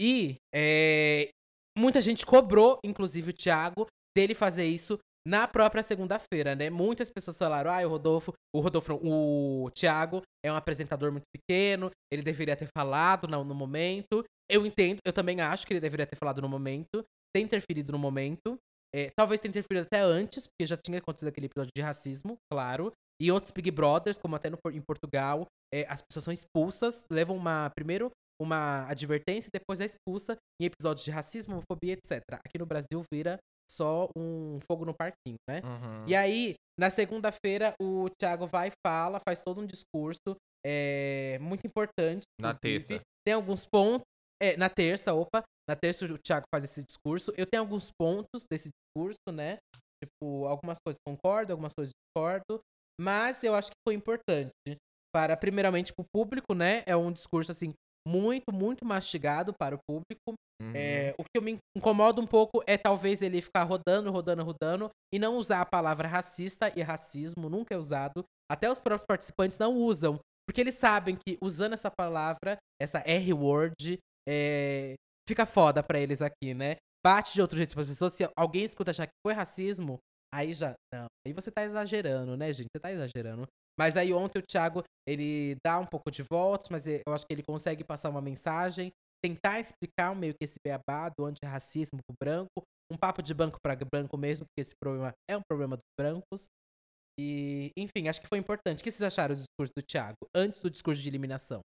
E 0.00 0.36
é, 0.54 1.28
muita 1.76 2.00
gente 2.00 2.24
cobrou, 2.24 2.78
inclusive 2.84 3.30
o 3.30 3.34
Thiago, 3.34 3.86
dele 4.16 4.34
fazer 4.34 4.66
isso 4.66 4.98
na 5.26 5.46
própria 5.46 5.82
segunda-feira, 5.82 6.54
né? 6.54 6.70
Muitas 6.70 7.10
pessoas 7.10 7.36
falaram, 7.36 7.70
ah, 7.70 7.86
o 7.86 7.90
Rodolfo, 7.90 8.32
o 8.54 8.60
Rodolfo, 8.60 8.98
o 9.02 9.70
Thiago 9.70 10.22
é 10.44 10.50
um 10.50 10.56
apresentador 10.56 11.12
muito 11.12 11.26
pequeno, 11.32 11.90
ele 12.10 12.22
deveria 12.22 12.56
ter 12.56 12.68
falado 12.74 13.28
no, 13.28 13.44
no 13.44 13.54
momento. 13.54 14.24
Eu 14.50 14.66
entendo, 14.66 14.98
eu 15.04 15.12
também 15.12 15.40
acho 15.40 15.66
que 15.66 15.72
ele 15.72 15.80
deveria 15.80 16.06
ter 16.06 16.16
falado 16.16 16.40
no 16.40 16.48
momento, 16.48 17.04
ter 17.34 17.42
interferido 17.42 17.92
no 17.92 17.98
momento. 17.98 18.58
É, 18.94 19.10
talvez 19.16 19.40
tenha 19.40 19.50
interferido 19.50 19.86
até 19.86 20.00
antes, 20.00 20.46
porque 20.46 20.66
já 20.66 20.76
tinha 20.76 20.98
acontecido 20.98 21.28
aquele 21.28 21.46
episódio 21.46 21.70
de 21.74 21.82
racismo, 21.82 22.36
claro. 22.50 22.92
E 23.20 23.30
outros 23.30 23.52
Big 23.52 23.70
Brothers, 23.70 24.18
como 24.18 24.34
até 24.34 24.50
no, 24.50 24.58
em 24.72 24.80
Portugal, 24.80 25.46
é, 25.72 25.86
as 25.88 26.02
pessoas 26.02 26.24
são 26.24 26.32
expulsas, 26.32 27.06
levam 27.10 27.36
uma. 27.36 27.70
Primeiro 27.74 28.10
uma 28.40 28.88
advertência 28.88 29.50
depois 29.52 29.82
é 29.82 29.84
expulsa 29.84 30.34
em 30.58 30.64
episódios 30.64 31.04
de 31.04 31.10
racismo, 31.10 31.52
homofobia, 31.52 31.92
etc. 31.92 32.22
Aqui 32.42 32.58
no 32.58 32.64
Brasil 32.64 33.04
vira 33.12 33.38
só 33.70 34.08
um 34.16 34.58
fogo 34.66 34.86
no 34.86 34.94
parquinho, 34.94 35.36
né? 35.46 35.60
Uhum. 35.62 36.08
E 36.08 36.16
aí, 36.16 36.54
na 36.78 36.88
segunda-feira, 36.88 37.74
o 37.78 38.08
Thiago 38.18 38.46
vai 38.46 38.68
e 38.68 38.72
fala, 38.84 39.20
faz 39.20 39.42
todo 39.42 39.60
um 39.60 39.66
discurso 39.66 40.36
é, 40.66 41.38
muito 41.40 41.66
importante. 41.66 42.22
Na 42.40 42.54
terça. 42.54 43.00
Tem 43.24 43.34
alguns 43.34 43.66
pontos. 43.66 44.06
É, 44.42 44.56
na 44.56 44.70
terça, 44.70 45.12
opa. 45.12 45.42
Na 45.68 45.76
terça 45.76 46.04
o 46.06 46.18
Thiago 46.18 46.46
faz 46.52 46.64
esse 46.64 46.82
discurso. 46.82 47.32
Eu 47.36 47.46
tenho 47.46 47.62
alguns 47.62 47.90
pontos 48.00 48.44
desse 48.50 48.70
discurso, 48.70 49.20
né? 49.30 49.58
Tipo, 50.02 50.46
algumas 50.46 50.78
coisas 50.84 50.98
concordo, 51.06 51.52
algumas 51.52 51.74
coisas 51.74 51.92
discordo. 51.92 52.60
Mas 52.98 53.44
eu 53.44 53.54
acho 53.54 53.68
que 53.68 53.76
foi 53.86 53.94
importante. 53.94 54.50
Para, 55.14 55.36
primeiramente, 55.36 55.92
para 55.92 56.02
o 56.02 56.06
público, 56.14 56.54
né? 56.54 56.82
É 56.86 56.96
um 56.96 57.12
discurso, 57.12 57.50
assim, 57.50 57.74
muito, 58.06 58.52
muito 58.52 58.84
mastigado 58.84 59.52
para 59.52 59.74
o 59.74 59.78
público. 59.78 60.34
Uhum. 60.60 60.72
É, 60.74 61.14
o 61.18 61.24
que 61.24 61.40
me 61.40 61.58
incomoda 61.76 62.20
um 62.20 62.26
pouco 62.26 62.62
é 62.66 62.76
talvez 62.76 63.22
ele 63.22 63.40
ficar 63.40 63.64
rodando, 63.64 64.10
rodando, 64.10 64.44
rodando 64.44 64.90
e 65.12 65.18
não 65.18 65.36
usar 65.36 65.60
a 65.60 65.66
palavra 65.66 66.06
racista 66.06 66.72
e 66.76 66.82
racismo, 66.82 67.48
nunca 67.48 67.74
é 67.74 67.78
usado. 67.78 68.24
Até 68.50 68.70
os 68.70 68.80
próprios 68.80 69.06
participantes 69.06 69.58
não 69.58 69.74
usam, 69.74 70.18
porque 70.46 70.60
eles 70.60 70.74
sabem 70.74 71.16
que 71.16 71.38
usando 71.40 71.72
essa 71.72 71.90
palavra, 71.90 72.56
essa 72.80 72.98
R-word, 73.06 73.98
é, 74.28 74.94
fica 75.28 75.46
foda 75.46 75.82
pra 75.82 75.98
eles 75.98 76.20
aqui, 76.20 76.52
né? 76.54 76.76
Bate 77.04 77.32
de 77.32 77.40
outro 77.40 77.56
jeito 77.56 77.72
para 77.72 77.82
as 77.82 77.88
pessoas. 77.88 78.12
Se 78.12 78.28
alguém 78.36 78.64
escuta 78.64 78.90
achar 78.90 79.06
que 79.06 79.12
foi 79.24 79.32
racismo, 79.32 79.98
aí 80.34 80.52
já. 80.52 80.74
Não, 80.92 81.06
aí 81.26 81.32
você 81.32 81.50
tá 81.50 81.64
exagerando, 81.64 82.36
né, 82.36 82.52
gente? 82.52 82.68
Você 82.74 82.80
tá 82.80 82.92
exagerando. 82.92 83.46
Mas 83.80 83.96
aí 83.96 84.12
ontem 84.12 84.40
o 84.40 84.42
Thiago, 84.42 84.84
ele 85.08 85.56
dá 85.64 85.78
um 85.78 85.86
pouco 85.86 86.10
de 86.10 86.22
voltas, 86.30 86.68
mas 86.68 86.86
eu 86.86 87.00
acho 87.14 87.26
que 87.26 87.32
ele 87.32 87.42
consegue 87.42 87.82
passar 87.82 88.10
uma 88.10 88.20
mensagem, 88.20 88.92
tentar 89.24 89.58
explicar 89.58 90.14
meio 90.14 90.34
que 90.34 90.44
esse 90.44 90.56
beabá 90.62 91.08
do 91.08 91.24
antirracismo 91.24 91.98
pro 92.06 92.14
branco, 92.22 92.62
um 92.92 92.96
papo 92.98 93.22
de 93.22 93.32
banco 93.32 93.56
para 93.64 93.74
branco 93.90 94.18
mesmo, 94.18 94.44
porque 94.44 94.60
esse 94.60 94.74
problema 94.78 95.14
é 95.26 95.34
um 95.34 95.40
problema 95.48 95.78
dos 95.78 95.86
brancos. 95.98 96.44
E, 97.18 97.70
enfim, 97.74 98.06
acho 98.06 98.20
que 98.20 98.28
foi 98.28 98.36
importante. 98.36 98.80
O 98.80 98.84
que 98.84 98.90
vocês 98.90 99.00
acharam 99.00 99.34
do 99.34 99.44
discurso 99.44 99.72
do 99.74 99.82
Thiago, 99.82 100.28
antes 100.36 100.60
do 100.60 100.68
discurso 100.68 101.00
de 101.00 101.08
eliminação? 101.08 101.60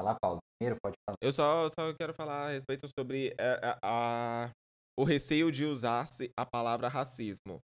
Falar, 0.00 0.16
Paulo. 0.20 0.38
Primeiro, 0.60 0.78
pode 0.80 0.94
falar. 1.04 1.16
Eu 1.20 1.32
só, 1.32 1.68
só 1.70 1.92
quero 1.94 2.14
falar 2.14 2.46
a 2.46 2.50
respeito 2.52 2.86
sobre 2.96 3.34
a, 3.36 3.42
é, 3.42 3.60
a, 3.64 3.78
a 3.82 4.50
o 4.96 5.02
receio 5.02 5.50
de 5.50 5.64
usar-se 5.64 6.30
a 6.38 6.46
palavra 6.46 6.86
racismo. 6.86 7.58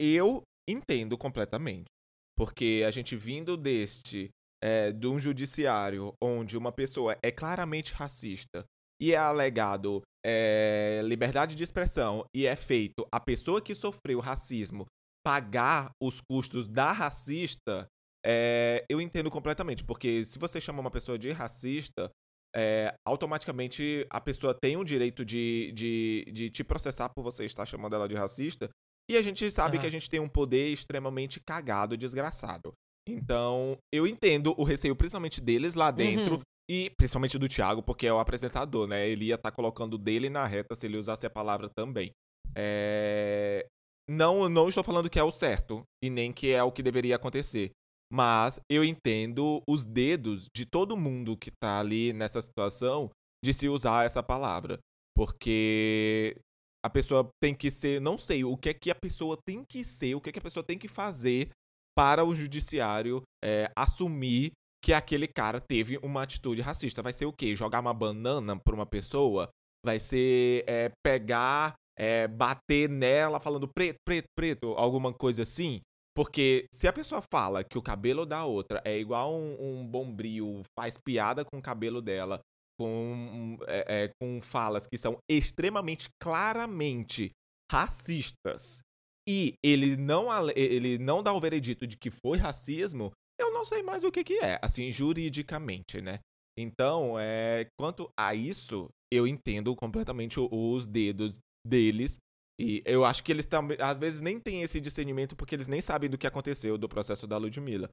Eu 0.00 0.44
entendo 0.68 1.18
completamente. 1.18 1.91
Porque 2.36 2.84
a 2.86 2.90
gente 2.90 3.16
vindo 3.16 3.56
deste, 3.56 4.30
é, 4.62 4.92
de 4.92 5.06
um 5.06 5.18
judiciário 5.18 6.14
onde 6.22 6.56
uma 6.56 6.72
pessoa 6.72 7.16
é 7.22 7.30
claramente 7.30 7.92
racista 7.92 8.64
e 9.00 9.12
é 9.12 9.16
alegado 9.16 10.02
é, 10.24 11.00
liberdade 11.04 11.54
de 11.54 11.62
expressão 11.62 12.24
e 12.34 12.46
é 12.46 12.54
feito 12.54 13.06
a 13.12 13.18
pessoa 13.18 13.60
que 13.60 13.74
sofreu 13.74 14.20
racismo 14.20 14.86
pagar 15.24 15.92
os 16.00 16.20
custos 16.20 16.68
da 16.68 16.92
racista, 16.92 17.86
é, 18.24 18.84
eu 18.88 19.00
entendo 19.00 19.30
completamente. 19.30 19.84
Porque 19.84 20.24
se 20.24 20.38
você 20.38 20.60
chama 20.60 20.80
uma 20.80 20.90
pessoa 20.90 21.18
de 21.18 21.30
racista, 21.30 22.10
é, 22.54 22.94
automaticamente 23.06 24.06
a 24.10 24.20
pessoa 24.20 24.54
tem 24.54 24.76
o 24.76 24.84
direito 24.84 25.24
de, 25.24 25.72
de, 25.74 26.24
de 26.32 26.50
te 26.50 26.62
processar 26.62 27.08
por 27.08 27.22
você 27.22 27.44
estar 27.44 27.64
chamando 27.66 27.94
ela 27.94 28.08
de 28.08 28.14
racista. 28.14 28.68
E 29.12 29.16
a 29.16 29.22
gente 29.22 29.50
sabe 29.50 29.76
uhum. 29.76 29.82
que 29.82 29.86
a 29.86 29.90
gente 29.90 30.08
tem 30.08 30.20
um 30.20 30.28
poder 30.28 30.72
extremamente 30.72 31.38
cagado, 31.38 31.98
desgraçado. 31.98 32.72
Então, 33.06 33.76
eu 33.92 34.06
entendo 34.06 34.54
o 34.56 34.64
receio, 34.64 34.96
principalmente 34.96 35.38
deles 35.38 35.74
lá 35.74 35.90
dentro. 35.90 36.36
Uhum. 36.36 36.42
E 36.70 36.90
principalmente 36.96 37.36
do 37.36 37.48
Thiago, 37.48 37.82
porque 37.82 38.06
é 38.06 38.12
o 38.12 38.18
apresentador, 38.18 38.86
né? 38.86 39.06
Ele 39.06 39.26
ia 39.26 39.34
estar 39.34 39.50
tá 39.50 39.54
colocando 39.54 39.98
dele 39.98 40.30
na 40.30 40.46
reta 40.46 40.74
se 40.74 40.86
ele 40.86 40.96
usasse 40.96 41.26
a 41.26 41.30
palavra 41.30 41.68
também. 41.68 42.12
É... 42.54 43.66
Não, 44.08 44.48
não 44.48 44.68
estou 44.68 44.82
falando 44.82 45.10
que 45.10 45.18
é 45.18 45.22
o 45.22 45.30
certo 45.30 45.82
e 46.02 46.08
nem 46.08 46.32
que 46.32 46.50
é 46.50 46.62
o 46.62 46.72
que 46.72 46.82
deveria 46.82 47.16
acontecer. 47.16 47.72
Mas 48.10 48.60
eu 48.70 48.82
entendo 48.82 49.60
os 49.68 49.84
dedos 49.84 50.46
de 50.56 50.64
todo 50.64 50.96
mundo 50.96 51.36
que 51.36 51.50
tá 51.50 51.80
ali 51.80 52.14
nessa 52.14 52.40
situação 52.40 53.10
de 53.44 53.52
se 53.52 53.68
usar 53.68 54.06
essa 54.06 54.22
palavra. 54.22 54.78
Porque 55.14 56.36
a 56.84 56.90
pessoa 56.90 57.28
tem 57.40 57.54
que 57.54 57.70
ser, 57.70 58.00
não 58.00 58.18
sei, 58.18 58.44
o 58.44 58.56
que 58.56 58.70
é 58.70 58.74
que 58.74 58.90
a 58.90 58.94
pessoa 58.94 59.36
tem 59.36 59.64
que 59.64 59.84
ser, 59.84 60.14
o 60.14 60.20
que 60.20 60.30
é 60.30 60.32
que 60.32 60.38
a 60.38 60.42
pessoa 60.42 60.64
tem 60.64 60.78
que 60.78 60.88
fazer 60.88 61.50
para 61.96 62.24
o 62.24 62.34
judiciário 62.34 63.22
é, 63.44 63.70
assumir 63.76 64.52
que 64.82 64.92
aquele 64.92 65.28
cara 65.28 65.60
teve 65.60 65.98
uma 66.02 66.22
atitude 66.22 66.60
racista. 66.60 67.02
Vai 67.02 67.12
ser 67.12 67.26
o 67.26 67.32
quê? 67.32 67.54
Jogar 67.54 67.80
uma 67.80 67.94
banana 67.94 68.58
para 68.58 68.74
uma 68.74 68.86
pessoa? 68.86 69.48
Vai 69.84 70.00
ser 70.00 70.64
é, 70.66 70.90
pegar, 71.04 71.74
é, 71.96 72.26
bater 72.26 72.88
nela 72.88 73.38
falando 73.38 73.68
preto, 73.68 73.96
preto, 74.04 74.26
preto, 74.36 74.74
alguma 74.76 75.12
coisa 75.12 75.42
assim? 75.42 75.80
Porque 76.14 76.66
se 76.74 76.88
a 76.88 76.92
pessoa 76.92 77.22
fala 77.32 77.64
que 77.64 77.78
o 77.78 77.82
cabelo 77.82 78.26
da 78.26 78.44
outra 78.44 78.82
é 78.84 78.98
igual 78.98 79.34
um, 79.34 79.80
um 79.80 79.86
bombril, 79.86 80.62
faz 80.78 80.98
piada 80.98 81.44
com 81.44 81.58
o 81.58 81.62
cabelo 81.62 82.02
dela 82.02 82.40
com, 82.78 83.58
é, 83.66 84.04
é, 84.04 84.10
com 84.20 84.40
falas 84.40 84.86
que 84.86 84.96
são 84.96 85.18
extremamente 85.28 86.08
claramente 86.20 87.30
racistas 87.70 88.80
e 89.28 89.54
ele 89.64 89.96
não, 89.96 90.28
ele 90.50 90.98
não 90.98 91.22
dá 91.22 91.32
o 91.32 91.40
veredito 91.40 91.86
de 91.86 91.96
que 91.96 92.10
foi 92.10 92.38
racismo, 92.38 93.12
eu 93.38 93.52
não 93.52 93.64
sei 93.64 93.82
mais 93.82 94.04
o 94.04 94.10
que, 94.10 94.24
que 94.24 94.38
é, 94.38 94.58
assim, 94.62 94.90
juridicamente, 94.90 96.00
né? 96.00 96.18
Então, 96.58 97.18
é, 97.18 97.66
quanto 97.78 98.10
a 98.18 98.34
isso, 98.34 98.88
eu 99.10 99.26
entendo 99.26 99.74
completamente 99.74 100.38
os 100.38 100.86
dedos 100.86 101.38
deles. 101.66 102.18
E 102.60 102.82
eu 102.84 103.04
acho 103.04 103.24
que 103.24 103.32
eles 103.32 103.48
às 103.80 103.98
vezes, 103.98 104.20
nem 104.20 104.38
têm 104.38 104.62
esse 104.62 104.80
discernimento 104.80 105.34
porque 105.34 105.54
eles 105.54 105.66
nem 105.66 105.80
sabem 105.80 106.10
do 106.10 106.18
que 106.18 106.26
aconteceu 106.26 106.76
do 106.76 106.88
processo 106.88 107.26
da 107.26 107.38
Ludmilla. 107.38 107.88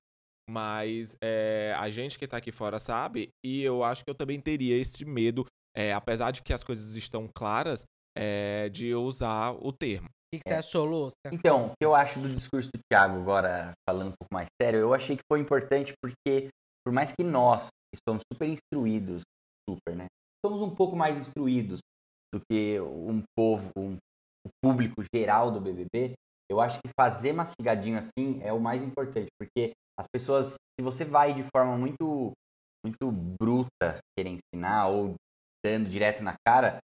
Mas 0.49 1.15
é, 1.21 1.75
a 1.77 1.91
gente 1.91 2.17
que 2.17 2.27
tá 2.27 2.37
aqui 2.37 2.51
fora 2.51 2.79
sabe, 2.79 3.29
e 3.45 3.61
eu 3.61 3.83
acho 3.83 4.03
que 4.03 4.09
eu 4.09 4.15
também 4.15 4.41
teria 4.41 4.75
esse 4.75 5.05
medo, 5.05 5.45
é, 5.75 5.93
apesar 5.93 6.31
de 6.31 6.41
que 6.41 6.51
as 6.51 6.63
coisas 6.63 6.95
estão 6.95 7.29
claras, 7.31 7.83
é, 8.17 8.67
de 8.69 8.95
usar 8.95 9.51
o 9.51 9.71
termo. 9.71 10.07
O 10.07 10.35
que, 10.35 10.43
que 10.43 10.49
você 10.49 10.55
achou, 10.55 10.85
Lusca? 10.85 11.29
Então, 11.31 11.67
o 11.67 11.69
que 11.69 11.85
eu 11.85 11.93
acho 11.93 12.19
do 12.19 12.29
discurso 12.29 12.69
do 12.73 12.79
Thiago, 12.91 13.19
agora 13.19 13.71
falando 13.87 14.09
um 14.09 14.15
pouco 14.19 14.33
mais 14.33 14.47
sério, 14.61 14.79
eu 14.79 14.93
achei 14.93 15.15
que 15.15 15.23
foi 15.31 15.39
importante 15.39 15.93
porque, 16.01 16.49
por 16.85 16.91
mais 16.91 17.11
que 17.11 17.23
nós, 17.23 17.67
que 17.93 17.99
somos 18.07 18.23
super 18.31 18.47
instruídos, 18.47 19.21
super, 19.69 19.95
né? 19.95 20.05
somos 20.45 20.61
um 20.61 20.73
pouco 20.73 20.95
mais 20.95 21.17
instruídos 21.17 21.79
do 22.33 22.41
que 22.49 22.79
um 22.79 23.21
povo, 23.37 23.69
um, 23.77 23.97
o 24.45 24.49
público 24.63 25.03
geral 25.13 25.51
do 25.51 25.59
BBB, 25.59 26.13
eu 26.49 26.59
acho 26.59 26.79
que 26.79 26.89
fazer 26.99 27.33
mastigadinho 27.33 27.97
assim 27.97 28.41
é 28.41 28.51
o 28.51 28.59
mais 28.59 28.81
importante, 28.81 29.27
porque 29.39 29.73
as 29.99 30.05
pessoas, 30.07 30.53
se 30.53 30.83
você 30.83 31.05
vai 31.05 31.33
de 31.33 31.43
forma 31.43 31.77
muito 31.77 32.31
muito 32.85 33.11
bruta 33.11 33.99
querer 34.17 34.37
ensinar 34.37 34.87
ou 34.87 35.15
dando 35.63 35.89
direto 35.89 36.23
na 36.23 36.35
cara, 36.47 36.79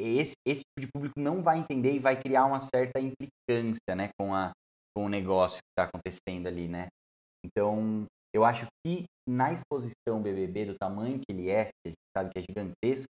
esse, 0.00 0.34
esse 0.46 0.60
tipo 0.60 0.80
de 0.80 0.88
público 0.92 1.18
não 1.18 1.42
vai 1.42 1.58
entender 1.58 1.92
e 1.92 1.98
vai 1.98 2.20
criar 2.20 2.46
uma 2.46 2.60
certa 2.60 3.00
implicância, 3.00 3.96
né, 3.96 4.10
com, 4.18 4.34
a, 4.34 4.52
com 4.94 5.06
o 5.06 5.08
negócio 5.08 5.58
que 5.58 5.70
está 5.72 5.90
acontecendo 5.90 6.46
ali, 6.46 6.68
né. 6.68 6.86
Então, 7.44 8.04
eu 8.34 8.44
acho 8.44 8.66
que 8.84 9.04
na 9.28 9.52
exposição 9.52 10.22
BBB, 10.22 10.66
do 10.66 10.78
tamanho 10.78 11.18
que 11.18 11.26
ele 11.30 11.50
é, 11.50 11.66
que 11.66 11.72
a 11.86 11.88
gente 11.88 11.98
sabe 12.16 12.30
que 12.30 12.38
é 12.38 12.42
gigantesco, 12.42 13.06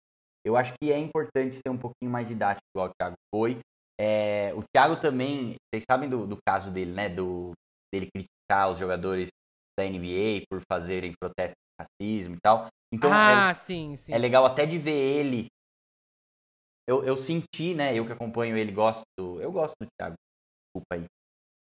eu 0.46 0.58
acho 0.58 0.74
que 0.82 0.92
é 0.92 0.98
importante 0.98 1.56
ser 1.56 1.70
um 1.70 1.78
pouquinho 1.78 2.12
mais 2.12 2.28
didático, 2.28 2.66
igual 2.74 2.90
o 2.90 2.94
Thiago 2.98 3.16
foi. 3.34 3.60
É, 4.02 4.54
o 4.56 4.64
Thiago 4.74 5.00
também, 5.00 5.56
vocês 5.70 5.84
sabem 5.90 6.10
do, 6.10 6.26
do 6.26 6.38
caso 6.48 6.72
dele, 6.72 6.92
né, 6.92 7.08
do, 7.08 7.52
dele 7.94 8.08
criticar 8.12 8.72
os 8.72 8.80
jogadores 8.80 9.28
da 9.78 9.86
NBA 9.86 10.46
por 10.50 10.62
fazerem 10.72 11.14
protestos 11.20 11.56
de 11.56 11.86
racismo 11.86 12.36
e 12.36 12.40
tal. 12.42 12.68
Então, 12.94 13.14
é 13.14 13.16
ah, 13.16 13.50
é, 13.52 13.54
sim, 13.54 13.96
sim. 13.96 14.12
É 14.12 14.18
legal 14.18 14.46
até 14.46 14.66
de 14.66 14.78
ver 14.80 14.92
ele 14.92 15.48
eu, 16.92 17.04
eu 17.06 17.16
senti, 17.16 17.74
né? 17.74 17.96
Eu 17.96 18.06
que 18.06 18.12
acompanho 18.12 18.58
ele, 18.58 18.72
gosto. 18.72 19.06
Eu 19.40 19.52
gosto 19.52 19.76
do 19.80 19.88
Thiago. 19.98 20.16
Desculpa 20.66 20.96
aí. 20.96 21.06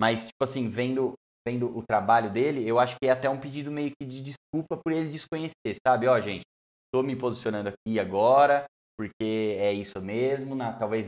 Mas, 0.01 0.27
tipo 0.27 0.43
assim, 0.43 0.67
vendo, 0.67 1.13
vendo 1.47 1.75
o 1.77 1.81
trabalho 1.87 2.31
dele, 2.31 2.67
eu 2.67 2.77
acho 2.77 2.95
que 3.01 3.07
é 3.07 3.11
até 3.11 3.29
um 3.29 3.39
pedido 3.39 3.71
meio 3.71 3.91
que 3.91 4.05
de 4.05 4.21
desculpa 4.21 4.75
por 4.83 4.91
ele 4.91 5.09
desconhecer, 5.09 5.77
sabe? 5.85 6.07
Ó, 6.07 6.19
gente, 6.19 6.43
tô 6.93 7.01
me 7.01 7.15
posicionando 7.15 7.69
aqui 7.69 7.99
agora, 7.99 8.65
porque 8.97 9.55
é 9.59 9.71
isso 9.71 10.01
mesmo. 10.01 10.55
Na, 10.55 10.73
talvez 10.73 11.07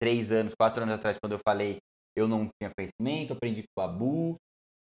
três 0.00 0.30
anos, 0.30 0.54
quatro 0.58 0.82
anos 0.82 0.94
atrás, 0.94 1.18
quando 1.20 1.32
eu 1.32 1.40
falei, 1.46 1.78
eu 2.16 2.26
não 2.26 2.48
tinha 2.60 2.70
conhecimento, 2.76 3.32
aprendi 3.32 3.62
com 3.62 3.80
o 3.80 3.86
Babu. 3.86 4.36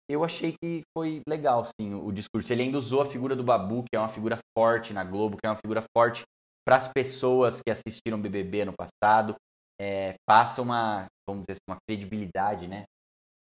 Eu 0.09 0.23
achei 0.23 0.53
que 0.61 0.81
foi 0.95 1.21
legal, 1.27 1.65
sim, 1.79 1.93
o, 1.93 2.11
discurso. 2.11 2.51
Ele 2.51 2.63
ainda 2.63 2.77
usou 2.77 3.01
a 3.01 3.05
figura 3.05 3.35
do 3.35 3.43
Babu, 3.43 3.83
que 3.83 3.95
é 3.95 3.99
uma 3.99 4.09
figura 4.09 4.37
forte 4.57 4.93
na 4.93 5.03
Globo, 5.03 5.37
que 5.37 5.47
é 5.47 5.49
uma 5.49 5.59
figura 5.59 5.83
forte 5.95 6.23
para 6.65 6.75
as 6.75 6.87
pessoas 6.91 7.61
que 7.61 7.71
assistiram 7.71 8.21
BBB 8.21 8.65
no 8.65 8.73
passado, 8.73 9.35
é, 9.79 10.15
passa 10.25 10.61
uma, 10.61 11.07
vamos 11.27 11.43
dizer 11.43 11.53
assim, 11.53 11.69
uma 11.69 11.77
credibilidade, 11.87 12.67
né? 12.67 12.83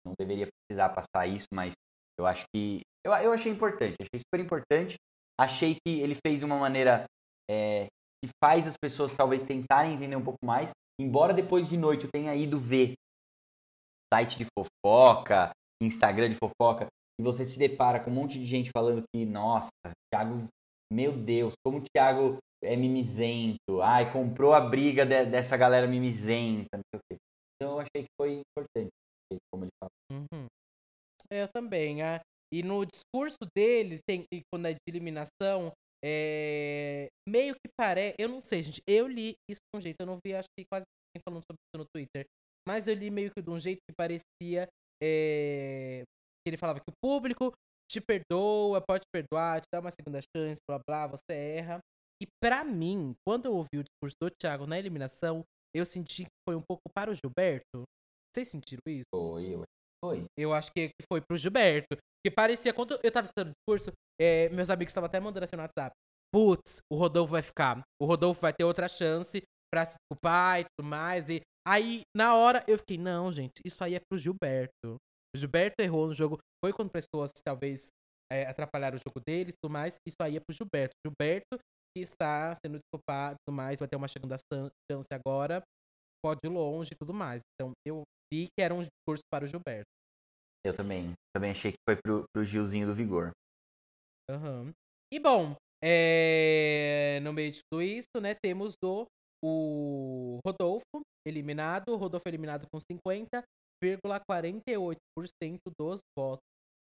Não 0.05 0.13
deveria 0.17 0.47
precisar 0.47 0.89
passar 0.89 1.27
isso, 1.27 1.47
mas 1.53 1.73
eu 2.19 2.25
acho 2.25 2.45
que 2.53 2.81
eu, 3.05 3.11
eu 3.13 3.33
achei 3.33 3.51
importante, 3.51 3.95
achei 3.99 4.19
super 4.19 4.39
importante. 4.39 4.95
Achei 5.39 5.75
que 5.75 5.99
ele 5.99 6.15
fez 6.25 6.39
de 6.39 6.45
uma 6.45 6.57
maneira 6.57 7.05
é, 7.49 7.87
que 8.23 8.29
faz 8.43 8.67
as 8.67 8.75
pessoas 8.77 9.13
talvez 9.13 9.43
tentarem 9.43 9.95
entender 9.95 10.15
um 10.15 10.23
pouco 10.23 10.45
mais, 10.45 10.69
embora 11.03 11.33
depois 11.33 11.67
de 11.67 11.77
noite 11.77 12.05
eu 12.05 12.11
tenha 12.11 12.35
ido 12.35 12.59
ver 12.59 12.93
site 14.13 14.37
de 14.37 14.45
fofoca, 14.57 15.51
Instagram 15.81 16.29
de 16.29 16.35
fofoca, 16.35 16.87
e 17.19 17.23
você 17.23 17.45
se 17.45 17.57
depara 17.57 17.99
com 17.99 18.09
um 18.09 18.13
monte 18.13 18.39
de 18.39 18.45
gente 18.45 18.71
falando 18.71 19.03
que, 19.13 19.25
nossa, 19.25 19.69
Thiago, 20.11 20.47
meu 20.91 21.11
Deus, 21.11 21.53
como 21.65 21.79
o 21.79 21.83
Thiago 21.83 22.37
é 22.63 22.75
mimizento. 22.75 23.81
Ai, 23.81 24.11
comprou 24.11 24.53
a 24.53 24.61
briga 24.61 25.05
de, 25.05 25.25
dessa 25.25 25.57
galera 25.57 25.87
mimizenta, 25.87 26.77
não 26.77 26.83
sei 26.93 26.99
o 26.99 27.01
quê. 27.09 27.17
Então 27.55 27.73
eu 27.73 27.79
achei 27.79 28.03
que 28.03 28.11
foi 28.19 28.41
importante, 28.41 28.89
como 29.51 29.65
ele 29.65 29.71
fala. 29.79 29.91
Uhum. 30.11 30.45
Eu 31.31 31.47
também. 31.49 32.01
Ah, 32.01 32.21
e 32.53 32.61
no 32.61 32.85
discurso 32.85 33.37
dele, 33.55 33.99
tem, 34.07 34.25
quando 34.51 34.67
é 34.67 34.73
de 34.73 34.79
eliminação, 34.87 35.71
é, 36.03 37.07
meio 37.27 37.55
que 37.55 37.71
parece. 37.77 38.15
Eu 38.19 38.27
não 38.27 38.41
sei, 38.41 38.63
gente. 38.63 38.81
Eu 38.85 39.07
li 39.07 39.35
isso 39.49 39.61
de 39.73 39.77
um 39.77 39.81
jeito. 39.81 40.01
Eu 40.01 40.05
não 40.05 40.19
vi, 40.25 40.33
acho 40.33 40.49
que 40.57 40.65
quase 40.65 40.83
ninguém 40.83 41.23
falando 41.27 41.43
sobre 41.43 41.61
isso 41.63 41.77
no 41.77 41.85
Twitter. 41.85 42.25
Mas 42.67 42.87
eu 42.87 42.93
li 42.93 43.09
meio 43.09 43.31
que 43.31 43.41
de 43.41 43.49
um 43.49 43.59
jeito 43.59 43.79
que 43.89 43.95
parecia. 43.95 44.67
É, 45.01 46.03
que 46.43 46.49
ele 46.49 46.57
falava 46.57 46.79
que 46.79 46.89
o 46.89 46.93
público 47.01 47.53
te 47.89 48.01
perdoa, 48.01 48.81
pode 48.81 49.03
perdoar, 49.13 49.61
te 49.61 49.67
dá 49.71 49.79
uma 49.79 49.91
segunda 49.91 50.19
chance, 50.35 50.61
blá 50.67 50.79
blá, 50.85 51.07
você 51.07 51.33
erra. 51.33 51.79
E 52.21 52.27
para 52.41 52.63
mim, 52.63 53.13
quando 53.25 53.45
eu 53.45 53.53
ouvi 53.53 53.77
o 53.77 53.83
discurso 53.83 54.15
do 54.21 54.29
Thiago 54.29 54.65
na 54.65 54.79
eliminação, 54.79 55.43
eu 55.75 55.85
senti 55.85 56.23
que 56.23 56.41
foi 56.47 56.55
um 56.55 56.61
pouco 56.61 56.83
para 56.93 57.11
o 57.11 57.13
Gilberto. 57.13 57.83
Vocês 58.33 58.47
sentiram 58.47 58.81
isso? 58.87 59.05
Foi, 59.13 59.57
foi. 60.03 60.25
Eu 60.37 60.53
acho 60.53 60.71
que 60.73 60.89
foi 61.09 61.21
pro 61.21 61.37
Gilberto. 61.37 61.95
Porque 61.95 62.35
parecia, 62.35 62.73
quando 62.73 62.99
eu 63.01 63.11
tava 63.11 63.25
escutando 63.25 63.49
o 63.49 63.53
discurso, 63.53 63.91
é, 64.19 64.49
meus 64.49 64.69
amigos 64.69 64.91
estavam 64.91 65.07
até 65.07 65.19
mandando 65.19 65.45
assim 65.45 65.55
no 65.55 65.61
WhatsApp. 65.61 65.95
Putz, 66.33 66.79
o 66.91 66.97
Rodolfo 66.97 67.31
vai 67.31 67.41
ficar. 67.41 67.81
O 68.01 68.05
Rodolfo 68.05 68.41
vai 68.41 68.51
ter 68.51 68.63
outra 68.63 68.87
chance 68.87 69.41
pra 69.73 69.85
se 69.85 69.95
desculpar 69.97 70.59
e 70.59 70.65
tudo 70.65 70.87
mais. 70.87 71.29
E 71.29 71.41
aí, 71.65 72.01
na 72.15 72.35
hora, 72.35 72.63
eu 72.67 72.77
fiquei, 72.77 72.97
não, 72.97 73.31
gente, 73.31 73.61
isso 73.65 73.83
aí 73.83 73.95
é 73.95 73.99
pro 73.99 74.17
Gilberto. 74.17 74.95
O 75.35 75.37
Gilberto 75.37 75.81
errou 75.81 76.07
no 76.07 76.13
jogo. 76.13 76.37
Foi 76.63 76.73
quando 76.73 76.89
pessoas 76.89 77.31
talvez 77.45 77.87
é, 78.31 78.45
atrapalharam 78.47 78.97
o 78.97 78.99
jogo 78.99 79.21
dele 79.25 79.51
e 79.51 79.53
tudo 79.61 79.71
mais. 79.71 79.95
Isso 80.07 80.17
aí 80.21 80.37
é 80.37 80.39
pro 80.39 80.55
Gilberto. 80.55 80.93
Gilberto 81.05 81.59
que 81.95 82.01
está 82.01 82.55
sendo 82.55 82.79
desculpado 82.79 83.35
e 83.35 83.37
tudo 83.45 83.55
mais, 83.55 83.77
vai 83.77 83.87
ter 83.87 83.95
uma 83.95 84.07
segunda 84.07 84.35
chance 84.89 85.07
agora, 85.11 85.61
pode 86.25 86.39
ir 86.43 86.49
longe 86.49 86.93
e 86.93 86.95
tudo 86.95 87.13
mais. 87.13 87.41
Então, 87.53 87.71
eu 87.85 88.01
que 88.33 88.61
era 88.61 88.73
um 88.73 88.83
discurso 88.83 89.23
para 89.31 89.45
o 89.45 89.47
Gilberto. 89.47 89.85
Eu 90.65 90.75
também. 90.75 91.13
Também 91.35 91.51
achei 91.51 91.71
que 91.71 91.77
foi 91.87 91.95
pro, 91.95 92.23
pro 92.33 92.45
Gilzinho 92.45 92.87
do 92.87 92.95
Vigor. 92.95 93.31
Uhum. 94.29 94.71
E 95.13 95.19
bom, 95.19 95.55
é... 95.83 97.19
no 97.21 97.33
meio 97.33 97.51
de 97.51 97.59
tudo 97.69 97.83
isso, 97.83 98.21
né, 98.21 98.33
temos 98.33 98.75
o, 98.83 99.05
o 99.43 100.39
Rodolfo 100.45 101.01
eliminado. 101.27 101.89
O 101.89 101.97
Rodolfo 101.97 102.27
eliminado 102.27 102.65
com 102.71 102.79
50,48% 102.79 105.59
dos 105.77 105.99
votos. 106.17 106.45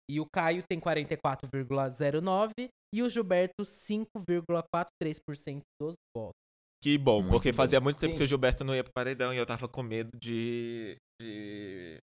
E 0.09 0.21
o 0.21 0.27
Caio 0.33 0.63
tem 0.67 0.79
44,09% 0.79 2.69
e 2.95 3.03
o 3.03 3.09
Gilberto 3.09 3.63
5,43% 3.63 5.59
dos 5.79 5.95
votos. 6.15 6.46
Que 6.83 6.97
bom, 6.97 7.21
muito 7.21 7.31
porque 7.31 7.51
bom. 7.51 7.55
fazia 7.55 7.79
muito 7.79 7.99
tempo 7.99 8.17
que 8.17 8.23
o 8.23 8.27
Gilberto 8.27 8.63
não 8.63 8.75
ia 8.75 8.83
pro 8.83 8.93
paredão 8.93 9.33
e 9.33 9.37
eu 9.37 9.45
tava 9.45 9.67
com 9.67 9.81
medo 9.81 10.09
de. 10.15 10.95
de... 11.21 11.97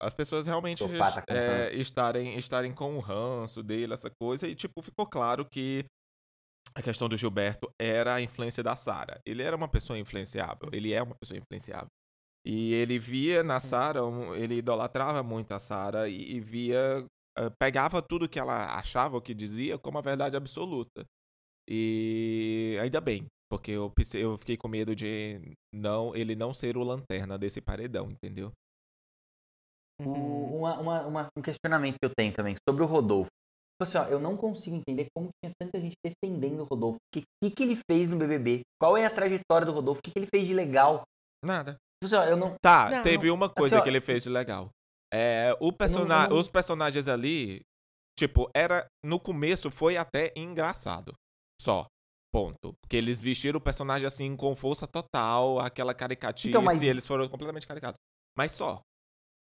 As 0.00 0.14
pessoas 0.14 0.46
realmente 0.46 0.84
é, 1.28 1.74
estarem, 1.74 2.36
estarem 2.38 2.72
com 2.72 2.96
o 2.96 3.00
ranço 3.00 3.62
dele, 3.62 3.92
essa 3.92 4.08
coisa, 4.20 4.46
e 4.46 4.54
tipo, 4.54 4.80
ficou 4.80 5.06
claro 5.06 5.44
que 5.44 5.84
a 6.74 6.82
questão 6.82 7.08
do 7.08 7.16
Gilberto 7.16 7.68
era 7.80 8.14
a 8.14 8.20
influência 8.20 8.62
da 8.62 8.76
Sara. 8.76 9.20
Ele 9.26 9.42
era 9.42 9.56
uma 9.56 9.68
pessoa 9.68 9.98
influenciável, 9.98 10.68
ele 10.72 10.92
é 10.92 11.02
uma 11.02 11.16
pessoa 11.16 11.38
influenciável. 11.38 11.88
E 12.46 12.72
ele 12.74 12.98
via 12.98 13.42
na 13.42 13.58
Sara, 13.58 14.00
ele 14.36 14.58
idolatrava 14.58 15.22
muito 15.22 15.52
a 15.52 15.58
Sara 15.58 16.08
e, 16.08 16.36
e 16.36 16.40
via 16.40 17.04
eh, 17.36 17.50
pegava 17.58 18.00
tudo 18.00 18.28
que 18.28 18.38
ela 18.38 18.76
achava 18.76 19.16
ou 19.16 19.22
que 19.22 19.34
dizia 19.34 19.78
como 19.78 19.98
a 19.98 20.02
verdade 20.02 20.36
absoluta. 20.36 21.04
E 21.68 22.78
ainda 22.80 23.00
bem, 23.00 23.26
porque 23.50 23.72
eu, 23.72 23.92
eu 24.14 24.38
fiquei 24.38 24.56
com 24.56 24.68
medo 24.68 24.94
de 24.94 25.40
não 25.74 26.14
ele 26.14 26.36
não 26.36 26.52
ser 26.52 26.76
o 26.76 26.82
lanterna 26.82 27.38
desse 27.38 27.60
paredão, 27.60 28.10
entendeu? 28.10 28.52
Uhum. 30.00 30.58
Uma, 30.58 30.78
uma, 30.78 31.06
uma, 31.06 31.28
um 31.36 31.42
questionamento 31.42 31.96
que 32.00 32.04
eu 32.04 32.12
tenho 32.16 32.32
também 32.32 32.54
sobre 32.68 32.82
o 32.82 32.86
Rodolfo. 32.86 33.30
Tipo 33.78 33.82
assim, 33.82 33.98
ó, 33.98 34.04
eu 34.04 34.20
não 34.20 34.36
consigo 34.36 34.76
entender 34.76 35.06
como 35.14 35.28
tinha 35.42 35.52
tanta 35.60 35.80
gente 35.80 35.94
defendendo 36.04 36.60
o 36.60 36.64
Rodolfo. 36.64 36.96
O 36.96 37.14
que, 37.14 37.22
que, 37.42 37.50
que, 37.50 37.62
ele 37.62 37.80
fez 37.88 38.08
no 38.08 38.16
BBB? 38.16 38.62
Qual 38.80 38.96
é 38.96 39.06
a 39.06 39.10
trajetória 39.10 39.64
do 39.64 39.72
Rodolfo? 39.72 40.00
O 40.00 40.02
que, 40.02 40.10
que 40.10 40.18
ele 40.18 40.26
fez 40.26 40.46
de 40.46 40.54
legal? 40.54 41.02
Nada. 41.44 41.76
Tipo 42.02 42.06
assim, 42.06 42.16
ó, 42.16 42.24
eu 42.24 42.36
não... 42.36 42.54
Tá, 42.60 42.90
não, 42.90 43.02
teve 43.02 43.30
uma 43.30 43.48
coisa 43.48 43.76
assim, 43.76 43.80
ó, 43.80 43.84
que 43.84 43.90
ele 43.90 44.00
fez 44.00 44.24
de 44.24 44.30
legal. 44.30 44.68
É, 45.12 45.56
o 45.60 45.72
persona 45.72 46.28
não... 46.28 46.38
Os 46.38 46.48
personagens 46.48 47.06
ali, 47.08 47.60
tipo, 48.18 48.50
era. 48.54 48.86
No 49.04 49.18
começo 49.18 49.70
foi 49.70 49.96
até 49.96 50.32
engraçado. 50.36 51.12
Só. 51.60 51.86
Ponto. 52.38 52.74
Porque 52.80 52.96
eles 52.96 53.20
vestiram 53.20 53.58
o 53.58 53.60
personagem 53.60 54.06
assim 54.06 54.36
com 54.36 54.54
força 54.54 54.86
total, 54.86 55.58
aquela 55.58 55.92
caricatice, 55.92 56.48
então, 56.48 56.62
mas... 56.62 56.82
e 56.82 56.86
eles 56.86 57.06
foram 57.06 57.28
completamente 57.28 57.66
caricatos. 57.66 57.98
Mas 58.36 58.52
só. 58.52 58.80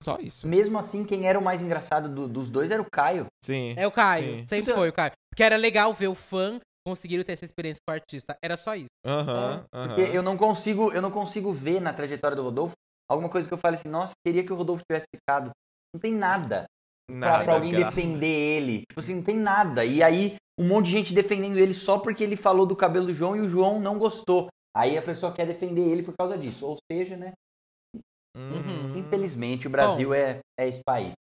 Só 0.03 0.19
isso. 0.21 0.47
Mesmo 0.47 0.79
assim, 0.79 1.05
quem 1.05 1.27
era 1.27 1.39
o 1.39 1.43
mais 1.43 1.63
engraçado 1.63 2.09
do, 2.09 2.29
dos 2.29 2.51
dois 2.51 2.71
era 2.71 2.81
o 2.81 2.87
Caio. 2.91 3.27
Sim. 3.43 3.75
É 3.77 3.87
o 3.87 3.93
Caio. 3.93 4.41
Sim. 4.41 4.47
Sempre 4.47 4.75
foi 4.75 4.89
o 4.89 4.93
Caio. 4.93 5.13
Porque 5.33 5.43
era 5.43 5.57
legal 5.57 5.93
ver 5.95 6.09
o 6.09 6.15
fã 6.15 6.61
conseguir 6.87 7.25
ter 7.25 7.33
essa 7.33 7.45
experiência 7.45 7.81
com 7.87 7.93
o 7.93 7.95
artista. 7.95 8.37
Era 8.45 8.57
só 8.57 8.75
isso. 8.77 8.87
Aham, 9.05 9.65
uhum, 9.75 9.87
Porque 9.87 10.03
eu 10.03 10.23
não 10.23 10.37
consigo, 10.37 10.93
eu 10.93 11.01
não 11.01 11.11
consigo 11.11 11.53
ver 11.53 11.81
na 11.81 11.93
trajetória 11.93 12.37
do 12.37 12.43
Rodolfo 12.43 12.75
alguma 13.11 13.29
coisa 13.29 13.49
que 13.49 13.55
eu 13.55 13.59
fale 13.59 13.77
assim, 13.77 13.89
nossa, 13.89 14.13
queria 14.25 14.45
que 14.45 14.53
o 14.53 14.57
Rodolfo 14.57 14.83
tivesse 14.89 15.07
ficado. 15.15 15.51
Não 15.95 16.01
tem 16.01 16.13
nada. 16.13 16.67
nada 17.11 17.37
pra, 17.37 17.45
pra 17.45 17.55
alguém 17.55 17.73
cara. 17.73 17.85
defender 17.87 18.27
ele. 18.27 18.81
Tipo 18.89 19.01
assim, 19.01 19.15
não 19.15 19.23
tem 19.23 19.37
nada. 19.37 19.85
E 19.85 20.03
aí, 20.03 20.37
um 20.59 20.67
monte 20.67 20.87
de 20.87 20.93
gente 20.93 21.15
defendendo 21.15 21.59
ele 21.59 21.75
só 21.75 21.99
porque 21.99 22.23
ele 22.23 22.37
falou 22.37 22.67
do 22.67 22.77
cabelo 22.77 23.07
do 23.07 23.15
João 23.15 23.37
e 23.37 23.41
o 23.41 23.49
João 23.49 23.81
não 23.81 23.99
gostou. 23.99 24.49
Aí 24.77 24.99
a 24.99 25.03
pessoa 25.03 25.33
quer 25.33 25.47
defender 25.47 25.83
ele 25.83 26.03
por 26.03 26.15
causa 26.17 26.37
disso. 26.37 26.67
Ou 26.67 26.77
seja, 26.91 27.17
né? 27.17 27.33
Uhum. 28.37 28.97
Infelizmente, 28.97 29.67
o 29.67 29.71
Brasil 29.71 30.09
Bom, 30.09 30.15
é, 30.15 30.41
é 30.59 30.69
esse 30.69 30.83
país. 30.85 31.13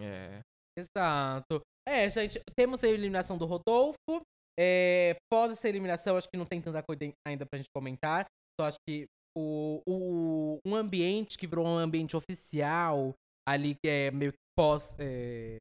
É. 0.00 0.40
Exato. 0.76 1.60
É, 1.88 2.10
gente, 2.10 2.40
temos 2.56 2.82
a 2.82 2.88
eliminação 2.88 3.38
do 3.38 3.46
Rodolfo. 3.46 4.20
É, 4.58 5.16
pós 5.30 5.52
essa 5.52 5.68
eliminação, 5.68 6.16
acho 6.16 6.28
que 6.28 6.36
não 6.36 6.46
tem 6.46 6.60
tanta 6.60 6.82
coisa 6.82 7.12
ainda 7.26 7.46
pra 7.46 7.58
gente 7.58 7.70
comentar. 7.74 8.26
Só 8.60 8.66
acho 8.66 8.78
que 8.88 9.06
o, 9.36 9.82
o, 9.86 10.58
um 10.66 10.74
ambiente 10.74 11.38
que 11.38 11.46
virou 11.46 11.66
um 11.66 11.78
ambiente 11.78 12.16
oficial, 12.16 13.14
ali 13.46 13.74
que 13.74 13.88
é 13.88 14.10
meio 14.10 14.32
que 14.32 14.38
pós, 14.56 14.96
é, 14.98 15.58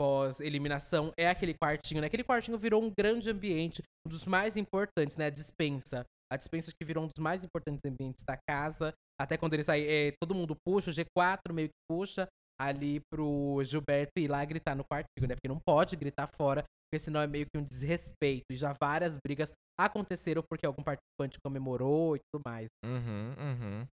pós-eliminação, 0.00 1.12
é 1.14 1.28
aquele 1.28 1.52
quartinho, 1.52 2.00
né? 2.00 2.06
Aquele 2.06 2.24
quartinho 2.24 2.56
virou 2.56 2.82
um 2.82 2.90
grande 2.90 3.28
ambiente, 3.28 3.82
um 4.06 4.08
dos 4.08 4.24
mais 4.24 4.56
importantes, 4.56 5.18
né? 5.18 5.26
A 5.26 5.30
dispensa. 5.30 6.06
A 6.32 6.38
dispensa 6.38 6.70
que 6.70 6.86
virou 6.86 7.04
um 7.04 7.06
dos 7.06 7.22
mais 7.22 7.44
importantes 7.44 7.84
ambientes 7.84 8.24
da 8.24 8.38
casa. 8.48 8.94
Até 9.20 9.36
quando 9.36 9.52
ele 9.52 9.62
sai, 9.62 9.82
é, 9.86 10.12
todo 10.18 10.34
mundo 10.34 10.56
puxa, 10.66 10.90
o 10.90 10.94
G4 10.94 11.52
meio 11.52 11.68
que 11.68 11.74
puxa 11.90 12.26
ali 12.58 13.00
pro 13.12 13.62
Gilberto 13.62 14.12
ir 14.18 14.28
lá 14.28 14.42
gritar 14.42 14.74
no 14.74 14.84
quartinho, 14.84 15.28
né? 15.28 15.34
Porque 15.34 15.48
não 15.48 15.58
pode 15.58 15.96
gritar 15.96 16.28
fora, 16.28 16.64
porque 16.88 17.02
senão 17.02 17.20
é 17.20 17.26
meio 17.26 17.44
que 17.44 17.60
um 17.60 17.64
desrespeito. 17.64 18.44
E 18.50 18.56
já 18.56 18.74
várias 18.80 19.18
brigas 19.22 19.52
aconteceram 19.78 20.42
porque 20.48 20.64
algum 20.64 20.82
participante 20.82 21.38
comemorou 21.44 22.16
e 22.16 22.20
tudo 22.20 22.42
mais. 22.46 22.68
Uhum, 22.84 23.34
uhum. 23.38 23.86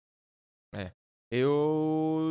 É. 0.74 0.92
Eu. 1.30 2.30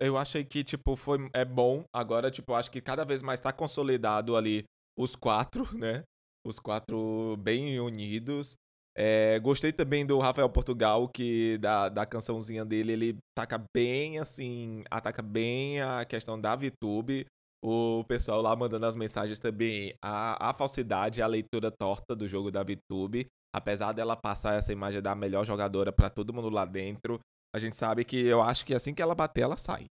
Eu 0.00 0.16
achei 0.16 0.44
que, 0.44 0.64
tipo, 0.64 0.96
foi. 0.96 1.28
É 1.32 1.44
bom. 1.44 1.84
Agora, 1.92 2.30
tipo, 2.30 2.54
acho 2.54 2.70
que 2.70 2.80
cada 2.80 3.04
vez 3.04 3.22
mais 3.22 3.40
tá 3.40 3.52
consolidado 3.52 4.36
ali 4.36 4.64
os 4.98 5.14
quatro, 5.16 5.64
né? 5.76 6.02
Os 6.46 6.58
quatro 6.58 7.36
bem 7.38 7.78
unidos. 7.80 8.56
É, 8.96 9.40
gostei 9.40 9.72
também 9.72 10.06
do 10.06 10.18
Rafael 10.20 10.48
Portugal, 10.48 11.08
que 11.08 11.58
da, 11.58 11.88
da 11.88 12.06
cançãozinha 12.06 12.64
dele, 12.64 12.92
ele 12.92 13.16
taca 13.36 13.60
bem, 13.74 14.20
assim, 14.20 14.84
ataca 14.88 15.20
bem 15.20 15.80
a 15.80 16.04
questão 16.04 16.40
da 16.40 16.54
VTube. 16.54 17.26
O 17.62 18.04
pessoal 18.04 18.40
lá 18.42 18.54
mandando 18.54 18.86
as 18.86 18.94
mensagens 18.94 19.38
também, 19.38 19.94
a, 20.02 20.50
a 20.50 20.54
falsidade, 20.54 21.22
a 21.22 21.26
leitura 21.26 21.70
torta 21.70 22.14
do 22.14 22.28
jogo 22.28 22.50
da 22.50 22.62
VTube. 22.62 23.26
Apesar 23.54 23.92
dela 23.92 24.16
passar 24.16 24.54
essa 24.58 24.72
imagem 24.72 25.00
da 25.00 25.14
melhor 25.14 25.44
jogadora 25.44 25.92
para 25.92 26.10
todo 26.10 26.32
mundo 26.32 26.50
lá 26.50 26.64
dentro, 26.64 27.18
a 27.54 27.58
gente 27.60 27.76
sabe 27.76 28.04
que 28.04 28.16
eu 28.16 28.42
acho 28.42 28.66
que 28.66 28.74
assim 28.74 28.92
que 28.92 29.00
ela 29.00 29.14
bater, 29.14 29.42
ela 29.42 29.56
sai. 29.56 29.86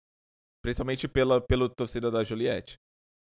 Principalmente 0.62 1.08
pela, 1.08 1.40
pelo 1.40 1.70
torcida 1.70 2.12
da 2.12 2.24
Juliette. 2.24 2.76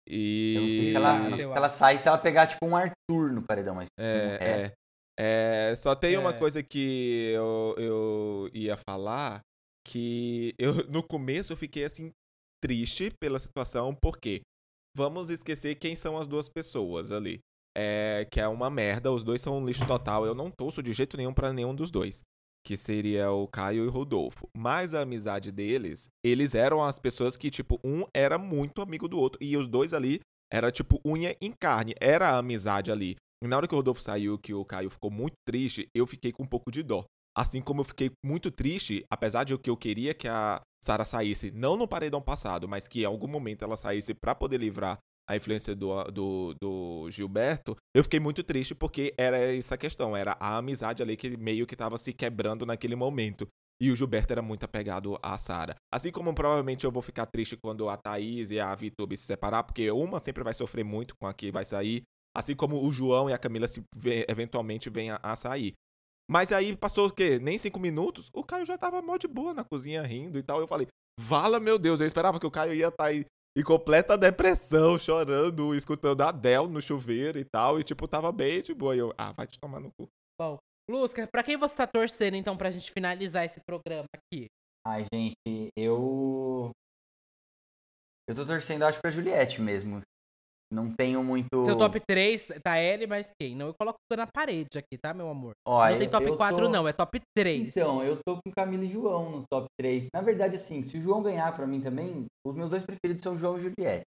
E. 0.08 0.54
Eu 0.56 0.62
não 0.62 0.70
sei 0.70 0.86
se 0.86 0.96
ela, 0.96 1.38
se 1.38 1.42
ela 1.44 1.70
sai 1.70 1.98
se 1.98 2.08
ela 2.08 2.18
pegar, 2.20 2.48
tipo, 2.48 2.66
um 2.66 2.76
Arthur 2.76 3.32
no 3.34 3.42
paredão, 3.42 3.74
mas. 3.74 3.88
É, 4.00 4.38
é. 4.40 4.62
é. 4.62 4.74
É, 5.20 5.74
só 5.76 5.96
tem 5.96 6.14
é. 6.14 6.20
uma 6.20 6.32
coisa 6.32 6.62
que 6.62 7.32
eu, 7.34 7.76
eu 7.80 8.50
ia 8.54 8.78
falar, 8.88 9.42
que 9.84 10.54
eu 10.60 10.74
no 10.88 11.02
começo 11.02 11.52
eu 11.52 11.58
fiquei 11.58 11.84
assim 11.84 12.12
triste 12.64 13.12
pela 13.20 13.40
situação, 13.40 13.96
porque 14.00 14.42
vamos 14.96 15.32
esquecer 15.32 15.74
quem 15.76 15.96
são 15.96 16.16
as 16.16 16.28
duas 16.28 16.48
pessoas 16.48 17.12
ali. 17.12 17.40
É, 17.76 18.28
que 18.32 18.40
é 18.40 18.48
uma 18.48 18.70
merda, 18.72 19.12
os 19.12 19.24
dois 19.24 19.40
são 19.40 19.58
um 19.58 19.66
lixo 19.66 19.86
total, 19.88 20.26
eu 20.26 20.34
não 20.34 20.50
torço 20.50 20.82
de 20.82 20.94
jeito 20.94 21.16
nenhum 21.16 21.34
para 21.34 21.54
nenhum 21.54 21.76
dos 21.76 21.92
dois. 21.92 22.24
Que 22.68 22.76
seria 22.76 23.32
o 23.32 23.48
Caio 23.48 23.86
e 23.86 23.88
o 23.88 23.90
Rodolfo. 23.90 24.50
Mas 24.54 24.94
a 24.94 25.00
amizade 25.00 25.54
deles, 25.54 26.10
eles 26.22 26.54
eram 26.54 26.84
as 26.84 27.00
pessoas 27.00 27.38
que, 27.38 27.50
tipo, 27.50 27.80
um 27.82 28.04
era 28.14 28.38
muito 28.38 28.82
amigo 28.82 29.08
do 29.08 29.18
outro. 29.18 29.42
E 29.42 29.56
os 29.56 29.70
dois 29.70 29.94
ali 29.94 30.20
era 30.52 30.70
tipo 30.70 31.00
unha 31.08 31.34
em 31.40 31.54
carne. 31.58 31.96
Era 31.98 32.32
a 32.32 32.40
amizade 32.40 32.92
ali. 32.92 33.16
E 33.42 33.48
na 33.48 33.56
hora 33.56 33.70
que 33.70 33.74
o 33.74 33.78
Rodolfo 33.78 34.02
saiu, 34.02 34.38
que 34.38 34.54
o 34.54 34.66
Caio 34.66 34.90
ficou 34.90 35.10
muito 35.10 35.36
triste, 35.48 35.88
eu 35.96 36.06
fiquei 36.06 36.34
com 36.34 36.44
um 36.44 36.46
pouco 36.46 36.70
de 36.70 36.84
dó. 36.84 37.06
Assim 37.34 37.62
como 37.62 37.80
eu 37.80 37.86
fiquei 37.86 38.12
muito 38.22 38.52
triste, 38.52 39.06
apesar 39.10 39.46
de 39.46 39.58
que 39.58 39.70
eu 39.70 39.78
queria 39.78 40.14
que 40.14 40.28
a 40.28 40.60
Sara 40.84 41.06
saísse, 41.06 41.52
não 41.52 41.78
no 41.78 41.88
paredão 41.88 42.22
passado, 42.22 42.68
mas 42.68 42.86
que 42.86 43.04
em 43.04 43.06
algum 43.06 43.30
momento 43.30 43.64
ela 43.64 43.78
saísse 43.78 44.14
para 44.14 44.36
poder 44.36 44.60
livrar 44.60 44.98
a 45.30 45.36
influência 45.36 45.76
do, 45.76 46.04
do, 46.06 46.56
do, 46.62 47.10
Gilberto, 47.10 47.76
eu 47.96 48.04
fiquei 48.04 48.20
muito 48.20 48.44
triste 48.44 48.74
porque 48.74 49.14
era 49.18 49.38
essa 49.38 49.78
questão, 49.78 50.16
era 50.16 50.38
a 50.40 50.58
amizade 50.58 51.04
ali 51.04 51.18
que 51.18 51.36
meio 51.38 51.68
que 51.68 51.76
tava 51.76 51.98
se 51.98 52.14
quebrando 52.14 52.66
naquele 52.66 52.96
momento. 52.96 53.48
E 53.80 53.92
o 53.92 53.96
Gilberto 53.96 54.34
era 54.34 54.42
muito 54.42 54.64
apegado 54.64 55.20
à 55.22 55.38
Sara. 55.38 55.76
Assim 55.94 56.12
como 56.12 56.34
provavelmente 56.34 56.86
eu 56.86 56.92
vou 56.92 57.02
ficar 57.02 57.28
triste 57.28 57.56
quando 57.56 57.88
a 57.90 57.96
Thaís 57.96 58.50
e 58.50 58.60
a 58.60 58.74
Vitube 58.74 59.16
se 59.16 59.24
separar, 59.24 59.64
porque 59.64 59.92
uma 59.92 60.20
sempre 60.20 60.44
vai 60.44 60.54
sofrer 60.54 60.84
muito 60.84 61.14
com 61.16 61.28
a 61.28 61.34
que 61.34 61.52
vai 61.52 61.64
sair, 61.64 62.04
Assim 62.38 62.56
como 62.56 62.86
o 62.86 62.92
João 62.92 63.28
e 63.28 63.34
a 63.34 63.38
Camila 63.40 63.68
se 63.68 63.84
eventualmente 64.28 64.92
venham 64.92 65.18
a 65.24 65.36
sair. 65.36 65.74
Mas 66.30 66.52
aí 66.52 66.78
passou 66.78 67.08
o 67.08 67.12
quê? 67.12 67.40
Nem 67.40 67.58
cinco 67.58 67.80
minutos, 67.80 68.30
o 68.32 68.44
Caio 68.44 68.64
já 68.64 68.78
tava 68.78 69.02
mó 69.02 69.18
de 69.18 69.28
boa 69.28 69.56
na 69.56 69.64
cozinha 69.64 70.04
rindo 70.04 70.38
e 70.38 70.44
tal. 70.44 70.60
Eu 70.60 70.68
falei, 70.68 70.88
vala 71.20 71.60
meu 71.60 71.80
Deus, 71.80 72.00
eu 72.00 72.06
esperava 72.06 72.40
que 72.40 72.46
o 72.46 72.52
Caio 72.52 72.76
ia 72.76 72.90
estar 72.90 73.06
tá 73.06 73.10
aí 73.10 73.26
em 73.58 73.64
completa 73.64 74.16
depressão, 74.16 75.00
chorando, 75.00 75.74
escutando 75.74 76.22
a 76.22 76.30
Adele 76.30 76.68
no 76.68 76.80
chuveiro 76.80 77.40
e 77.40 77.44
tal. 77.44 77.80
E 77.80 77.84
tipo, 77.84 78.08
tava 78.08 78.32
bem 78.32 78.62
de 78.62 78.72
boa. 78.72 78.96
E 78.96 79.00
eu, 79.00 79.12
ah, 79.18 79.32
vai 79.32 79.48
te 79.48 79.60
tomar 79.60 79.80
no 79.80 79.92
cu. 80.00 80.08
Bom, 80.40 80.60
Lusca, 80.88 81.28
pra 81.28 81.42
quem 81.42 81.58
você 81.58 81.76
tá 81.76 81.88
torcendo 81.88 82.36
então 82.36 82.56
pra 82.56 82.70
gente 82.70 82.92
finalizar 82.92 83.46
esse 83.46 83.60
programa 83.66 84.06
aqui? 84.16 84.46
Ai, 84.86 85.06
gente, 85.12 85.70
eu. 85.76 86.70
Eu 88.30 88.36
tô 88.36 88.46
torcendo, 88.46 88.84
acho, 88.84 89.02
pra 89.02 89.10
Juliette 89.10 89.60
mesmo. 89.60 90.02
Não 90.72 90.92
tenho 90.92 91.24
muito. 91.24 91.64
Seu 91.64 91.78
top 91.78 92.00
3 92.06 92.60
tá 92.62 92.76
L, 92.76 93.08
mas 93.08 93.32
quem? 93.40 93.56
Não, 93.56 93.68
eu 93.68 93.74
coloco 93.74 93.98
na 94.16 94.28
parede 94.28 94.78
aqui, 94.78 94.98
tá, 94.98 95.14
meu 95.14 95.30
amor? 95.30 95.54
Ó, 95.66 95.90
não 95.90 95.98
tem 95.98 96.10
top 96.10 96.36
4, 96.36 96.64
tô... 96.64 96.70
não, 96.70 96.88
é 96.88 96.92
top 96.92 97.22
3. 97.36 97.70
Então, 97.70 98.04
eu 98.04 98.18
tô 98.18 98.36
com 98.36 98.52
Camila 98.52 98.84
e 98.84 98.90
João 98.90 99.32
no 99.32 99.44
top 99.50 99.68
3. 99.80 100.08
Na 100.14 100.22
verdade, 100.22 100.58
assim, 100.58 100.84
se 100.84 100.98
o 100.98 101.02
João 101.02 101.24
ganhar 101.24 101.56
pra 101.56 101.66
mim 101.66 101.80
também, 101.80 102.26
os 102.46 102.56
meus 102.56 102.70
dois 102.70 102.84
preferidos 102.84 103.24
são 103.24 103.38
João 103.38 103.58
e 103.58 103.62
Juliette. 103.62 104.06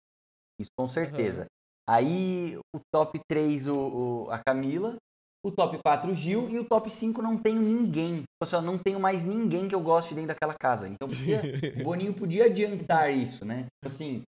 Isso 0.60 0.70
com 0.78 0.86
certeza. 0.86 1.42
Uhum. 1.42 1.46
Aí, 1.88 2.58
o 2.74 2.80
top 2.92 3.18
3, 3.28 3.66
o, 3.68 3.74
o, 3.74 4.30
a 4.30 4.38
Camila. 4.38 4.96
O 5.44 5.50
top 5.50 5.76
4, 5.84 6.12
o 6.12 6.14
Gil. 6.14 6.50
E 6.50 6.58
o 6.58 6.64
top 6.64 6.90
5, 6.90 7.20
não 7.22 7.36
tenho 7.36 7.60
ninguém. 7.60 8.22
Pessoal, 8.40 8.62
não 8.62 8.78
tenho 8.78 9.00
mais 9.00 9.24
ninguém 9.24 9.66
que 9.66 9.74
eu 9.74 9.80
goste 9.80 10.14
dentro 10.14 10.28
daquela 10.28 10.54
casa. 10.54 10.86
Então, 10.86 11.08
podia, 11.08 11.40
o 11.80 11.82
Boninho 11.82 12.14
podia 12.14 12.44
adiantar 12.44 13.12
isso, 13.12 13.44
né? 13.44 13.66
Assim, 13.84 14.22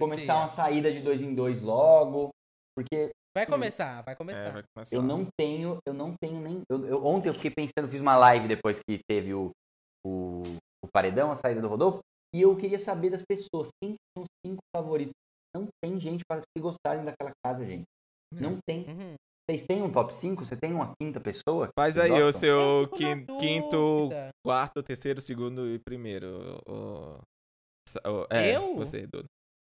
começar 0.00 0.38
uma 0.38 0.48
saída 0.48 0.92
de 0.92 1.00
dois 1.00 1.22
em 1.22 1.34
dois 1.34 1.60
logo, 1.60 2.30
porque 2.76 3.10
vai 3.36 3.46
começar, 3.46 4.02
vai 4.02 4.16
começar. 4.16 4.42
É, 4.42 4.52
vai 4.52 4.62
começar. 4.74 4.96
Eu 4.96 5.02
não 5.02 5.26
tenho, 5.38 5.78
eu 5.86 5.94
não 5.94 6.14
tenho 6.20 6.40
nem. 6.40 6.62
Eu, 6.70 6.86
eu, 6.86 7.04
ontem 7.04 7.28
eu 7.28 7.34
fiquei 7.34 7.50
pensando, 7.50 7.90
fiz 7.90 8.00
uma 8.00 8.16
live 8.16 8.48
depois 8.48 8.78
que 8.78 9.00
teve 9.08 9.34
o, 9.34 9.50
o, 10.06 10.42
o 10.84 10.88
paredão, 10.92 11.30
a 11.30 11.34
saída 11.34 11.60
do 11.60 11.68
Rodolfo, 11.68 12.00
e 12.34 12.42
eu 12.42 12.56
queria 12.56 12.78
saber 12.78 13.10
das 13.10 13.22
pessoas 13.22 13.68
quem 13.82 13.94
são 14.16 14.24
os 14.24 14.28
cinco 14.46 14.62
favoritos. 14.74 15.14
Não 15.54 15.66
tem 15.82 15.98
gente 15.98 16.22
para 16.28 16.40
se 16.40 16.62
gostarem 16.62 17.04
daquela 17.04 17.32
casa, 17.44 17.64
gente. 17.64 17.84
Uhum. 18.34 18.40
Não 18.40 18.58
tem. 18.66 18.88
Uhum. 18.88 19.14
Vocês 19.48 19.66
têm 19.66 19.82
um 19.82 19.90
top 19.90 20.14
5? 20.14 20.44
Você 20.44 20.56
tem 20.56 20.74
uma 20.74 20.92
quinta 21.00 21.18
pessoa? 21.18 21.70
Faz 21.78 21.96
aí 21.96 22.10
gostam? 22.10 22.28
o 22.28 22.32
seu 22.34 22.88
quinto, 23.38 24.10
quarto, 24.44 24.82
terceiro, 24.82 25.22
segundo 25.22 25.66
e 25.66 25.78
primeiro. 25.78 26.60
O, 26.68 27.14
o, 28.04 28.26
é, 28.30 28.54
eu? 28.54 28.76
Você, 28.76 29.06
Dudu. 29.06 29.24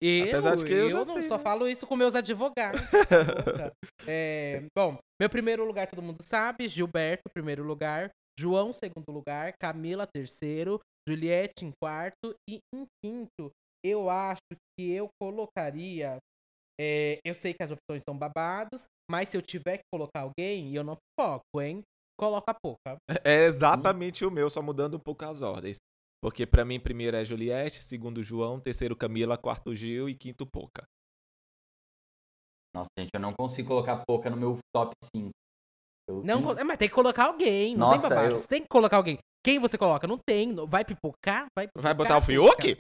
Eu, 0.02 0.30
Apesar 0.30 0.56
de 0.56 0.66
que 0.66 0.74
eu, 0.74 0.90
eu 0.90 1.06
não 1.06 1.14
sei, 1.14 1.28
só 1.28 1.38
né? 1.38 1.44
falo 1.44 1.68
isso 1.68 1.86
com 1.86 1.96
meus 1.96 2.16
advogados. 2.16 2.82
é, 4.08 4.64
bom, 4.76 4.98
meu 5.20 5.30
primeiro 5.30 5.64
lugar 5.64 5.88
todo 5.88 6.02
mundo 6.02 6.24
sabe, 6.24 6.68
Gilberto, 6.68 7.30
primeiro 7.32 7.64
lugar, 7.64 8.10
João, 8.40 8.74
segundo 8.74 9.12
lugar, 9.12 9.54
Camila, 9.62 10.08
terceiro, 10.08 10.82
Juliette 11.08 11.66
em 11.66 11.72
quarto 11.80 12.34
e 12.50 12.60
em 12.74 12.86
quinto, 13.04 13.52
eu 13.86 14.10
acho 14.10 14.42
que 14.76 14.92
eu 14.92 15.10
colocaria. 15.22 16.18
É, 16.80 17.20
eu 17.24 17.36
sei 17.36 17.54
que 17.54 17.62
as 17.62 17.70
opções 17.70 18.02
são 18.08 18.18
babados, 18.18 18.86
mas 19.10 19.30
se 19.30 19.38
eu 19.38 19.42
tiver 19.42 19.78
que 19.78 19.84
colocar 19.94 20.22
alguém, 20.22 20.72
e 20.72 20.76
eu 20.76 20.84
não 20.84 20.98
foco, 21.20 21.62
hein? 21.62 21.84
Coloca 22.20 22.54
pouca. 22.54 22.98
É 23.24 23.44
exatamente 23.44 24.26
hum. 24.26 24.30
o 24.30 24.32
meu, 24.32 24.50
só 24.50 24.62
mudando 24.62 24.96
um 24.96 25.00
pouco 25.00 25.26
as 25.26 25.42
ordens. 25.42 25.78
Porque 26.22 26.46
para 26.46 26.64
mim, 26.64 26.80
primeiro 26.80 27.18
é 27.18 27.26
Juliette, 27.26 27.84
segundo 27.84 28.22
João, 28.22 28.60
terceiro 28.60 28.96
Camila, 28.96 29.38
quarto 29.38 29.76
Gil 29.76 30.08
e 30.08 30.16
quinto 30.16 30.46
Poca. 30.46 30.84
Nossa, 32.74 32.90
gente, 32.98 33.10
eu 33.14 33.20
não 33.20 33.34
consigo 33.34 33.68
colocar 33.70 34.04
Poca 34.08 34.30
no 34.30 34.38
meu 34.38 34.58
top 34.74 34.94
5. 35.16 35.30
Eu... 36.08 36.24
Não, 36.24 36.42
mas 36.42 36.78
tem 36.78 36.88
que 36.88 36.96
colocar 36.96 37.26
alguém. 37.26 37.76
Não 37.76 37.88
Nossa, 37.92 38.08
tem 38.08 38.10
babado. 38.10 38.34
Eu... 38.34 38.40
Você 38.40 38.48
tem 38.48 38.62
que 38.62 38.68
colocar 38.68 38.98
alguém. 38.98 39.18
Quem 39.44 39.60
você 39.60 39.78
coloca? 39.78 40.08
Não 40.08 40.18
tem. 40.18 40.56
Vai 40.68 40.86
pipocar? 40.86 41.48
Vai, 41.58 41.68
pipocar, 41.68 41.84
vai 41.84 41.94
botar 41.94 42.18
o 42.18 42.22
Fiuk? 42.22 42.78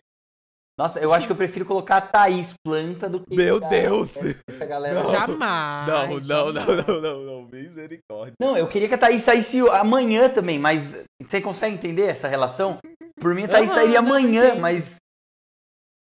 Nossa, 0.80 1.00
eu 1.00 1.10
Sim. 1.10 1.16
acho 1.16 1.26
que 1.28 1.32
eu 1.34 1.38
prefiro 1.38 1.66
colocar 1.66 1.98
a 1.98 2.02
Thaís 2.02 2.54
Planta 2.64 3.10
do 3.10 3.20
que. 3.20 3.36
Meu 3.36 3.60
Deus! 3.60 4.16
Essa 4.48 4.66
galera. 4.66 5.04
Não. 5.04 5.12
Jamais! 5.12 5.88
Não, 5.88 6.20
não, 6.22 6.54
não, 6.54 6.66
não, 6.66 7.02
não, 7.02 7.22
não, 7.22 7.44
Misericórdia. 7.44 8.34
Não, 8.40 8.58
eu 8.58 8.68
queria 8.68 8.88
que 8.88 8.96
a 8.96 8.98
Thaís 8.98 9.24
saísse 9.24 9.60
amanhã 9.70 10.30
também, 10.30 10.58
mas 10.58 11.04
você 11.22 11.42
consegue 11.42 11.76
entender 11.76 12.04
essa 12.04 12.28
relação? 12.28 12.80
Por 13.22 13.36
mim, 13.36 13.44
a 13.44 13.48
Thaís 13.48 13.72
sairia 13.72 14.00
amanhã, 14.00 14.56
mas. 14.56 14.96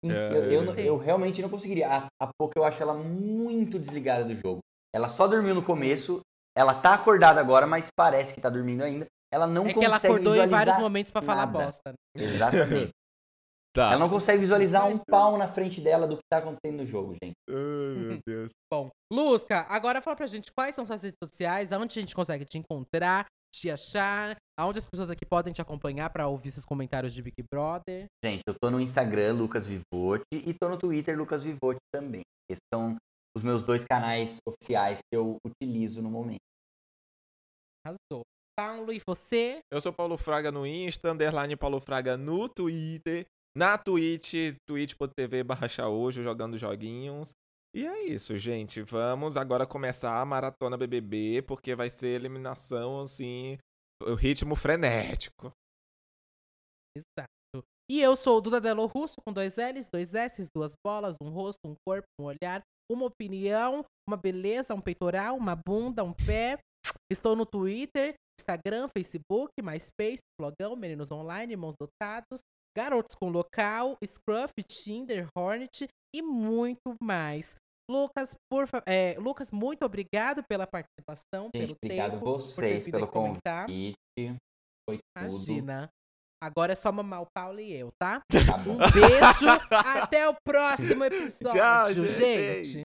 É, 0.04 0.08
eu, 0.08 0.50
eu, 0.50 0.74
eu, 0.76 0.96
realmente 0.96 1.42
não 1.42 1.48
conseguiria. 1.48 1.88
A, 1.88 2.06
a 2.18 2.30
pouco 2.38 2.58
eu 2.58 2.64
acho 2.64 2.82
ela 2.82 2.94
muito 2.94 3.78
desligada 3.78 4.24
do 4.24 4.34
jogo. 4.34 4.60
Ela 4.94 5.08
só 5.08 5.28
dormiu 5.28 5.54
no 5.54 5.62
começo, 5.62 6.20
ela 6.56 6.74
tá 6.74 6.94
acordada 6.94 7.38
agora, 7.38 7.66
mas 7.66 7.88
parece 7.94 8.34
que 8.34 8.40
tá 8.40 8.50
dormindo 8.50 8.82
ainda. 8.82 9.06
Ela 9.30 9.46
não 9.46 9.66
é 9.66 9.72
consegue. 9.72 9.78
É 9.78 9.80
que 9.80 9.84
ela 9.84 9.96
acordou 9.96 10.36
em 10.36 10.48
vários 10.48 10.78
momentos 10.78 11.12
para 11.12 11.22
falar 11.22 11.46
bosta. 11.46 11.92
Exatamente. 12.16 12.90
Tá. 13.74 13.92
Ela 13.92 14.00
não 14.00 14.10
consegue 14.10 14.38
visualizar 14.38 14.86
um 14.86 14.98
pau 14.98 15.38
na 15.38 15.48
frente 15.48 15.80
dela 15.80 16.06
do 16.06 16.18
que 16.18 16.22
tá 16.28 16.38
acontecendo 16.38 16.76
no 16.76 16.86
jogo, 16.86 17.14
gente. 17.14 17.32
Ai, 17.48 18.04
meu 18.04 18.18
Deus. 18.26 18.50
Bom, 18.70 18.90
Lusca, 19.10 19.60
agora 19.66 20.02
fala 20.02 20.14
pra 20.14 20.26
gente 20.26 20.52
quais 20.52 20.74
são 20.74 20.86
suas 20.86 21.00
redes 21.00 21.16
sociais, 21.18 21.72
aonde 21.72 21.98
a 21.98 22.02
gente 22.02 22.14
consegue 22.14 22.44
te 22.44 22.58
encontrar, 22.58 23.24
te 23.62 23.70
achar, 23.70 24.36
aonde 24.58 24.80
as 24.80 24.86
pessoas 24.86 25.08
aqui 25.08 25.24
podem 25.24 25.52
te 25.52 25.62
acompanhar 25.62 26.10
para 26.10 26.26
ouvir 26.26 26.48
esses 26.48 26.64
comentários 26.64 27.14
de 27.14 27.22
Big 27.22 27.44
Brother. 27.48 28.06
Gente, 28.24 28.42
eu 28.44 28.54
tô 28.60 28.70
no 28.72 28.80
Instagram, 28.80 29.34
Lucas 29.34 29.68
Vivote, 29.68 30.24
e 30.32 30.52
tô 30.52 30.68
no 30.68 30.76
Twitter, 30.76 31.16
Lucas 31.16 31.44
Vivote 31.44 31.78
também. 31.94 32.22
Esses 32.50 32.62
são 32.74 32.96
os 33.36 33.42
meus 33.44 33.62
dois 33.62 33.84
canais 33.84 34.38
oficiais 34.46 34.98
que 34.98 35.16
eu 35.16 35.36
utilizo 35.46 36.02
no 36.02 36.10
momento. 36.10 36.40
Arrasou. 37.86 38.22
Paulo, 38.58 38.92
e 38.92 39.00
você? 39.06 39.60
Eu 39.72 39.80
sou 39.80 39.92
Paulo 39.92 40.18
Fraga 40.18 40.50
no 40.50 40.66
Insta, 40.66 41.12
underline 41.12 41.56
Paulo 41.56 41.80
Fraga 41.80 42.16
no 42.16 42.48
Twitter, 42.48 43.24
na 43.56 43.78
Twitch, 43.78 44.34
twitch.tv 44.68 45.44
barra 45.44 45.68
hoje 45.88 46.22
jogando 46.22 46.58
joguinhos. 46.58 47.30
E 47.74 47.86
é 47.86 48.04
isso, 48.04 48.36
gente. 48.36 48.82
Vamos 48.82 49.36
agora 49.36 49.66
começar 49.66 50.20
a 50.20 50.24
maratona 50.24 50.76
BBB, 50.76 51.42
porque 51.42 51.74
vai 51.74 51.88
ser 51.88 52.08
eliminação, 52.08 53.00
assim, 53.00 53.58
o 54.02 54.14
ritmo 54.14 54.54
frenético. 54.54 55.50
Exato. 56.94 57.64
E 57.90 58.00
eu 58.00 58.16
sou 58.16 58.38
o 58.38 58.40
Duda 58.40 58.60
Delo 58.60 58.86
Russo, 58.86 59.16
com 59.26 59.32
dois 59.32 59.56
L's, 59.56 59.88
dois 59.90 60.14
S's, 60.14 60.48
duas 60.54 60.72
bolas, 60.84 61.16
um 61.22 61.30
rosto, 61.30 61.60
um 61.66 61.74
corpo, 61.86 62.06
um 62.20 62.24
olhar, 62.24 62.62
uma 62.90 63.06
opinião, 63.06 63.84
uma 64.08 64.16
beleza, 64.16 64.74
um 64.74 64.80
peitoral, 64.80 65.36
uma 65.36 65.56
bunda, 65.56 66.04
um 66.04 66.12
pé. 66.12 66.58
Estou 67.10 67.34
no 67.34 67.46
Twitter, 67.46 68.14
Instagram, 68.38 68.88
Facebook, 68.88 69.50
MySpace, 69.62 70.22
Flogão, 70.38 70.76
Meninos 70.76 71.10
Online, 71.10 71.54
Irmãos 71.54 71.74
Dotados, 71.80 72.40
Garotos 72.76 73.14
com 73.14 73.30
Local, 73.30 73.96
Scruff, 74.04 74.52
Tinder, 74.62 75.26
Hornet 75.36 75.86
e 76.14 76.22
muito 76.22 76.94
mais. 77.02 77.56
Lucas, 77.90 78.36
por, 78.50 78.68
é, 78.86 79.16
Lucas, 79.18 79.50
muito 79.50 79.84
obrigado 79.84 80.42
pela 80.48 80.66
participação, 80.66 81.50
Gente, 81.54 81.66
pelo 81.66 81.76
obrigado 81.82 82.12
tempo. 82.12 82.24
vocês 82.24 82.84
pelo 82.84 83.08
convite. 83.08 83.96
Foi 84.88 84.98
Imagina. 85.16 85.82
Tudo. 85.82 85.90
Agora 86.42 86.72
é 86.72 86.74
só 86.74 86.90
mamar 86.90 87.22
o 87.22 87.26
Paulo 87.32 87.60
e 87.60 87.72
eu, 87.72 87.90
tá? 88.00 88.20
tá 88.28 88.56
um 88.68 88.76
beijo. 88.76 89.46
até 89.70 90.28
o 90.28 90.34
próximo 90.44 91.04
episódio, 91.04 91.52
Tchau, 91.52 91.92
gente. 91.92 92.64
gente. 92.64 92.82